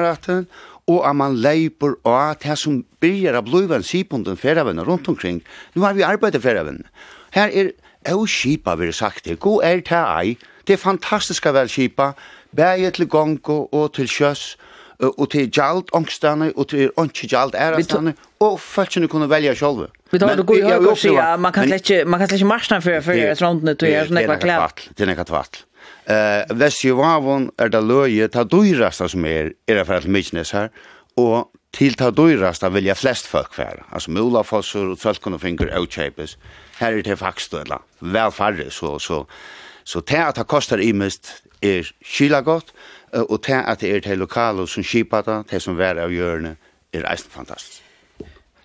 og 0.92 1.09
at 1.09 1.16
man 1.16 1.37
leiper 1.40 1.94
at 2.09 2.42
det 2.44 2.59
som 2.61 2.83
byrjar 3.02 3.38
av 3.40 3.46
bløyven 3.48 3.85
sipunden 3.87 4.37
ferravenner 4.37 4.87
rundt 4.88 5.09
omkring. 5.09 5.42
Nu 5.74 5.83
har 5.87 5.96
vi 5.96 6.05
arbeidet 6.07 6.42
ferravenner. 6.42 6.88
Her 7.33 7.48
er 7.52 7.72
au 8.12 8.26
skipa, 8.26 8.74
vi 8.76 8.90
har 8.90 8.92
sagt 8.92 9.24
det. 9.24 9.38
God 9.40 9.62
er 9.64 9.81
til 9.81 9.96
ei. 9.96 10.37
Det 10.66 10.76
er 10.76 10.83
fantastiska 10.83 11.52
vel 11.55 11.68
skipa. 11.68 12.12
Bæje 12.57 12.90
til 12.90 13.09
gongo 13.09 13.66
og 13.72 13.94
til 13.96 14.09
sjøs 14.09 14.57
og 15.02 15.31
til 15.31 15.48
gjald 15.50 15.88
ongstane, 15.92 16.52
og 16.57 16.68
til 16.68 16.90
ångstene 16.96 17.28
gjald 17.28 17.55
ærestene, 17.59 18.14
og 18.40 18.61
folkene 18.61 19.09
kunne 19.11 19.26
velja 19.31 19.55
sjolve. 19.59 19.88
Vi 20.12 20.18
tar 20.18 20.37
det 20.38 20.46
gode 20.46 20.62
høyre 20.62 20.92
og 20.92 20.98
sier, 20.98 21.37
man 21.42 21.52
kan 21.55 21.66
slett 21.66 22.37
ikke 22.37 22.46
marsna 22.46 22.78
for 22.85 23.11
restaurantene, 23.11 23.74
det 23.74 23.94
er 23.96 24.12
nekva 24.14 24.38
kvatt. 24.42 24.85
Det 24.94 25.07
er 25.07 25.11
nekva 25.11 25.26
kvatt. 25.26 25.64
Eh, 26.10 26.42
vest 26.58 26.84
jo 26.84 27.02
avon 27.06 27.50
er 27.58 27.70
det 27.70 27.82
løye, 27.84 28.28
ta 28.28 28.44
dyrasta 28.44 29.08
som 29.08 29.24
er, 29.24 29.52
er 29.68 29.80
det 29.80 29.86
for 29.86 30.00
at 30.00 30.08
Mykines 30.08 30.50
her, 30.50 30.72
og 31.16 31.52
til 31.72 31.94
ta 31.96 32.10
dyrasta 32.10 32.68
vilja 32.72 32.94
flest 32.98 33.28
folk 33.30 33.54
være. 33.58 33.86
Altså 33.92 34.10
Mula 34.10 34.42
Fossur 34.42 34.92
og 34.92 34.98
Trølkon 35.00 35.38
og 35.38 35.40
Finger 35.40 35.70
og 35.78 35.88
her 36.78 36.98
er 36.98 37.02
det 37.02 37.18
faktisk 37.18 37.52
vel 38.00 38.32
færre, 38.32 38.70
så, 38.70 38.98
så, 38.98 39.24
så 39.84 40.00
til 40.00 40.16
at 40.16 40.36
det 40.36 40.46
kostar 40.46 40.78
imest 40.78 41.42
er 41.62 41.86
kyla 42.04 42.40
godt, 42.40 42.72
og 43.12 43.42
til 43.42 43.52
at 43.52 43.80
det 43.80 43.96
er 43.96 44.00
til 44.00 44.18
lokale 44.18 44.66
som 44.68 44.82
kipata, 44.82 45.42
til 45.48 45.60
som 45.60 45.78
vær 45.78 46.00
av 46.02 46.10
hjørne, 46.10 46.56
er 46.92 47.06
eisen 47.12 47.30
fantastisk. 47.30 47.82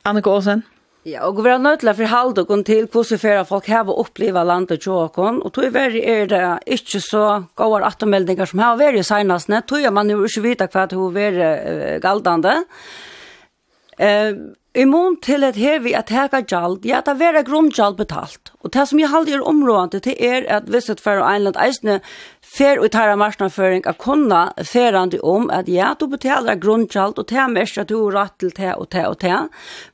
Annika 0.05 0.29
Åsen? 0.29 0.63
Ja, 1.07 1.21
og 1.23 1.37
vi 1.39 1.47
har 1.47 1.61
nødt 1.61 1.79
til 1.79 1.87
å 1.87 1.95
forholde 1.95 2.43
oss 2.43 2.63
til 2.67 2.87
hvordan 2.91 3.19
flere 3.21 3.43
folk 3.47 3.67
har 3.71 3.87
opplevd 3.87 4.47
landet 4.49 4.81
til 4.83 4.91
åkken, 4.91 5.37
og 5.39 5.53
tog 5.55 5.69
verre 5.71 6.01
er 6.03 6.25
det 6.27 6.41
ikke 6.75 6.99
så 6.99 7.21
gode 7.55 7.79
attermeldinger 7.87 8.49
som 8.49 8.59
har 8.59 8.75
vært 8.79 8.99
i 8.99 9.05
senest, 9.07 9.53
tog 9.69 9.85
er 9.87 9.93
man 9.95 10.11
jo 10.11 10.25
ikke 10.27 10.43
vite 10.43 10.67
hva 10.73 10.83
det 10.83 10.99
har 10.99 11.13
vært 11.15 12.01
galdende. 12.03 12.57
Eh, 13.97 14.33
I 14.77 14.85
mån 14.85 15.15
til 15.25 15.41
at 15.41 15.55
her 15.57 15.79
vi 15.81 15.95
at 15.97 16.11
heka 16.13 16.43
gjald, 16.45 16.83
ja, 16.85 16.99
det 17.01 17.15
vera 17.17 17.41
grunngjald 17.41 17.95
betalt. 17.97 18.51
Og 18.61 18.73
det 18.75 18.83
som 18.89 18.99
jeg 19.01 19.09
halde 19.09 19.33
er 19.33 19.41
områdende 19.41 20.03
til 20.05 20.17
er 20.21 20.45
at 20.53 20.69
hvis 20.69 20.89
et 20.93 21.01
fer 21.01 21.17
og 21.17 21.25
einland 21.31 21.57
eisne 21.63 21.97
fer 22.47 22.79
og 22.79 22.91
tæra 22.93 23.15
marsnaføring 23.19 23.85
av 23.89 23.97
kunna 23.99 24.41
ferande 24.65 25.19
om 25.25 25.49
at 25.53 25.67
ja, 25.71 25.93
du 25.99 26.07
betalar 26.11 26.59
grunngjald 26.61 27.17
og 27.17 27.27
tæra 27.27 27.47
mest 27.51 27.77
at 27.81 27.89
du 27.89 27.97
har 28.03 28.15
rett 28.15 28.37
til 28.39 28.53
det 28.55 28.73
og 28.75 28.87
det 28.93 29.05
og 29.07 29.17
det. 29.21 29.39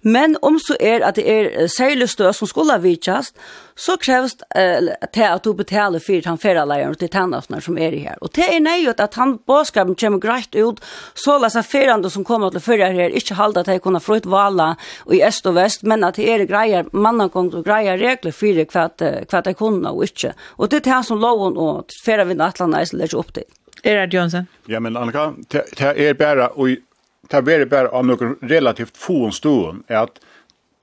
Men 0.04 0.38
om 0.42 0.60
så 0.60 0.76
er 0.80 1.06
at 1.08 1.16
det 1.16 1.26
er 1.28 1.68
særlig 1.72 2.10
stø 2.12 2.32
som 2.32 2.50
skulle 2.50 2.78
vitsast, 2.84 3.38
så 3.76 3.96
krevs 3.98 4.36
det 4.38 4.98
tæ 5.16 5.30
at 5.32 5.44
du 5.46 5.54
betalar 5.58 6.04
fyrir 6.04 6.28
han 6.30 6.38
ferraleier 6.38 6.92
og 6.92 7.00
til 7.00 7.10
tændasnar 7.10 7.64
som 7.64 7.78
er 7.78 7.96
her. 7.96 8.20
Og 8.22 8.36
det 8.36 8.46
er 8.50 8.62
nøyot 8.62 9.00
at 9.00 9.16
han 9.16 9.38
båskapen 9.48 9.96
kommer 9.96 10.20
greit 10.20 10.56
ut, 10.56 10.84
så 11.16 11.40
lasa 11.40 11.62
ferande 11.62 12.10
som 12.10 12.24
kommer 12.24 12.52
til 12.52 12.62
fyrir 12.62 12.94
her, 12.94 13.16
ikke 13.16 13.40
halda 13.40 13.64
at 13.64 13.72
de 13.72 13.80
kunne 13.80 14.04
frøyt 14.04 14.30
vala 14.30 14.73
og 15.08 15.16
i 15.16 15.24
øst 15.26 15.48
og 15.50 15.58
vest, 15.58 15.84
men 15.84 16.04
at 16.04 16.20
det 16.20 16.30
er 16.30 16.46
greier 16.50 16.90
mannakongt 16.92 17.56
og 17.58 17.66
greier 17.66 18.00
regler 18.00 18.36
for 18.36 18.64
hva, 18.74 19.42
de 19.44 19.54
kunne 19.58 19.92
og 19.92 20.04
ikke. 20.08 20.34
Og 20.58 20.72
det 20.72 20.84
er 20.84 20.90
det 20.90 21.02
som 21.08 21.22
loven 21.22 21.58
og 21.58 21.94
færre 22.04 22.28
vinner 22.30 22.52
atlandet 22.52 22.82
er 22.82 22.92
slik 22.92 23.18
opp 23.20 23.34
til. 23.34 23.48
Er 23.84 24.06
det, 24.06 24.14
Jonsen? 24.14 24.48
Ja, 24.68 24.80
men 24.80 24.98
Annika, 24.98 25.32
det 25.52 25.66
er 25.80 26.14
bare, 26.14 26.50
og 26.56 26.78
det 27.32 27.40
er 27.42 27.66
bare 27.66 27.92
av 27.92 28.06
noen 28.08 28.38
relativt 28.42 28.98
få 28.98 29.32
stående, 29.32 29.84
er 29.90 30.06
at 30.06 30.22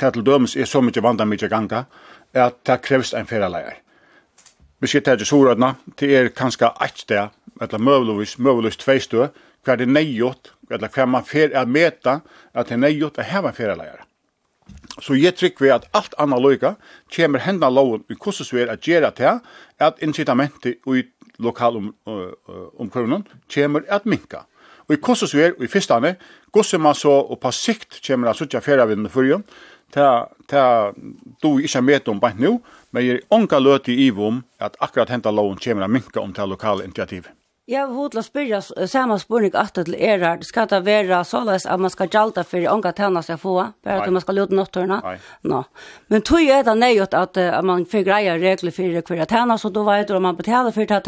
det 0.00 0.14
til 0.14 0.24
dømes 0.24 0.56
er 0.56 0.68
så 0.68 0.80
mye 0.84 1.02
vant 1.04 1.20
av 1.20 1.28
mye 1.28 1.48
ganga, 1.48 1.84
at 2.32 2.60
det 2.66 2.80
krevs 2.84 3.14
en 3.16 3.28
ferieleier. 3.28 3.80
Vi 4.80 4.88
skal 4.88 5.02
ta 5.04 5.16
til 5.16 5.28
Soradna, 5.28 5.74
det 6.00 6.08
er 6.16 6.30
kanskje 6.32 6.70
ett 6.80 7.02
sted, 7.02 7.32
eller 7.60 7.82
møveligvis, 7.84 8.38
møveligvis 8.38 8.80
tve 8.80 9.00
stø, 9.00 9.26
hver 9.64 9.76
det 9.76 9.88
er 9.88 9.92
nøyot 9.92 10.52
eller 10.70 10.92
hva 10.92 11.06
man 11.06 11.26
fer 11.26 11.54
er 11.56 11.66
meta, 11.66 12.20
at 12.54 12.68
det 12.68 12.76
er 12.78 12.84
nøyot 12.84 13.18
å 13.18 13.26
heva 13.26 13.52
feralagare. 13.56 14.06
Så 15.00 15.16
jeg 15.18 15.34
trykker 15.38 15.72
at 15.74 15.88
alt 15.96 16.14
anna 16.20 16.38
loika 16.38 16.74
kommer 17.14 17.42
henda 17.42 17.70
loven 17.70 18.04
i 18.10 18.14
hvordan 18.14 18.50
vi 18.52 18.62
er 18.62 18.72
at 18.74 18.86
gjøre 18.86 19.10
til 19.16 19.40
at 19.80 20.02
incitamentet 20.04 20.78
i 20.86 21.02
lokalomkronen 21.40 23.22
um, 23.22 23.26
kommer 23.54 23.86
at 23.88 24.06
minka. 24.06 24.44
Og 24.88 24.96
i 24.96 25.00
hvordan 25.00 25.28
vi 25.32 25.42
er, 25.42 25.52
og 25.56 25.64
i 25.64 25.70
første 25.70 25.94
hane, 25.94 26.16
hvordan 26.52 26.80
man 26.80 26.94
så 26.94 27.10
og 27.10 27.40
på 27.40 27.50
sikt 27.54 28.00
kommer 28.06 28.30
at 28.30 28.36
suttje 28.36 28.60
feravind 28.60 29.08
for 29.08 29.22
fyrjon, 29.22 29.44
ta 29.94 30.92
du 31.42 31.58
ikkje 31.58 31.82
med 31.82 32.08
om 32.08 32.20
bare 32.20 32.38
nå, 32.38 32.58
men 32.92 33.04
jeg 33.06 33.20
er 33.20 33.34
onka 33.34 33.58
løti 33.58 33.94
i 33.94 34.08
ivom 34.10 34.42
at 34.60 34.76
akkurat 34.80 35.10
henta 35.10 35.30
loven 35.30 35.58
kommer 35.58 35.84
at 35.86 35.90
minka 35.90 36.20
om 36.20 36.32
til 36.34 36.48
lokale 36.48 36.84
initiativet. 36.84 37.39
Jeg 37.70 37.84
har 37.86 37.92
hodla 37.94 38.22
spyrja 38.26 38.58
samme 38.90 39.14
spurning 39.22 39.54
at 39.54 39.76
til 39.76 39.94
er 39.94 40.18
Det 40.40 40.46
skal 40.46 40.66
det 40.66 40.80
være 40.84 41.24
såleis 41.24 41.66
at 41.66 41.78
man 41.78 41.90
skal 41.90 42.08
gjalda 42.08 42.42
for 42.42 42.66
ånga 42.66 42.90
tæna 42.90 43.22
seg 43.22 43.38
få, 43.38 43.52
bare 43.84 44.02
at 44.02 44.12
man 44.12 44.20
skal 44.20 44.34
lute 44.34 44.54
nåttørna. 44.54 44.98
No. 45.44 45.62
Men 46.08 46.22
tog 46.22 46.42
er 46.42 46.64
det 46.66 46.74
nøyot 46.76 47.14
at, 47.14 47.36
at 47.36 47.64
man 47.64 47.86
får 47.86 48.02
greia 48.02 48.34
regler 48.34 48.70
for 48.74 49.14
hver 49.14 49.24
tæna, 49.24 49.56
så 49.56 49.68
du 49.70 49.84
vet 49.84 50.10
om 50.10 50.22
man 50.22 50.36
betaler 50.36 50.70
for 50.70 50.80
det 50.80 51.04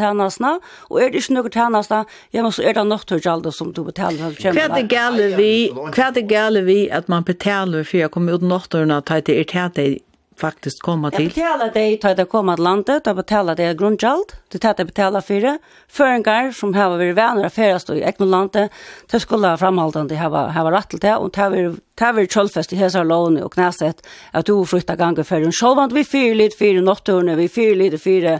og 0.89 1.01
er 1.01 1.09
det 1.09 1.15
ikke 1.15 1.33
noe 1.33 1.49
tænasna, 1.49 2.05
ja, 2.33 2.41
men 2.41 2.51
så 2.51 2.63
er 2.63 2.73
det 2.73 2.87
nåttørgjalda 2.87 3.51
som 3.51 3.73
du 3.73 3.83
betaler. 3.83 4.31
Hva 4.31 4.63
er 4.63 4.73
det 4.75 4.87
gale 4.89 5.35
vi, 5.35 5.69
hva 5.75 6.07
er 6.07 6.11
det 6.15 6.29
gale 6.29 6.63
vi 6.63 6.87
at 6.89 7.09
man 7.09 7.23
betaler 7.23 7.83
for 7.83 8.07
å 8.07 8.09
komme 8.09 8.31
ut 8.31 8.41
nåttørna 8.41 9.01
til 9.03 9.19
at 9.19 9.27
det 9.27 9.39
er 9.39 9.43
tæna 9.43 9.99
faktiskt 10.37 10.81
komma 10.81 11.11
till. 11.11 11.21
Jag 11.35 11.59
betalar 11.59 11.73
dig 11.73 11.99
att 12.03 12.17
jag 12.17 12.29
kommer 12.29 12.55
till 12.55 12.63
landet, 12.63 13.03
jag 13.05 13.15
betalar 13.15 13.55
dig 13.55 13.75
grundgäld, 13.75 14.25
du 14.49 14.57
tar 14.57 14.73
det 14.77 14.85
betala 14.85 15.21
för 15.21 15.41
det. 15.41 15.59
Förengar 15.87 16.51
som 16.51 16.73
har 16.73 16.89
varit 16.89 17.15
vänner 17.15 17.75
och 17.75 17.81
står 17.81 17.95
i 17.95 18.01
egna 18.01 18.25
landet, 18.25 18.71
det 19.11 19.19
skulle 19.19 19.47
ha 19.47 19.57
framhållande 19.57 20.15
ha 20.15 20.49
ha 20.49 20.71
rätt 20.71 20.89
till 20.89 20.99
det 20.99 21.15
och 21.15 21.33
ta 21.33 21.49
vi 21.49 21.75
ta 21.95 22.11
vi 22.11 22.27
trollfest 22.27 22.73
i 22.73 22.75
hesa 22.75 23.03
lån 23.03 23.37
och 23.37 23.53
knäset 23.53 24.07
att 24.31 24.45
du 24.45 24.65
flyttar 24.65 24.95
gånger 24.95 25.23
för 25.23 25.41
en 25.41 25.51
självant 25.51 25.93
vi 25.93 26.03
fyrer 26.03 26.35
lite 26.35 26.57
fyra 26.57 26.81
nattorna 26.81 27.35
vi 27.35 27.49
fyra 27.49 27.75
lite 27.75 27.97
fyra 27.97 28.39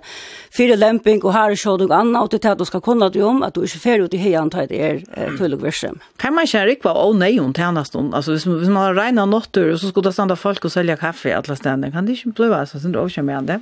fyra 0.58 0.76
lämping 0.76 1.24
och 1.24 1.34
här 1.34 1.56
så 1.56 1.78
du 1.78 1.94
anna 1.94 2.22
och 2.22 2.30
det 2.30 2.46
att 2.46 2.58
du 2.58 2.66
ska 2.66 2.82
kunna 2.82 3.10
dig 3.10 3.24
om 3.24 3.44
att 3.44 3.54
du 3.54 3.62
är 3.62 3.68
färd 3.68 4.02
ut 4.02 4.14
i 4.14 4.18
hejan 4.18 4.50
ta 4.50 4.66
det 4.66 4.82
är 4.82 5.04
tullig 5.38 5.58
versem. 5.58 6.00
Kan 6.18 6.34
man 6.34 6.48
köra 6.48 6.76
kvar 6.76 7.06
och 7.06 7.16
nej 7.16 7.38
hon 7.38 7.54
tjänar 7.54 7.84
stund 7.84 8.16
alltså 8.16 8.32
hvis 8.32 8.46
man 8.46 8.76
har 8.76 8.94
rena 8.94 9.26
nattor 9.26 9.76
så 9.76 9.88
skulle 9.88 10.10
det 10.10 10.14
stanna 10.14 10.36
folk 10.36 10.66
och 10.66 10.72
sälja 10.72 10.98
kaffe 10.98 11.38
alla 11.38 11.56
ställen 11.56 11.83
den 11.84 11.94
kan 11.94 12.08
det 12.08 12.18
ikke 12.18 12.34
bli, 12.40 12.52
altså, 12.56 12.80
sånn 12.80 12.96
det 12.96 13.02
er 13.04 13.14
sen 13.14 13.32
då 13.32 13.46
det. 13.52 13.60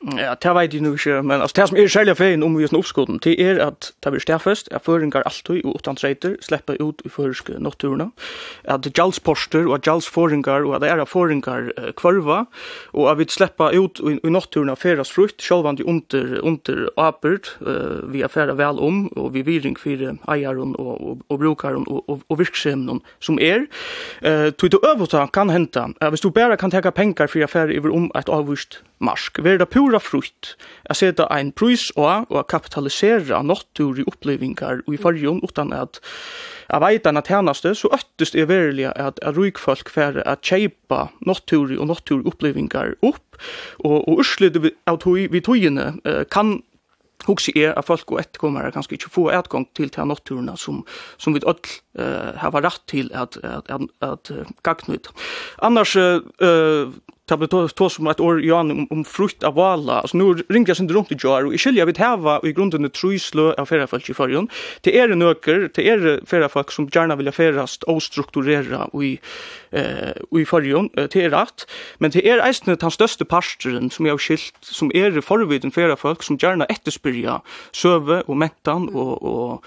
Ja, 0.00 0.32
det 0.32 0.52
vet 0.56 0.72
jeg 0.72 0.80
nu 0.80 0.94
ikke, 0.96 1.18
men 1.20 1.42
altså, 1.44 1.60
det 1.60 1.68
som 1.68 1.76
er 1.76 1.88
særlig 1.92 2.14
feien 2.16 2.42
om 2.42 2.54
vi 2.56 2.64
er 2.64 2.72
oppskoden, 2.72 3.18
det 3.20 3.34
er 3.36 3.58
at 3.60 3.90
det 4.00 4.12
blir 4.14 4.22
stedfest, 4.24 4.70
at 4.72 4.86
føringar 4.86 5.26
alltid 5.28 5.60
og 5.68 5.76
utan 5.76 5.98
treiter 6.00 6.38
slipper 6.40 6.80
ut 6.80 7.02
i 7.04 7.12
føriske 7.12 7.58
notturene, 7.60 8.06
at 8.64 8.80
det 8.80 8.94
gjalds 8.96 9.20
poster 9.20 9.68
og 9.68 9.74
at 9.76 9.84
gjalds 9.84 10.08
føringar 10.08 10.64
og 10.64 10.78
at 10.78 10.86
det 10.86 10.90
er 10.94 11.04
føringar 11.04 11.68
uh, 11.76 11.90
kvarva, 12.00 12.46
og 12.96 13.10
at 13.12 13.20
vi 13.20 13.28
slipper 13.28 13.76
ut 13.76 14.00
i, 14.00 14.16
i 14.24 14.32
notturene 14.32 14.78
feras 14.80 15.12
frukt, 15.12 15.44
sjølvand 15.44 15.84
i 15.84 15.88
under, 15.92 16.40
under 16.48 16.88
apert, 16.96 17.58
uh, 17.60 18.00
vi 18.08 18.24
er 18.24 18.32
færa 18.32 18.56
vel 18.56 18.80
om, 18.80 19.04
og 19.20 19.34
vi 19.36 19.44
viring 19.44 19.76
fire 19.76 20.16
eieren 20.32 20.72
og, 20.80 20.94
og, 20.96 21.24
og 21.28 21.44
brukaren 21.44 21.84
og, 21.84 22.06
og, 22.08 22.24
og 22.24 22.40
virksomheten 22.40 23.04
som 23.20 23.36
er. 23.36 23.68
Uh, 24.24 24.48
Tog 24.56 24.72
det 24.72 24.80
øvåta 24.80 25.28
kan 25.28 25.52
henta, 25.52 25.90
uh, 26.00 26.08
hvis 26.08 26.24
du 26.24 26.30
bare 26.32 26.56
kan 26.56 26.72
teka 26.72 26.88
pengar 26.88 27.28
for 27.28 27.44
affærer 27.44 27.76
iver 27.76 27.92
om 27.92 28.08
et 28.16 28.32
avvist 28.32 28.80
marsk, 29.00 29.40
vil 29.44 29.58
det 29.60 29.68
pur 29.72 29.89
pura 29.90 30.00
frukt 30.00 30.54
at 30.86 31.00
seta 31.00 31.26
ein 31.34 31.52
pris 31.52 31.90
og 31.96 32.30
og 32.30 32.46
kapitalisera 32.48 33.42
natur 33.42 33.98
i 33.98 34.06
upplevingar 34.06 34.84
og 34.86 34.94
i 34.94 35.00
farjun 35.00 35.42
utan 35.42 35.72
at 35.72 36.00
vet 36.70 36.82
veita 36.84 37.10
at 37.18 37.28
hernaste 37.28 37.74
så 37.74 37.90
øttust 37.90 38.36
er 38.38 38.46
verilig 38.46 38.86
at 38.94 39.18
at 39.22 39.36
ruik 39.36 39.58
folk 39.58 39.90
fer 39.90 40.22
at 40.24 40.42
kjeipa 40.42 41.10
natur 41.26 41.74
og 41.78 41.86
natur 41.90 42.22
upplevingar 42.24 42.94
upp 43.02 43.40
og 43.84 44.08
og 44.08 44.18
urslit 44.18 44.56
av 44.86 44.98
tog 44.98 45.28
vi 45.32 45.40
tøyene 45.40 45.94
kan 46.30 46.60
Hoxi 47.26 47.52
er 47.60 47.74
at 47.76 47.84
folk 47.84 48.10
og 48.14 48.20
etterkommere 48.22 48.72
kanskje 48.72 48.96
ikke 48.96 49.10
få 49.12 49.26
etgang 49.36 49.66
til 49.76 49.90
til 49.92 50.06
naturene 50.08 50.56
som, 50.56 50.86
som 51.18 51.34
vi 51.34 51.42
alle 51.44 51.74
uh, 52.00 52.32
har 52.40 52.54
rett 52.64 52.80
til 52.88 53.10
at, 53.12 53.36
at, 53.44 53.68
at, 53.68 53.90
at 54.00 54.30
gagne 54.64 54.96
ut. 54.96 55.10
Annars 55.60 55.96
uh, 55.96 56.88
ta 57.30 57.36
på 57.38 57.68
to 57.68 57.88
som 57.88 58.06
ett 58.06 58.20
år 58.20 58.42
Johan 58.42 58.70
om, 58.70 58.86
om 58.90 59.04
frukt 59.04 59.42
av 59.42 59.54
vala. 59.54 60.00
Alltså 60.00 60.16
nu 60.16 60.34
ringer 60.48 60.68
jag 60.68 60.76
sen 60.76 60.88
runt 60.88 61.12
i 61.12 61.16
jar 61.18 61.46
och 61.46 61.54
i 61.54 61.58
skilja 61.58 61.84
vi 61.84 61.92
häva 61.96 62.40
i 62.42 62.52
grunden 62.52 62.84
ett 62.84 62.92
tröjslö 62.92 63.52
av 63.52 63.66
färra 63.66 63.86
folk 63.86 64.10
i 64.10 64.14
förrjun. 64.14 64.48
Det 64.80 64.98
är 64.98 65.08
nöker, 65.08 65.70
det 65.74 65.88
är 65.88 66.20
färra 66.26 66.48
folk 66.48 66.70
som 66.70 66.88
gärna 66.92 67.16
vill 67.16 67.32
färrast 67.32 67.82
och 67.82 68.02
strukturera 68.02 68.84
och 68.84 69.04
i, 69.04 69.18
eh, 69.70 70.10
och 70.30 70.40
i 70.40 70.44
förrjun. 70.44 70.90
Det 70.94 71.16
rätt. 71.30 71.66
Men 71.98 72.10
det 72.10 72.28
är 72.28 72.46
eisne 72.46 72.74
den 72.74 72.90
största 72.90 73.24
parstren 73.24 73.90
som 73.90 74.06
jag 74.06 74.12
har 74.12 74.18
skilt 74.18 74.54
som 74.60 74.90
är 74.94 75.20
förviden 75.20 75.70
färra 75.70 75.96
folk 75.96 76.22
som 76.22 76.36
gärna 76.36 76.64
efterspyrja 76.64 77.40
söve 77.72 78.20
och 78.20 78.36
mentan 78.36 78.88
och, 78.88 79.22
och, 79.22 79.64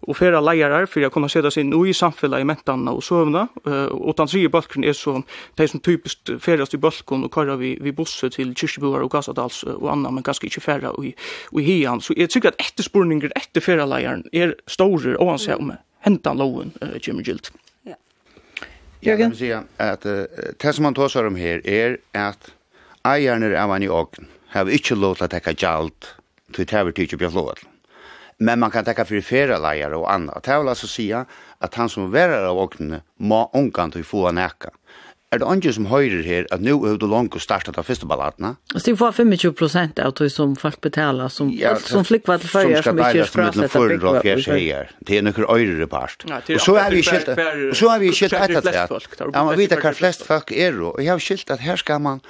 och 0.00 0.16
färra 0.16 0.40
lejare 0.40 0.86
för 0.86 1.00
jag 1.00 1.12
kommer 1.12 1.28
sätta 1.28 1.50
sig 1.50 1.64
nu 1.64 1.88
i 1.88 1.94
samhället 1.94 2.40
i 2.40 2.44
mentan 2.44 2.88
och 2.88 3.04
sövna. 3.04 3.48
Och 3.90 4.14
den 4.16 4.26
tredje 4.26 4.48
balken 4.48 4.84
är 4.84 4.92
så 4.92 5.22
det 5.54 5.68
som 5.68 5.80
typiskt 5.80 6.30
färrast 6.40 6.74
i 6.74 6.78
balken 6.78 7.05
balkon 7.06 7.50
och 7.50 7.62
vi 7.62 7.78
vi 7.80 7.92
bosse 7.92 8.30
till 8.30 8.54
Kyrkjeboar 8.54 9.00
och 9.00 9.10
Gasadals 9.10 9.62
och 9.62 9.92
annat 9.92 10.14
men 10.14 10.22
ganske 10.22 10.46
inte 10.46 10.60
färra 10.60 10.90
och 10.90 11.04
i 11.04 11.14
och 11.50 11.60
i 11.60 11.64
hian 11.64 12.00
så 12.00 12.14
jag 12.16 12.30
tycker 12.30 12.48
att 12.48 12.60
efterspurningen 12.60 13.32
efter 13.34 13.70
er 13.70 14.22
är 14.32 14.54
större 14.66 15.28
han 15.28 15.38
ser 15.38 15.58
om 15.58 15.72
hentan 16.00 16.38
loven 16.38 16.72
uh, 16.82 16.88
Jimmy 17.02 17.22
Gilt. 17.22 17.52
Ja. 17.82 17.94
Jag 19.00 19.18
kan 19.18 19.34
säga 19.34 19.64
att 19.76 20.06
uh, 20.06 20.24
det 20.56 20.72
som 20.72 20.82
man 20.82 20.94
tåsar 20.94 21.24
om 21.26 21.36
här 21.36 21.66
är 21.66 21.98
att 22.12 22.50
eierne 23.02 23.62
av 23.62 23.70
han 23.70 23.82
i 23.82 23.88
åken 23.88 24.26
har 24.48 24.70
inte 24.70 24.94
låtit 24.94 25.22
att 25.22 25.30
täcka 25.30 25.52
galt 25.52 26.14
till 26.52 26.66
tävertyg 26.66 27.18
på 27.18 27.30
flået. 27.30 27.58
Men 28.38 28.58
man 28.58 28.70
kan 28.70 28.84
täcka 28.84 29.04
för 29.04 29.20
färralejare 29.20 29.96
och 29.96 30.12
annat. 30.12 30.44
Det 30.44 30.58
vil 30.58 30.68
altså 30.68 30.86
säga 30.86 31.26
att 31.58 31.74
han 31.74 31.88
som 31.88 32.10
verer 32.10 32.44
av 32.46 32.58
åkene 32.58 33.00
må 33.16 33.50
omgang 33.52 33.90
til 33.90 34.00
å 34.00 34.04
få 34.04 34.28
en. 34.28 34.38
Mm 34.38 34.50
er 35.34 35.40
det 35.42 35.48
andre 35.50 35.72
som 35.74 35.88
høyrer 35.90 36.22
her 36.22 36.46
at 36.54 36.62
nå 36.62 36.76
er 36.86 36.98
du 37.02 37.06
langt 37.10 37.34
å 37.34 37.40
starte 37.42 37.72
av 37.74 37.88
første 37.88 38.06
ballatene? 38.06 38.54
Så 38.76 38.84
de 38.86 38.94
får 38.98 39.16
25 39.18 39.56
prosent 39.58 39.98
av 40.02 40.14
det 40.20 40.28
som 40.32 40.54
folk 40.58 40.78
betaler, 40.84 41.28
som, 41.32 41.50
ja, 41.50 41.74
som 41.82 42.06
flikva 42.06 42.38
til 42.42 42.52
fører, 42.52 42.78
som, 42.78 42.94
som 42.94 43.02
ikke 43.02 43.24
er 43.24 43.30
spraset 43.32 43.66
av 43.66 43.74
flikva. 43.74 44.84
Det 45.02 45.18
er 45.18 45.26
noen 45.26 45.48
øyre 45.50 45.90
part. 45.90 46.26
Og 46.30 46.62
så 46.62 46.78
har 46.78 46.94
vi 46.94 47.02
skilt 47.06 47.32
så 47.76 47.92
er 47.92 48.02
vi 48.04 48.14
skilt 48.14 48.38
etter 48.38 48.62
det. 48.62 48.74
Ja, 48.78 49.42
man 49.42 49.54
vet 49.58 49.74
hva 49.82 49.94
flest 49.96 50.26
folk 50.26 50.54
er, 50.54 50.78
og 50.78 51.02
jeg 51.02 51.10
har 51.10 51.22
skilt 51.22 51.50
at 51.50 51.64
her 51.64 51.80
skal 51.80 52.02
man 52.06 52.22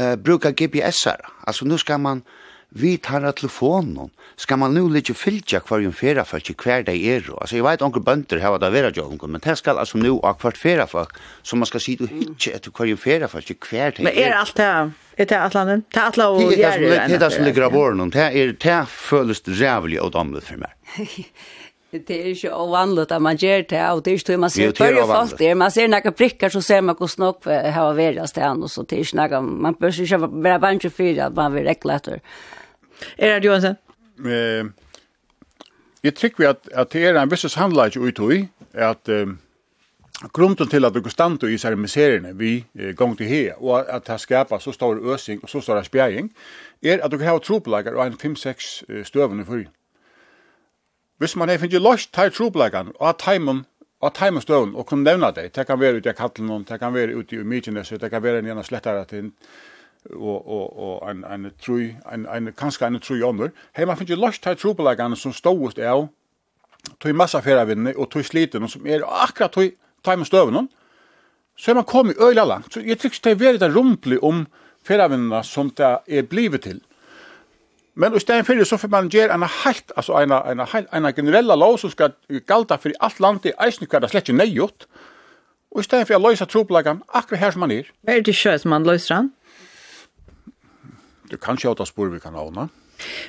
uh, 0.00 0.16
bruka 0.18 0.50
GPS-er. 0.50 1.22
Altså, 1.46 1.70
nå 1.70 1.78
skal 1.80 2.02
man... 2.02 2.24
Uh, 2.26 2.49
vi 2.70 2.96
tar 3.02 3.24
av 3.26 3.34
telefonen, 3.38 4.10
skal 4.38 4.60
man 4.62 4.74
nu 4.74 4.84
litt 4.92 5.10
fylltja 5.16 5.60
hver 5.66 5.82
en 5.82 5.94
ferafolk 5.96 6.52
i 6.52 6.54
hver 6.54 6.84
dag 6.86 6.96
er. 6.96 7.26
Altså, 7.36 7.58
jeg 7.58 7.66
vet 7.66 7.82
onker 7.82 8.04
bønder 8.06 8.42
her, 8.42 8.58
det 8.62 8.72
vera 8.72 8.92
jo 8.94 9.08
men 9.26 9.42
det 9.42 9.56
skal 9.58 9.78
altså 9.78 9.98
nu 9.98 10.20
av 10.22 10.38
hvert 10.42 10.58
ferafolk, 10.58 11.16
så 11.42 11.58
man 11.58 11.66
skal 11.66 11.82
si 11.82 11.96
du 11.98 12.06
hitje 12.06 12.54
etter 12.54 12.70
hver 12.70 12.92
en 12.92 13.00
ferafolk 13.00 13.50
i 13.50 13.58
hver 13.58 13.96
dag 13.96 14.00
er. 14.00 14.06
Men 14.06 14.18
er 14.18 14.36
alt 14.38 14.56
det 14.56 14.68
her? 14.70 14.92
Er 15.20 15.26
det 15.28 15.36
atlanen? 15.36 15.82
Det 15.90 16.00
er 16.00 16.06
atla 16.08 16.28
og 16.32 16.54
gjerrig? 16.54 16.90
Det 16.90 17.16
er 17.16 17.20
det 17.20 17.32
som 17.34 17.44
ligger 17.44 17.66
av 17.66 17.74
våren, 17.74 18.12
det 18.14 18.28
er 18.30 18.54
det 18.54 18.78
føles 18.88 19.42
rævlig 19.60 20.00
og 20.00 20.14
domlet 20.14 20.46
for 20.46 20.62
meg. 20.62 20.72
Det 21.90 22.10
er 22.10 22.24
ikke 22.30 22.54
ovanligt 22.54 23.12
at 23.12 23.22
man 23.22 23.36
gjør 23.36 23.62
det 23.70 23.80
og 23.90 24.04
det 24.04 24.12
er 24.12 24.18
ikke 24.18 24.36
man 24.36 24.50
ser 24.50 24.72
bare 24.78 25.06
folk 25.06 25.38
der. 25.38 25.54
man 25.54 25.70
ser 25.70 25.88
noen 25.88 26.12
prikker, 26.12 26.48
så 26.48 26.60
ser 26.60 26.80
man 26.80 26.96
hur 26.98 27.06
snock 27.06 27.44
här 27.44 27.70
har 27.70 28.20
av 28.20 28.26
stedet, 28.26 28.62
og 28.62 28.70
så 28.70 28.82
det 28.82 28.92
er 28.92 28.98
ikke 28.98 29.10
snacka 29.10 29.40
man 29.40 29.74
bør 29.74 30.00
ikke 30.00 30.20
være 30.20 30.42
bare 30.42 30.60
bunch 30.60 30.90
för 30.92 31.18
att 31.20 31.34
man 31.34 31.54
rekle 31.54 31.94
etter. 31.94 32.20
Er 33.18 33.38
det 33.38 33.44
Johansen? 33.44 33.76
Eh 34.26 34.64
Jag 36.02 36.14
tycker 36.14 36.48
at, 36.48 36.68
at 36.72 36.92
det 36.92 37.06
er 37.06 37.18
en 37.20 37.30
viss 37.30 37.54
handlage 37.54 38.00
ut 38.00 38.18
i 38.32 38.48
at 38.72 39.08
eh, 39.08 39.26
grunden 40.32 40.68
til 40.68 40.84
at 40.84 40.94
vi 40.94 41.00
går 41.00 41.12
stand 41.12 41.42
i 41.42 41.58
seg 41.58 41.74
sermiseringen 41.74 42.38
vi 42.38 42.64
eh, 42.78 42.94
gång 42.96 43.18
til 43.18 43.28
her, 43.28 43.60
og 43.62 43.84
at 43.88 44.06
det 44.06 44.20
skapar 44.20 44.58
så 44.58 44.72
stor 44.72 44.96
øsing 45.14 45.42
og 45.42 45.48
så 45.48 45.60
stor 45.60 45.82
spjæring, 45.82 46.32
er 46.82 47.04
at 47.04 47.12
du 47.12 47.18
kan 47.18 47.26
ha 47.26 47.38
tropelagar 47.38 47.94
og 47.94 48.06
en 48.06 48.36
5-6 48.36 49.04
støvende 49.04 49.44
för 49.44 49.64
Hvis 51.20 51.36
man 51.36 51.48
har 51.52 51.60
finnet 51.60 51.82
løst 51.84 52.14
til 52.16 52.32
trúbleikan 52.32 52.94
og 52.96 53.08
at 53.08 53.18
tæmum 53.20 53.64
og 54.00 54.14
tæmum 54.14 54.40
støvn 54.40 54.74
og 54.74 54.86
kunne 54.86 55.04
nevna 55.04 55.30
det, 55.30 55.50
det 55.56 55.66
kan 55.66 55.80
være 55.80 55.96
ute 55.96 56.10
i 56.10 56.16
kattelen, 56.16 56.64
det 56.64 56.78
kan 56.80 56.94
være 56.94 57.16
ute 57.16 57.36
i 57.36 57.42
Mykines, 57.44 57.88
det 57.88 58.10
kan 58.10 58.22
være 58.22 58.38
en 58.38 58.48
gjerne 58.48 58.64
slettere 58.64 59.04
til 59.04 59.32
og 60.16 60.48
og 60.48 60.78
og 60.78 61.10
ein 61.10 61.24
ein 61.24 61.50
trúi 61.60 61.94
ein 62.12 62.26
ein 62.26 62.52
kanska 62.56 62.86
ein 62.86 63.00
trúi 63.00 63.22
onnur 63.22 63.50
heima 63.76 63.94
finnst 63.94 64.16
lost 64.16 64.42
tær 64.42 64.54
trúbleikan 64.54 65.16
sum 65.16 65.32
stóðust 65.32 65.78
er 65.78 66.08
tøy 67.00 67.12
massa 67.12 67.40
ferðavinni 67.40 67.92
og 67.96 68.10
tøy 68.10 68.22
sliten 68.22 68.62
og 68.62 68.70
sum 68.70 68.86
er 68.86 69.04
akkurat 69.04 69.52
tøy 69.52 69.70
tæmum 70.04 70.24
støvnum 70.24 70.68
så 71.60 71.70
er 71.70 71.74
man 71.74 72.10
í 72.10 72.16
øyla 72.16 72.44
langt. 72.44 72.72
Så 72.72 72.80
jeg 72.80 72.98
tykker 72.98 73.20
det 73.24 73.32
er 73.32 73.42
veldig 73.44 73.74
rumpelig 73.74 74.22
om 74.24 74.46
ferdavinnene 74.86 75.42
sum 75.44 75.70
ta 75.70 75.98
er 76.08 76.22
blivet 76.22 76.62
til. 76.62 76.80
Men 77.94 78.14
i 78.14 78.20
stedet 78.22 78.46
fyrir 78.46 78.64
så 78.64 78.78
får 78.78 78.88
man 78.88 79.08
gjøre 79.10 79.34
en 79.34 79.42
helt, 79.42 79.92
altså 79.96 80.18
en, 80.20 80.32
en, 80.32 80.60
en, 80.60 81.04
en 81.04 81.14
generella 81.14 81.56
lov 81.58 81.78
som 81.78 81.90
skal 81.90 82.14
galda 82.46 82.78
fyrir 82.78 82.96
alt 83.00 83.20
landet 83.20 83.50
i 83.50 83.56
eisen 83.66 83.86
hver 83.90 84.04
det 84.04 84.10
slett 84.12 84.28
ikke 84.28 84.38
nøyot. 84.38 84.86
Og 85.74 85.82
i 85.82 85.86
stedet 85.86 86.06
for 86.06 86.18
å 86.18 86.22
løse 86.28 86.46
trobelagan 86.46 87.02
akkurat 87.14 87.40
her 87.40 87.54
som 87.54 87.64
man 87.66 87.74
er. 87.74 87.90
Hva 88.02 88.14
er 88.14 88.22
det 88.22 88.34
ikke 88.34 88.56
som 88.58 88.74
man 88.74 88.86
løser 88.86 89.14
han? 89.14 89.32
Du 91.30 91.36
kan 91.38 91.58
sjå 91.58 91.74
ta 91.78 91.86
spor 91.86 92.10
vi 92.10 92.18
kan 92.22 92.34
avna. 92.34 92.68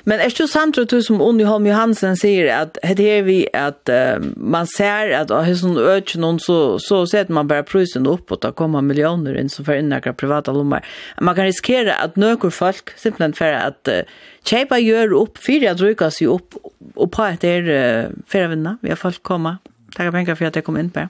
Men 0.04 0.20
är 0.20 0.32
det 0.38 0.48
sant 0.48 0.78
att 0.78 0.88
du 0.88 1.02
som 1.02 1.20
Onni 1.20 1.44
Holm 1.44 1.66
Johansen 1.66 2.16
säger 2.16 2.56
att 2.56 2.78
det 2.96 3.18
är 3.18 3.22
vi 3.22 3.48
att 3.52 3.88
uh, 3.88 4.30
man 4.36 4.66
ser 4.66 5.10
att 5.10 5.30
uh, 5.30 5.40
hur 5.40 5.54
sån 5.54 5.78
öch 5.78 6.16
någon 6.16 6.40
så 6.40 6.78
så 6.78 7.06
sett 7.06 7.28
man 7.28 7.48
bara 7.48 7.62
prisen 7.62 8.06
upp 8.06 8.32
och 8.32 8.40
ta 8.40 8.52
komma 8.52 8.80
miljoner 8.80 9.40
in 9.40 9.48
så 9.48 9.64
för 9.64 9.82
några 9.82 10.12
privata 10.12 10.52
lommar. 10.52 10.86
Man 11.20 11.34
kan 11.34 11.44
riskera 11.44 11.94
att 11.94 12.16
några 12.16 12.50
folk 12.50 12.98
simpelt 12.98 13.36
för 13.36 13.52
att 13.52 13.88
uh, 13.88 14.00
köpa 14.44 14.78
gör 14.78 15.12
upp 15.12 15.38
för 15.38 15.70
att 15.70 15.80
rycka 15.80 16.10
sig 16.10 16.26
upp 16.26 16.54
och 16.94 17.12
på 17.12 17.22
att 17.22 17.40
det 17.40 17.60
uh, 17.60 18.10
för 18.26 18.48
vinna. 18.48 18.78
Vi 18.80 18.88
har 18.88 18.96
folk 18.96 19.22
komma. 19.22 19.58
Tackar 19.96 20.10
pengar 20.12 20.34
för 20.34 20.44
att 20.44 20.54
jag 20.54 20.64
kom 20.64 20.76
in 20.76 20.90
på. 20.90 21.08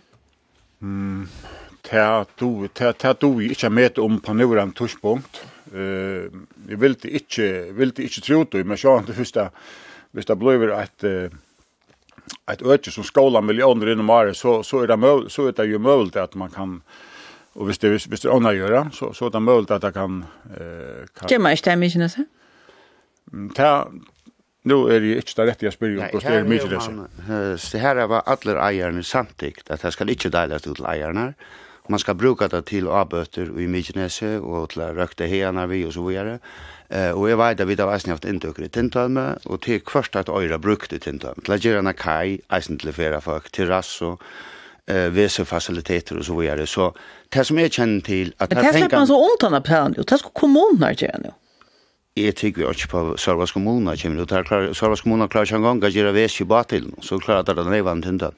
Mm. 0.82 1.28
Ta 1.82 2.26
du 2.38 2.68
ta 2.68 2.92
ta 2.92 3.14
du 3.20 3.48
inte 3.48 3.70
med 3.70 3.98
om 3.98 4.20
på 4.20 4.34
några 4.34 4.66
tuschpunkt. 4.70 5.46
Eh, 5.72 6.28
jeg 6.68 6.80
vildi 6.80 7.14
ikkje, 7.18 7.48
vildi 7.76 8.04
ikkje 8.08 8.26
tro 8.26 8.42
det, 8.52 8.66
men 8.66 8.80
sjåan 8.80 9.08
det 9.08 9.16
fyrsta, 9.16 9.48
hvis 10.12 10.28
det 10.28 10.36
blir 10.38 10.74
et, 10.76 11.06
et 12.52 12.62
øke 12.62 12.92
som 12.92 13.06
skåla 13.06 13.40
millioner 13.40 13.94
innom 13.94 14.10
året, 14.12 14.36
så, 14.36 14.60
så, 14.62 14.82
er 14.82 14.92
det 14.92 14.98
møl, 15.00 15.26
så 15.32 15.48
er 15.48 15.56
det 15.56 15.70
jo 15.70 15.80
mølt 15.80 16.16
at 16.20 16.36
man 16.36 16.52
kan, 16.52 16.78
og 17.54 17.68
hvis 17.68 17.80
det, 17.80 17.90
hvis, 17.94 18.04
hvis 18.04 18.24
det 18.24 18.28
er 18.28 18.36
ånda 18.36 18.52
gjøre, 18.56 18.84
så, 18.92 19.12
så 19.16 19.30
er 19.30 19.36
det 19.36 19.42
mølt 19.42 19.72
at 19.72 19.82
det 19.82 19.94
kan... 19.96 20.22
Eh, 20.52 21.08
kan... 21.16 21.28
Kjemmer 21.32 21.56
ikke 21.56 21.70
det 21.70 21.78
mye 21.80 22.04
nøse? 22.04 22.26
Ta, 23.56 23.88
nu 24.62 24.74
är 24.92 25.00
det 25.00 25.16
inte 25.16 25.32
det 25.36 25.50
rätta 25.50 25.66
jag 25.66 25.72
spyrir 25.72 25.98
om 25.98 26.08
hvordan 26.12 26.32
det 26.32 26.44
mycket 26.44 26.70
det 26.70 26.80
så. 26.80 27.08
Det 27.72 27.78
här 27.78 28.06
var 28.06 28.22
alla 28.26 28.70
ägarna 28.70 29.02
samtidigt 29.02 29.70
att 29.70 29.82
det 29.82 29.92
ska 29.92 30.04
inte 30.04 30.28
delas 30.28 30.66
ut 30.66 30.76
till 30.76 30.84
ägarna 30.84 31.34
man 31.92 32.00
ska 32.00 32.14
bruka 32.14 32.48
det 32.48 32.62
till 32.62 32.88
avböter 32.88 33.60
i 33.60 33.66
Mykinese 33.68 34.38
och 34.38 34.70
till 34.70 34.82
rökta 34.82 35.24
hejarna 35.24 35.66
vi 35.66 35.84
och 35.84 35.92
så 35.92 36.02
vidare. 36.06 36.38
Eh 36.88 37.10
och 37.10 37.30
jag 37.30 37.36
vet 37.36 37.60
att 37.60 37.68
vi 37.68 37.74
har 37.82 38.08
haft 38.10 38.24
intryck 38.24 38.58
i 38.58 38.68
Tintalme 38.68 39.34
och 39.44 39.60
till 39.60 39.80
första 39.86 40.20
att 40.20 40.28
öra 40.28 40.58
brukt 40.58 40.92
i 40.92 40.98
Tintalme. 40.98 41.42
Till 41.44 41.52
att 41.52 41.64
göra 41.64 41.78
en 41.78 41.94
kaj, 41.94 42.40
eisen 42.48 42.78
till 42.78 42.92
flera 42.92 43.20
folk, 43.20 43.50
terrass 43.50 44.02
rasso, 44.02 44.18
eh 44.86 45.10
vissa 45.10 45.44
faciliteter 45.44 46.18
och 46.18 46.24
så 46.24 46.34
vidare. 46.40 46.66
Så 46.66 46.94
det 47.28 47.44
som 47.44 47.58
jag 47.58 47.72
känner 47.72 48.00
till 48.00 48.34
att. 48.38 48.54
Men 48.54 48.64
det 48.64 48.72
släpper 48.72 48.96
man 48.96 49.06
så 49.06 49.30
ont 49.30 49.42
han 49.42 49.62
plan 49.62 49.94
ju. 49.96 50.02
Det 50.02 50.18
ska 50.18 50.28
kommunerna 50.28 50.92
göra 50.92 51.18
nu. 51.18 51.30
Jeg 52.16 52.34
tykker 52.36 52.66
vi 52.66 52.68
ikke 52.68 52.88
på 52.88 53.16
Sørvars 53.16 53.54
kommune 53.56 53.96
kommer 53.96 54.22
ut. 54.22 54.32
Sørvars 54.76 55.00
kommune 55.00 55.28
klarer 55.32 55.48
ikke 55.48 55.56
en 55.56 55.64
gang 55.64 55.78
å 55.80 55.88
gjøre 55.88 56.12
vest 56.12 56.42
i 56.42 56.44
batil, 56.44 56.90
så 57.00 57.16
klarer 57.16 57.46
det 57.48 57.54
den 57.56 57.72
revann 57.72 58.02
tindan. 58.04 58.36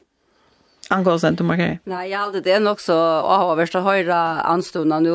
Angåsen 0.91 1.35
du 1.35 1.45
markerar? 1.45 1.79
Nej, 1.85 2.11
jag 2.11 2.19
hade 2.19 2.41
det 2.41 2.59
nog 2.59 2.81
så 2.81 2.95
av 2.97 3.57
värsta 3.57 3.81
höra 3.81 4.17
anstånda 4.41 5.01
nu 5.01 5.13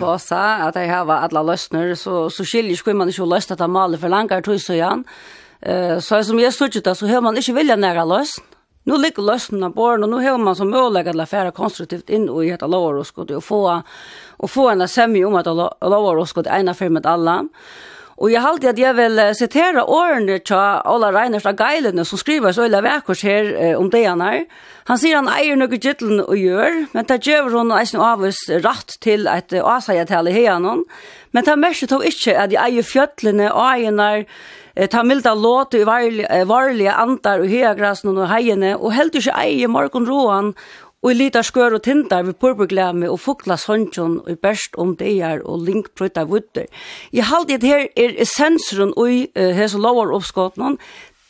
kåsa 0.00 0.54
att 0.54 0.74
jag 0.74 0.88
har 0.88 1.14
alla 1.14 1.42
lösner 1.42 1.94
så 1.94 2.30
så 2.30 2.44
skiljer 2.44 2.76
skulle 2.76 2.94
man 2.94 3.08
inte 3.08 3.22
löst 3.22 3.50
att 3.50 3.58
man 3.58 3.70
maler 3.70 3.98
för 3.98 4.08
långa 4.08 4.42
tid 4.42 4.62
så 4.62 4.72
igen. 4.72 5.04
Eh 5.60 5.98
så 5.98 6.24
som 6.24 6.38
jag 6.40 6.54
såg 6.54 6.70
det 6.84 6.94
så 6.94 7.06
hör 7.06 7.20
man 7.20 7.36
inte 7.36 7.52
vilja 7.52 7.76
nära 7.76 8.04
lösn. 8.04 8.42
Nu 8.86 8.96
ligger 8.98 9.22
lösnen 9.22 9.72
på 9.72 9.82
och 9.82 10.08
nu 10.08 10.16
har 10.16 10.38
man 10.38 10.56
som 10.56 10.70
möjlighet 10.70 11.08
att 11.08 11.32
lära 11.32 11.50
konstruktivt 11.50 12.10
in 12.10 12.28
och 12.28 12.44
hitta 12.44 12.66
lovar 12.66 12.94
och 12.94 13.06
skott 13.06 13.30
och 13.30 13.44
få 13.44 13.82
och 14.36 14.50
få 14.50 14.70
en 14.70 14.88
semi 14.88 15.24
om 15.24 15.34
att 15.34 15.46
lovar 15.46 16.16
och 16.16 16.42
det 16.42 16.50
ena 16.50 16.74
för 16.74 16.88
med 16.88 17.06
alla. 17.06 17.48
Og 18.22 18.30
jeg 18.30 18.44
halte 18.44 18.70
at 18.70 18.78
jeg 18.78 18.94
vil 18.94 19.20
sitere 19.34 19.82
årene 19.90 20.38
til 20.46 20.86
Ola 20.86 21.10
Reiners 21.14 21.46
av 21.50 21.58
Geilene 21.58 22.04
som 22.06 22.20
skriver 22.20 22.54
så 22.54 22.68
ille 22.68 22.82
vekkurs 22.84 23.24
her 23.26 23.50
eh, 23.54 23.74
om 23.78 23.90
det 23.90 24.04
han 24.06 24.22
er. 24.22 24.44
Han 24.88 25.00
sier 25.00 25.16
han 25.16 25.30
eier 25.32 25.56
noe 25.56 25.80
gytlen 25.80 26.20
å 26.20 26.36
gjøre, 26.36 26.88
men 26.92 27.06
det 27.08 27.22
gjør 27.24 27.48
hun 27.54 27.72
og 27.72 27.78
eisen 27.78 28.02
av 28.04 28.22
oss 28.26 28.42
rett 28.52 28.98
til 29.02 29.24
et 29.32 29.54
uh, 29.56 29.62
avseiatale 29.64 30.28
i 30.28 30.36
heianon. 30.36 30.82
Men 31.32 31.46
det 31.46 31.54
mest 31.56 31.86
tog 31.88 32.04
ikke 32.04 32.36
at 32.36 32.52
jeg 32.52 32.60
eier 32.60 32.84
fjøtlene 32.84 33.48
og 33.48 33.62
eienar, 33.64 34.26
eh, 34.76 34.90
ta 34.92 35.00
milda 35.02 35.32
låte 35.34 35.80
i 35.80 35.88
varlige, 35.88 36.28
varlige 36.50 36.92
andar 37.00 37.40
og 37.40 37.48
heiagrasen 37.48 38.12
og 38.12 38.28
heiene, 38.28 38.74
og 38.76 38.92
helt 38.92 39.16
ikke 39.16 39.34
eier 39.40 39.72
morgen 39.72 40.06
roan 40.06 40.52
Og 41.04 41.12
i 41.12 41.18
lita 41.18 41.42
skør 41.44 41.76
og 41.76 41.82
tindar 41.84 42.24
vi 42.24 42.32
purpurglame 42.32 43.10
og 43.12 43.18
fukla 43.20 43.58
sonjon 43.60 44.22
og 44.24 44.38
best 44.40 44.78
om 44.80 44.94
deir 44.96 45.42
og 45.44 45.66
link 45.66 45.90
prøyta 45.92 46.24
vudder. 46.24 46.64
Jeg 47.12 47.28
halde 47.28 47.58
det 47.60 47.68
her 47.68 47.84
er 47.92 48.16
essensen 48.24 48.94
og 48.96 49.10
i 49.12 49.26
uh, 49.36 49.50
hese 49.52 49.76
lovar 49.76 50.14
oppskåten 50.16 50.78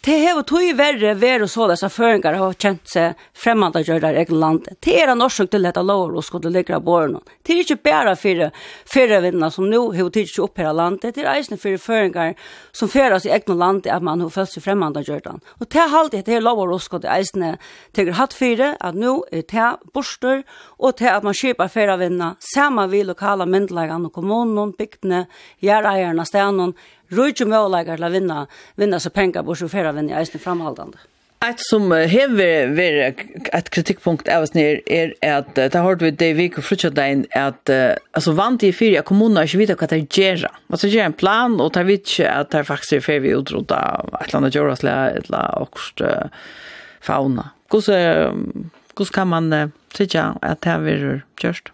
det 0.04 0.14
har 0.20 0.34
vært 0.36 0.50
tog 0.50 0.64
verre 0.76 1.14
ver 1.16 1.42
og 1.46 1.48
såles 1.48 1.80
av 1.86 1.92
føringar 1.94 2.34
har 2.36 2.56
kjent 2.60 2.90
seg 2.92 3.20
fremmande 3.40 3.80
gjør 3.86 4.02
der 4.02 4.18
egen 4.20 4.36
land. 4.36 4.66
Det 4.84 4.92
er 5.00 5.08
en 5.08 5.22
årsøk 5.24 5.48
til 5.54 5.64
dette 5.64 5.80
lover 5.80 6.18
og 6.18 6.26
skulle 6.26 6.50
ligge 6.52 6.74
av 6.76 6.82
båren. 6.84 7.14
Det 7.40 7.54
er 7.54 7.62
ikke 7.62 7.78
bare 7.86 8.12
fire 8.20 8.50
førevinna 8.84 9.48
som 9.54 9.64
nå 9.70 9.80
har 9.96 10.10
tid 10.12 10.28
til 10.28 10.44
å 10.44 10.48
her 10.58 10.76
landet. 10.76 11.14
Det 11.16 11.24
er 11.24 11.30
eisende 11.32 11.56
fire 11.62 11.80
føringar 11.80 12.34
som 12.76 12.90
føres 12.92 13.24
i 13.24 13.32
egen 13.32 13.56
land 13.56 13.88
at 13.88 14.04
man 14.04 14.20
har 14.20 14.32
følt 14.34 14.52
seg 14.52 14.66
fremmande 14.66 15.00
gjør 15.06 15.22
den. 15.24 15.40
Og 15.56 15.70
det 15.72 15.80
er 15.80 15.96
alltid 15.96 16.28
det 16.28 16.36
er 16.36 16.44
lover 16.44 16.74
og 16.76 16.84
skulle 16.84 17.14
eisende 17.14 17.54
til 17.96 18.12
hatt 18.12 18.36
fire 18.36 18.74
at 18.84 19.00
nå 19.00 19.14
er 19.32 19.46
det 19.48 19.70
borster 19.96 20.44
og 20.76 20.98
til 21.00 21.14
at 21.14 21.24
man 21.24 21.38
kjøper 21.38 21.72
førevinna 21.72 22.34
sammen 22.44 22.92
vi 22.92 23.06
lokale 23.08 23.48
myndelagene 23.48 24.12
og 24.12 24.20
kommunen, 24.20 24.76
bygdene, 24.76 25.24
gjør 25.64 25.88
eierne, 25.94 26.28
rujtje 27.10 27.46
målager 27.46 27.96
til 27.96 28.06
å 28.06 28.12
vinna, 28.12 28.46
vinna 28.76 29.00
så 29.00 29.10
penger 29.10 29.42
bort 29.42 29.58
så 29.58 29.68
fer 29.68 29.90
vinna 29.92 30.14
i 30.14 30.22
eisen 30.22 30.40
framhaldende. 30.40 30.98
Ett 31.44 31.60
som 31.60 31.92
hever 31.92 32.66
ver 32.66 33.14
ett 33.52 33.70
kritikpunkt 33.70 34.28
av 34.28 34.42
oss 34.42 34.54
ner 34.54 34.80
är 34.86 35.14
att 35.38 35.54
det 35.54 35.74
har 35.74 35.96
vi 35.96 36.10
det 36.10 36.32
vi 36.32 36.48
och 36.48 36.62
frutja 36.64 36.90
den 36.90 37.26
att 37.30 37.70
alltså 38.10 38.32
vant 38.32 38.62
i 38.62 38.72
fyra 38.72 39.02
kommuner 39.02 39.42
inte 39.42 39.58
vet 39.58 39.80
vad 39.80 39.90
det 39.90 40.18
gör. 40.18 40.48
Vad 40.66 40.84
gör 40.84 41.04
en 41.04 41.12
plan 41.12 41.60
och 41.60 41.72
tar 41.72 41.84
vet 41.84 42.18
inte 42.18 42.30
att 42.30 42.50
det 42.50 42.64
faktiskt 42.64 42.92
är 42.92 43.00
för 43.00 43.20
vi 43.20 43.28
utrota 43.28 44.06
ett 44.20 44.32
land 44.32 44.46
göra 44.54 44.76
slä 44.76 45.10
eller 45.10 45.24
la 45.28 45.48
och 45.48 45.78
fauna. 47.00 47.50
Hur 47.72 49.12
kan 49.12 49.28
man 49.28 49.72
tycka 49.92 50.38
att 50.42 50.60
det 50.60 50.70
har 50.70 51.22
är? 51.36 51.72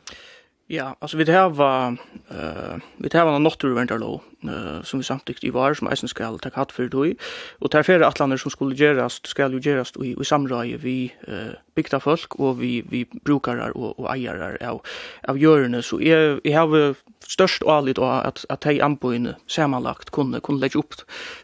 Ja, 0.67 0.97
alltså 0.99 1.17
vi 1.17 1.25
det 1.25 1.33
här 1.33 1.49
var 1.49 1.97
eh 2.31 2.77
vi 2.97 3.09
det 3.09 3.19
här 3.19 3.25
var 3.25 3.39
naturvärnarlov 3.39 4.21
uh, 4.49 4.83
som 4.85 5.01
vi 5.01 5.05
samtidigt 5.05 5.45
i 5.45 5.55
var 5.55 5.75
som 5.75 5.89
eisen 5.91 6.09
skal 6.09 6.39
ta 6.39 6.53
katt 6.55 6.73
for 6.73 6.89
det. 6.91 7.17
Og 7.61 7.71
ter 7.71 7.87
flere 7.87 8.07
atlander 8.07 8.41
som 8.41 8.51
skulle 8.51 8.77
gjerast, 8.77 9.29
skal 9.29 9.53
jo 9.53 9.63
gjerast 9.63 9.97
i, 10.03 10.15
i 10.15 10.25
samrøye 10.25 10.81
vi 10.81 11.13
uh, 11.29 11.57
bygda 11.77 12.01
folk 12.03 12.39
og 12.41 12.61
vi, 12.61 12.81
vi 12.91 13.05
brukarar 13.25 13.73
og, 13.77 13.99
og 14.01 14.11
eiarar 14.15 14.59
av, 14.61 14.83
av 15.29 15.39
gjørende. 15.41 15.83
Så 15.83 16.01
jeg, 16.05 16.41
jeg 16.45 16.57
har 16.57 16.97
størst 17.31 17.65
alit 17.69 17.99
av 18.01 18.27
at, 18.27 18.43
at 18.51 18.67
hei 18.69 18.79
anboine 18.83 19.35
samanlagt 19.51 20.11
kunne, 20.15 20.41
kunne 20.45 20.61
legge 20.63 20.81
opp 20.81 20.97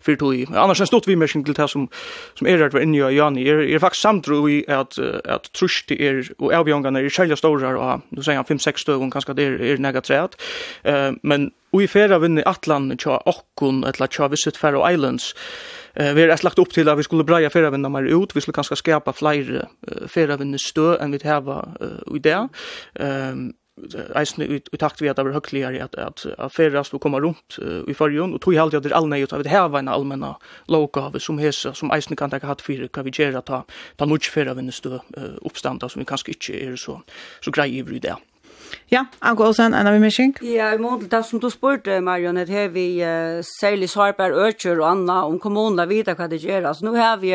for 0.03 0.17
det 0.17 0.49
Annars 0.51 0.81
en 0.81 0.89
stort 0.89 1.07
vimerskning 1.07 1.45
til 1.47 1.57
det 1.57 1.69
som, 1.71 1.87
som 2.39 2.49
er 2.49 2.59
rett 2.61 2.75
var 2.75 2.85
inne 2.85 2.99
i 2.99 3.17
Jani. 3.17 3.47
Er, 3.49 3.63
er 3.63 3.83
faktisk 3.83 4.03
samtro 4.03 4.41
i 4.51 4.63
at, 4.69 4.99
at 4.99 5.51
trusti 5.55 5.99
er 6.03 6.25
og 6.39 6.53
avbjongane 6.55 7.05
er 7.05 7.13
særlig 7.13 7.39
stårar 7.39 7.79
og 7.79 8.07
nu 8.11 8.23
sier 8.23 8.41
han 8.41 8.49
5-6 8.49 8.83
støvun 8.83 9.13
kanskje 9.13 9.37
det 9.37 9.47
er, 9.47 9.61
er 9.73 9.83
nega 9.83 10.03
træt. 10.05 10.37
Uh, 10.87 11.15
men 11.23 11.51
Og 11.75 11.83
i 11.83 11.89
færa 11.91 12.21
vinni 12.23 12.45
atlan 12.47 12.93
tja 12.97 13.19
okkun, 13.27 13.83
etla 13.89 14.07
tja 14.09 14.31
visit 14.33 14.57
Faroe 14.57 14.93
Islands. 14.95 15.33
Eh, 15.97 16.15
vi 16.15 16.23
er 16.23 16.33
lagt 16.45 16.59
opp 16.63 16.73
til 16.73 16.89
at 16.89 16.99
vi 16.99 17.05
skulle 17.07 17.27
breia 17.27 17.51
færa 17.53 17.73
vinna 17.75 17.91
meir 17.93 18.09
ut, 18.15 18.35
vi 18.35 18.41
skulle 18.41 18.57
kanskje 18.57 18.79
skapa 18.83 19.13
flere 19.17 19.67
uh, 19.89 20.09
færa 20.09 20.37
vinni 20.37 20.61
stø 20.61 20.95
enn 21.01 21.15
vi 21.15 21.23
heva 21.25 21.63
uh, 21.81 22.03
i 22.15 22.21
det. 22.23 22.43
Um, 23.01 23.49
eisen 24.17 24.45
i, 24.45 24.61
takt 24.81 25.03
vi 25.03 25.09
at 25.09 25.19
det 25.19 25.27
var 25.27 25.37
høgligare 25.37 25.83
at, 25.85 25.97
at, 26.01 26.25
at 26.39 26.53
færast 26.53 26.93
skulle 26.93 27.03
komma 27.03 27.21
rundt 27.21 27.59
uh, 27.61 27.83
i 27.89 27.97
fargen, 27.97 28.35
og 28.37 28.41
tog 28.45 28.57
halde 28.57 28.77
at 28.77 28.85
det 28.85 28.93
er 28.93 28.97
allnei 28.97 29.23
ut 29.25 29.33
at 29.33 29.45
vi 29.45 29.53
heva 29.53 29.81
en 29.81 29.89
allmenna 29.93 30.37
lovgave 30.69 31.21
som 31.21 31.41
hesa, 31.41 31.75
som 31.75 31.93
eisen 31.93 32.17
kan 32.17 32.33
teka 32.33 32.49
hatt 32.49 32.65
fyrir 32.65 32.89
kan 32.93 33.05
vi 33.05 33.13
gjerra 33.17 33.45
ta, 33.45 33.65
ta 33.97 34.09
nudj 34.09 34.31
færa 34.33 34.57
vinni 34.57 34.73
stø 34.73 34.99
uh, 35.01 35.37
oppstanda 35.45 35.89
som 35.89 36.05
vi 36.05 36.09
kanskje 36.09 36.37
ikkje 36.37 36.63
er 36.69 36.81
så, 36.81 37.01
så 37.41 37.53
grei 37.53 37.73
i 37.81 38.01
det. 38.01 38.17
Ja, 38.91 39.05
Anko 39.21 39.49
Olsen, 39.49 39.75
en 39.75 39.87
av 39.87 39.95
vi 39.97 40.01
mission. 40.03 40.33
Ja, 40.47 40.71
i 40.75 40.81
mån 40.81 41.01
til 41.03 41.11
det 41.11 41.23
som 41.27 41.43
du 41.43 41.49
spurte, 41.51 42.01
Marion, 42.01 42.39
at 42.39 42.51
her 42.53 42.69
vi 42.75 42.89
uh, 43.03 43.43
særlig 43.59 43.91
sarper, 43.91 44.35
økjer 44.47 44.79
og 44.79 44.91
anna 44.93 45.21
om 45.27 45.39
kommunene 45.43 45.89
vet 45.91 46.13
hva 46.13 46.29
det 46.31 46.43
gjør. 46.45 46.69
Altså, 46.71 46.87
nå 46.87 46.95
har 46.99 47.19
vi 47.23 47.35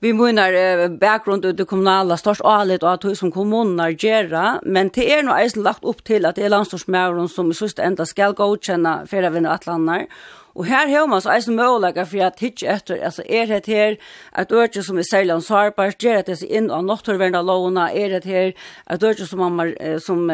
vi 0.00 0.14
munnar 0.16 0.54
uh, 0.56 0.86
bakgrund 1.00 1.44
ut 1.44 1.60
i 1.60 1.68
kommunala 1.68 2.16
størst 2.16 2.44
alit 2.44 2.84
og 2.84 2.92
at 2.94 3.04
hur 3.08 3.16
som 3.16 3.32
kommunar 3.32 3.92
gjør, 3.92 4.60
men 4.64 4.92
det 4.96 5.08
er 5.12 5.24
nå 5.24 5.36
eisen 5.36 5.64
lagt 5.64 5.84
opp 5.84 6.04
til 6.08 6.28
at 6.28 6.36
det 6.36 6.46
er 6.48 6.54
landstorsmæren 6.54 7.28
som 7.28 7.52
i 7.52 7.56
sørste 7.56 7.84
enda 7.84 8.08
skal 8.08 8.36
godkjenne 8.36 9.02
fyrre 9.10 9.32
vinner 9.34 9.56
atlander, 9.56 10.06
Og 10.54 10.66
her 10.66 10.88
har 10.88 11.06
man 11.06 11.22
så 11.22 11.34
eisen 11.36 11.56
møgulega 11.56 12.02
for 12.02 12.24
at 12.26 12.40
hitje 12.42 12.74
etter, 12.74 12.98
altså 12.98 13.22
er 13.28 13.46
det 13.46 13.66
her 13.66 13.96
et 14.38 14.52
øyne 14.52 14.82
som 14.82 14.98
er 14.98 15.06
særlig 15.10 15.34
ansvarbar, 15.34 15.94
gjør 15.94 16.18
at 16.18 16.26
det 16.26 16.40
er 16.42 16.56
inn 16.58 16.70
av 16.74 16.82
nåttorverna 16.84 17.42
lovene, 17.46 17.86
er 17.94 18.18
det 18.18 18.24
her 18.24 18.52
et 18.90 19.02
øyne 19.02 19.26
som, 19.26 19.44
man, 19.52 19.74
som, 20.02 20.26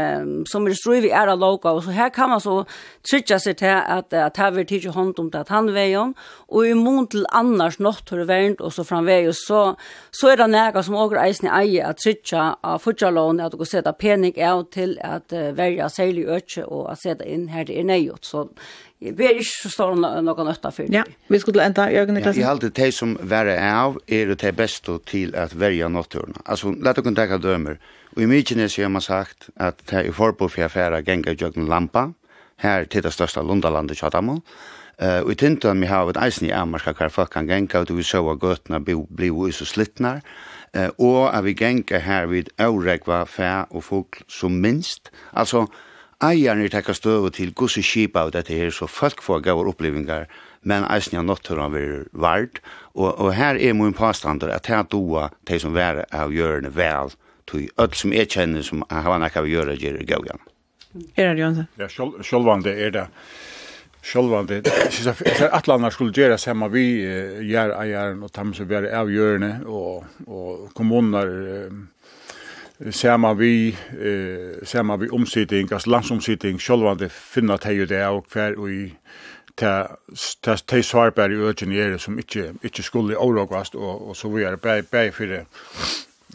som 0.48 0.66
er 0.66 0.78
struiv 0.78 1.04
er 1.10 1.28
av 1.28 1.38
loga, 1.38 1.74
og 1.76 1.84
så 1.84 1.90
her 1.90 2.08
kan 2.08 2.32
man 2.32 2.40
så 2.40 2.62
trytja 3.04 3.38
seg 3.42 3.60
til 3.60 3.76
at, 3.76 4.12
at 4.12 4.40
her 4.40 4.54
vil 4.56 4.66
hitje 4.68 4.94
hånd 4.94 5.18
om 5.20 5.30
det 5.30 5.44
at 5.44 5.52
han 5.52 5.66
tannveien, 5.66 6.14
og 6.48 6.66
i 6.66 6.74
mån 6.74 7.08
til 7.10 7.26
annars 7.34 7.78
nåttorverna 7.82 8.60
og 8.60 8.72
så 8.72 8.84
framveis, 8.86 9.42
så, 9.46 9.74
så 10.12 10.30
er 10.32 10.40
det 10.40 10.48
nega 10.50 10.82
som 10.82 10.96
også 10.98 11.20
eisen 11.24 11.50
eier 11.50 11.90
at 11.90 12.00
trytja 12.02 12.54
av 12.62 12.82
futjalovene, 12.84 13.46
at 13.46 13.54
du 13.54 13.60
kan 13.60 13.70
sette 13.70 13.92
pening 13.98 14.36
av 14.38 14.66
til 14.74 14.96
at 15.04 15.32
uh, 15.34 15.50
verja 15.56 15.88
særlig 15.92 16.26
øyne 16.26 16.66
og 16.66 16.90
at 16.92 17.02
sette 17.02 17.26
inn 17.26 17.48
her 17.52 17.66
det 17.66 17.78
er 17.80 17.88
nøyot, 17.88 18.26
så 18.26 18.46
vi 19.00 19.26
er 19.26 19.36
ikke 19.36 19.50
så 19.50 19.70
stor 19.72 19.96
noe 19.98 20.46
nøtta 20.46 20.70
for 20.72 20.88
Ja, 20.92 21.02
vi 21.28 21.40
skulle 21.42 21.64
enda, 21.66 21.88
Jørgen 21.92 22.16
Niklasen. 22.16 22.40
Ja, 22.40 22.46
jeg 22.46 22.48
halte 22.48 22.70
de 22.72 22.88
som 22.94 23.16
verre 23.20 23.56
av, 23.60 23.98
er 24.08 24.32
det 24.32 24.54
beste 24.56 24.98
til 25.06 25.34
at 25.36 25.52
verja 25.58 25.90
nåtturene. 25.92 26.40
Altså, 26.46 26.72
la 26.72 26.94
dere 26.96 27.12
tenke 27.12 27.40
dømer. 27.42 27.76
Og 28.16 28.22
i 28.24 28.30
Mykines 28.30 28.78
har 28.80 28.88
man 28.88 29.04
sagt 29.04 29.50
at 29.60 29.82
det 29.90 30.06
er 30.06 30.16
forbud 30.16 30.48
for 30.48 30.64
affæra 30.64 31.02
genga 31.04 31.36
Jørgen 31.36 31.68
Lampa, 31.68 32.08
her 32.64 32.88
til 32.88 33.04
det 33.04 33.12
største 33.12 33.44
Lundalandet 33.44 33.98
Kjadamo, 34.00 34.40
Uh, 34.96 35.20
og 35.26 35.34
i 35.34 35.36
tintan 35.36 35.82
vi 35.84 35.88
har 35.90 36.08
et 36.08 36.16
eisen 36.16 36.46
i 36.48 36.54
Amarska 36.56 36.94
hver 36.96 37.10
folk 37.12 37.34
kan 37.34 37.44
genga, 37.44 37.82
og 37.82 37.90
vi 37.98 38.02
så 38.02 38.22
at 38.32 38.38
gøtene 38.40 38.78
blir 38.80 39.26
jo 39.28 39.50
så 39.52 39.66
slittnar, 39.68 40.22
uh, 40.72 40.88
og 40.96 41.36
at 41.36 41.44
vi 41.44 41.52
genga 41.52 42.00
her 42.00 42.24
vid 42.30 42.48
åregva 42.56 43.26
fæ 43.28 43.66
og 43.68 43.84
folk 43.84 44.22
som 44.28 44.56
minst. 44.56 45.10
Altså, 45.36 45.66
eierne 46.24 46.68
tekka 46.72 46.94
støv 46.96 47.28
til 47.36 47.52
gosse 47.56 47.82
skipa 47.84 48.24
av 48.24 48.32
dette 48.34 48.54
her, 48.56 48.72
så 48.72 48.88
folk 48.88 49.22
får 49.24 49.42
gav 49.44 49.60
opplevingar, 49.68 50.26
men 50.66 50.86
eisen 50.90 51.18
ja 51.18 51.22
nåtturan 51.22 51.74
vil 51.74 52.06
vard, 52.12 52.60
og, 52.94 53.12
og 53.12 53.32
her 53.36 53.60
er 53.60 53.76
min 53.76 53.94
påstander 53.96 54.50
at 54.54 54.70
her 54.70 54.86
doa 54.90 55.30
de 55.48 55.60
som 55.60 55.76
vær 55.76 56.04
av 56.10 56.32
gjørende 56.34 56.72
vel, 56.74 57.12
tog 57.46 57.68
öll 57.78 57.94
som 57.94 58.14
jeg 58.14 58.30
kjenner 58.32 58.64
som 58.66 58.82
har 58.90 59.20
nekka 59.22 59.44
av 59.44 59.50
gjøre 59.50 59.76
gjør 59.78 60.00
gaujan. 60.08 60.40
Er 61.14 61.34
det, 61.34 61.42
Jonsen? 61.42 61.68
Ja, 61.78 61.88
sjølvande 62.24 62.72
er 62.72 62.94
det. 62.94 63.04
Sjølvande, 64.06 64.60
at 65.50 65.66
landa 65.66 65.90
skulle 65.90 66.14
gjøre 66.14 66.38
samme 66.38 66.68
vi 66.70 66.84
gjør 67.50 67.74
eieren 67.80 68.22
og 68.22 68.30
dem 68.34 68.52
som 68.54 68.70
er 68.70 68.86
av 68.94 69.10
gjørende, 69.10 69.52
og, 69.66 70.06
og 70.26 70.68
kommuner, 70.78 71.30
Sama 72.90 73.32
vi, 73.32 73.76
eh, 74.00 74.64
sama 74.64 74.96
vi 74.96 75.08
omsitting, 75.08 75.72
altså 75.72 75.90
landsomsitting, 75.90 76.60
sjálvande 76.60 77.08
finna 77.08 77.56
teg 77.56 77.86
det 77.88 78.02
og 78.04 78.26
kvar 78.28 78.58
og 78.60 78.68
i 78.70 78.82
ta 79.56 79.96
svarbær 80.84 81.32
i 81.32 81.38
økken 81.48 81.72
i 81.72 81.78
ere 81.80 81.98
som 81.98 82.18
ikkje, 82.20 82.50
ikkje 82.62 82.84
skulle 82.84 83.16
orogast 83.16 83.74
og, 83.74 84.08
og 84.08 84.16
så 84.16 84.28
vi 84.28 84.44
er 84.44 84.56
bæg, 84.56 84.90
bæg 84.92 85.14
fyrir 85.14 85.46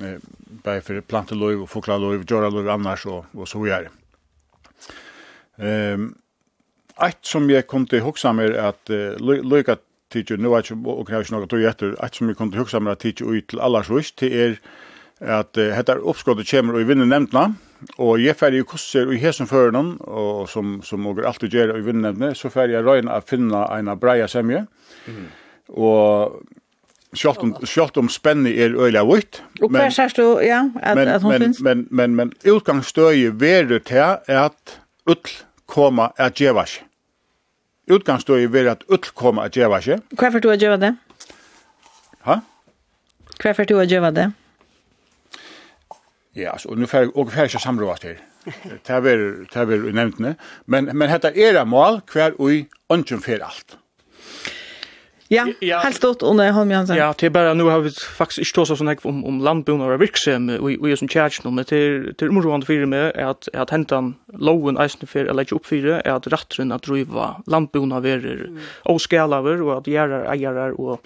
eh, 0.02 0.18
bæg 0.64 0.82
fyrir 0.84 1.06
planteløyv 1.06 1.62
og 1.62 1.70
foklaløyv, 1.70 2.26
djoraløyv 2.26 2.70
annars 2.74 3.06
og, 3.06 3.26
og 3.34 3.48
så 3.48 3.62
vi 3.62 3.70
er. 3.70 3.92
ehm 5.60 6.16
ett 7.02 7.18
som 7.26 7.50
jeg 7.50 7.68
kom 7.68 7.86
til 7.88 8.02
hoksa 8.02 8.32
mer 8.32 8.54
at 8.62 8.90
uh, 8.90 9.16
løyga 9.20 9.76
tidsi, 10.12 10.38
nu 10.38 10.54
er 10.54 10.62
ikke, 10.62 10.76
og 10.86 11.10
jeg 11.10 11.16
har 11.16 11.24
ikke 11.24 11.34
noe 11.34 11.48
tog 11.48 12.14
som 12.14 12.28
jeg 12.28 12.38
kom 12.38 12.52
til 12.52 12.62
hoksa 12.62 12.80
mer 12.80 12.92
at 12.92 13.00
teacher 13.00 13.26
ut 13.26 13.48
til 13.50 13.60
allars 13.60 13.90
vist, 13.90 14.18
til 14.18 14.34
er 14.34 14.56
at 15.22 15.58
uh, 15.58 15.72
hetta 15.76 15.98
uppskottet 16.00 16.50
kemur 16.50 16.80
og 16.80 16.86
i 16.86 16.88
vinner 16.90 17.10
nemndna, 17.10 17.52
og 17.98 18.22
jeg 18.22 18.38
ferdig 18.38 18.62
i 18.62 18.70
kurser 18.70 19.10
og 19.10 19.16
i 19.16 19.22
hesen 19.22 19.50
føren, 19.50 19.96
og 20.06 20.48
som, 20.50 20.80
som 20.86 21.06
og 21.10 21.22
alltid 21.26 21.54
gjør 21.54 21.76
og 21.76 21.82
i 21.82 21.86
vinner 21.86 22.10
nemndna, 22.10 22.34
så 22.38 22.50
ferdig 22.54 22.78
jeg 22.78 22.88
røyna 22.88 23.20
å 23.20 23.26
finne 23.26 23.66
en 23.78 23.94
breia 24.02 24.30
semje, 24.32 24.66
mm. 25.08 25.30
og 25.78 26.42
Sjalt 27.12 27.42
om, 27.44 27.50
sjalt 27.68 27.98
om 28.00 28.08
spenni 28.08 28.54
er 28.64 28.72
øyla 28.72 29.02
vitt. 29.04 29.42
Og 29.60 29.74
hva 29.74 29.90
sier 29.92 30.14
du, 30.16 30.24
ja, 30.46 30.62
at, 30.80 30.96
men, 30.96 31.10
at 31.12 31.26
hun 31.26 31.34
men, 31.34 31.44
finnes? 31.44 31.58
Men, 31.60 31.82
men, 31.90 32.14
men, 32.16 32.30
men 32.32 32.54
utgangsstøye 32.56 33.34
verer 33.36 33.82
til 33.84 34.22
at 34.32 34.78
ull 35.12 35.34
koma 35.68 36.14
at 36.16 36.40
djeva 36.40 36.64
seg. 36.64 36.86
Utgangsstøye 37.92 38.48
verer 38.54 38.78
at 38.78 38.88
ull 38.88 39.12
koma 39.12 39.50
at 39.50 39.60
djeva 39.60 39.82
seg. 39.84 40.00
Hva 40.16 40.30
er 40.32 40.40
du 40.40 40.48
å 40.54 40.56
djeva 40.56 40.80
det? 40.80 40.94
Ha? 42.30 42.40
Hva 43.42 43.52
er 43.52 43.68
du 43.68 43.76
å 43.76 43.84
djeva 43.84 44.14
det? 44.16 44.30
Ja, 46.34 46.58
så 46.58 46.76
nu 46.76 46.88
får 46.88 47.18
och 47.18 47.32
färska 47.32 47.60
samråd 47.60 48.04
här. 48.04 48.20
Det 48.86 48.94
här 48.94 49.08
är 49.08 49.18
det 49.54 49.56
här 49.56 49.72
är 49.72 49.92
nämnt 49.94 50.20
men 50.66 50.86
men 50.86 51.10
detta 51.10 51.32
är 51.32 51.54
det 51.54 51.66
mål 51.66 52.02
kvar 52.02 52.42
och 52.42 52.52
i 52.52 52.66
ungen 52.88 53.22
för 53.22 53.40
allt. 53.40 53.78
Ja, 55.32 55.46
ja 55.60 55.78
helt 55.80 55.96
stort 55.96 56.22
under 56.22 56.52
Holm 56.52 56.72
Jansson. 56.72 56.98
Ja, 56.98 57.14
det 57.16 57.30
er 57.30 57.32
bare, 57.32 57.54
nu 57.56 57.64
har 57.72 57.80
vi 57.86 57.90
faktiskt 57.96 58.42
ikke 58.44 58.56
tåst 58.58 58.76
sånn 58.76 58.92
om, 59.08 59.22
om 59.30 59.38
landbundna 59.40 59.88
och 59.88 60.02
virksam 60.02 60.50
og 60.50 60.68
vi 60.84 60.92
är 60.92 60.96
som 61.00 61.08
kärts 61.08 61.44
nå, 61.44 61.52
men 61.52 61.66
det 61.70 61.78
är 62.22 62.30
oroande 62.30 62.66
för 62.66 62.86
mig 62.86 63.12
är 63.16 63.26
att, 63.26 63.48
att 63.54 63.70
häntan 63.70 64.16
loven 64.34 64.78
eisen 64.78 65.08
för, 65.08 65.26
eller 65.26 65.44
inte 65.44 65.56
uppfyra, 65.56 66.02
är 66.02 66.12
att 66.12 66.28
rattren 66.28 66.72
att 66.72 66.84
driva 66.84 67.44
landbundna 67.48 68.00
verer 68.00 68.46
mm. 68.48 68.60
och 68.84 69.00
og 69.14 69.72
at 69.72 69.78
att 69.78 69.88
gärar 69.88 70.34
ägare 70.34 70.72
och, 70.72 71.00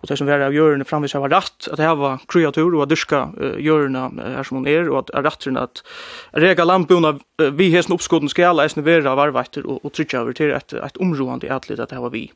och 0.00 0.08
det 0.08 0.16
som 0.16 0.28
är 0.28 0.40
av 0.40 0.54
gjørende 0.54 0.84
framvis 0.84 1.14
av 1.14 1.28
ratt, 1.28 1.68
att 1.70 1.98
var 1.98 2.18
kreatur 2.28 2.74
och 2.74 2.82
att 2.82 2.88
dyrka 2.88 3.30
uh, 3.40 3.60
gjørende 3.60 4.10
här 4.18 4.42
som 4.42 4.56
hon 4.56 4.66
är 4.66 4.88
och 4.88 4.98
att 4.98 5.10
rattren 5.10 5.56
att 5.56 5.84
rega 6.32 6.64
landbundna 6.64 7.18
uh, 7.42 7.50
vi 7.50 7.70
hästen 7.70 7.94
uppskotten 7.94 8.28
skala 8.28 8.64
eisen 8.64 8.82
vera 8.82 9.14
varvakter 9.14 9.66
och, 9.66 9.84
och 9.84 9.92
trycka 9.92 10.18
över 10.18 10.32
till 10.32 10.50
ett, 10.50 10.72
ett 10.72 10.96
område 10.96 11.46
i 11.46 11.50
att 11.50 11.68
det 11.68 12.00
var 12.00 12.10
vi. 12.10 12.32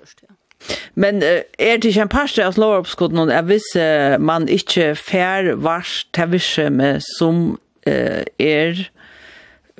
Just. 0.00 0.24
Men 0.94 1.22
uh, 1.22 1.44
er 1.58 1.78
det 1.78 1.92
ikke 1.92 2.06
en 2.06 2.12
parste 2.12 2.44
av 2.44 2.56
slåoppskotten 2.56 3.30
at 3.30 3.48
hvis 3.50 3.68
uh, 3.78 4.16
man 4.22 4.48
ikke 4.48 4.94
fær 4.98 5.54
vars 5.60 6.04
til 6.16 6.32
visse 6.32 6.68
med 6.72 7.04
som 7.18 7.56
uh, 7.86 8.22
er 8.38 8.86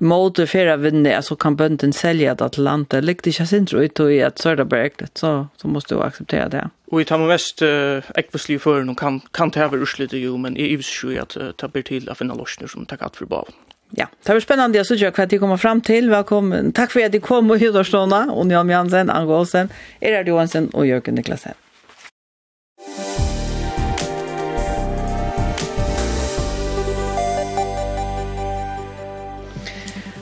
måte 0.00 0.44
færa 0.46 0.76
vinne, 0.76 1.14
altså 1.16 1.36
kan 1.40 1.56
bønden 1.56 1.92
selge 1.92 2.34
det 2.34 2.52
til 2.52 2.64
landet, 2.64 3.04
ligger 3.04 3.22
det 3.24 3.32
ikke 3.32 3.46
sin 3.46 3.66
tro 3.66 3.80
ut 3.80 4.00
i 4.12 4.18
at 4.20 4.40
Sørdaberg, 4.40 4.92
så, 5.14 5.46
så 5.56 5.68
måste 5.68 5.94
du 5.94 6.02
akseptere 6.02 6.48
det. 6.48 6.64
Og 6.92 7.00
i 7.00 7.04
tar 7.04 7.18
man 7.18 7.32
mest 7.32 7.62
uh, 7.62 8.04
ekvistlige 8.18 8.60
fører, 8.60 8.94
kan, 8.94 9.22
kan 9.34 9.50
det 9.50 9.62
her 9.62 9.72
være 9.72 9.82
utslitt 9.82 10.12
jo, 10.12 10.36
men 10.36 10.56
i 10.56 10.72
ivs 10.74 10.92
jo 11.02 11.16
at 11.20 11.36
uh, 11.36 11.52
det 11.56 11.72
blir 11.72 11.86
til 11.86 12.10
å 12.10 12.14
finne 12.18 12.36
løsner 12.36 12.70
som 12.70 12.86
takker 12.86 13.16
for 13.16 13.30
baven 13.30 13.56
ja, 13.90 14.06
det 14.24 14.32
var 14.32 14.40
spennende 14.42 14.82
å 14.82 14.86
se 14.88 14.96
hva 14.98 15.26
de 15.30 15.38
kommer 15.38 15.60
fram 15.60 15.80
til. 15.84 16.10
Velkommen. 16.10 16.72
Takk 16.76 16.94
for 16.94 17.06
at 17.06 17.14
de 17.14 17.22
kom 17.22 17.50
og 17.50 17.62
hyrde 17.62 17.84
oss 17.84 17.90
då. 17.90 18.02
Jan 18.50 18.70
Jansen, 18.70 19.10
Ango 19.10 19.38
Olsen, 19.38 19.70
Erard 20.00 20.28
Johansen 20.28 20.70
og 20.74 20.86
Jørgen 20.86 21.14
Niklasen. 21.14 21.65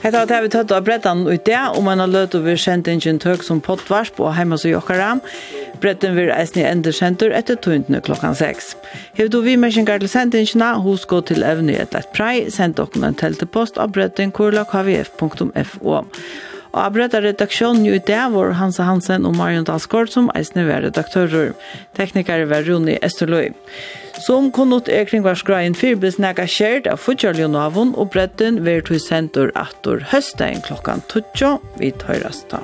Hetta 0.04 0.20
at 0.20 0.32
vi 0.44 0.50
tøtt 0.52 0.72
av 0.76 0.82
brettan 0.84 1.22
ut 1.24 1.46
det, 1.48 1.56
og 1.56 1.80
man 1.86 2.02
har 2.02 2.10
løt 2.12 2.34
over 2.36 2.58
kjentingen 2.60 3.16
tøk 3.22 3.40
som 3.46 3.62
pottvarsp 3.64 4.18
og 4.20 4.34
heima 4.36 4.58
så 4.60 4.68
jokkara. 4.68 5.14
Bretten 5.80 6.12
vil 6.18 6.28
eisne 6.34 6.66
endur 6.68 6.92
kjentur 6.92 7.32
etter 7.32 7.56
tøyndene 7.56 8.02
klokkan 8.04 8.36
6. 8.36 8.74
Hev 9.16 9.32
du 9.32 9.38
vi 9.46 9.56
mersingar 9.56 10.02
til 10.02 10.12
sendingina, 10.12 10.74
hos 10.84 11.08
gå 11.08 11.22
til 11.24 11.40
evne 11.40 11.72
i 11.72 11.80
et 11.80 11.96
lett 11.96 12.12
prei, 12.12 12.50
send 12.52 12.76
dokken 12.76 13.08
en 13.08 13.16
teltepost 13.16 13.80
av 13.80 13.96
bretten 13.96 14.34
kurla.kvf.fo. 14.36 15.96
Og 16.74 16.92
brettan 16.92 17.24
redaktionen 17.24 17.88
i 17.88 17.96
dag 17.96 18.36
var 18.36 18.58
Hansa 18.60 18.84
Hansen 18.84 19.24
og 19.24 19.38
Marion 19.40 19.64
Dalsgaard 19.64 20.12
som 20.12 20.28
eisne 20.36 20.68
var 20.68 20.84
redaktører. 20.84 21.54
Teknikere 21.96 22.44
var 22.52 22.68
Rune 22.68 23.00
Esterløy. 23.00 23.54
Som 24.20 24.52
kunnot 24.54 24.88
er 24.88 25.08
kring 25.08 25.24
var 25.24 25.38
skreien 25.38 25.74
fyrblis 25.74 26.20
nega 26.22 26.46
kjert 26.46 26.86
av 26.90 27.02
Fudjarljonavun 27.02 27.96
og 27.98 28.12
bredden 28.14 28.62
vertu 28.66 28.98
sentur 29.02 29.50
attur 29.58 30.04
høsten 30.12 30.62
klokkan 30.64 31.02
12. 31.10 31.58
Vi 31.82 31.90
tøyrast 32.04 32.48
da. 32.54 32.62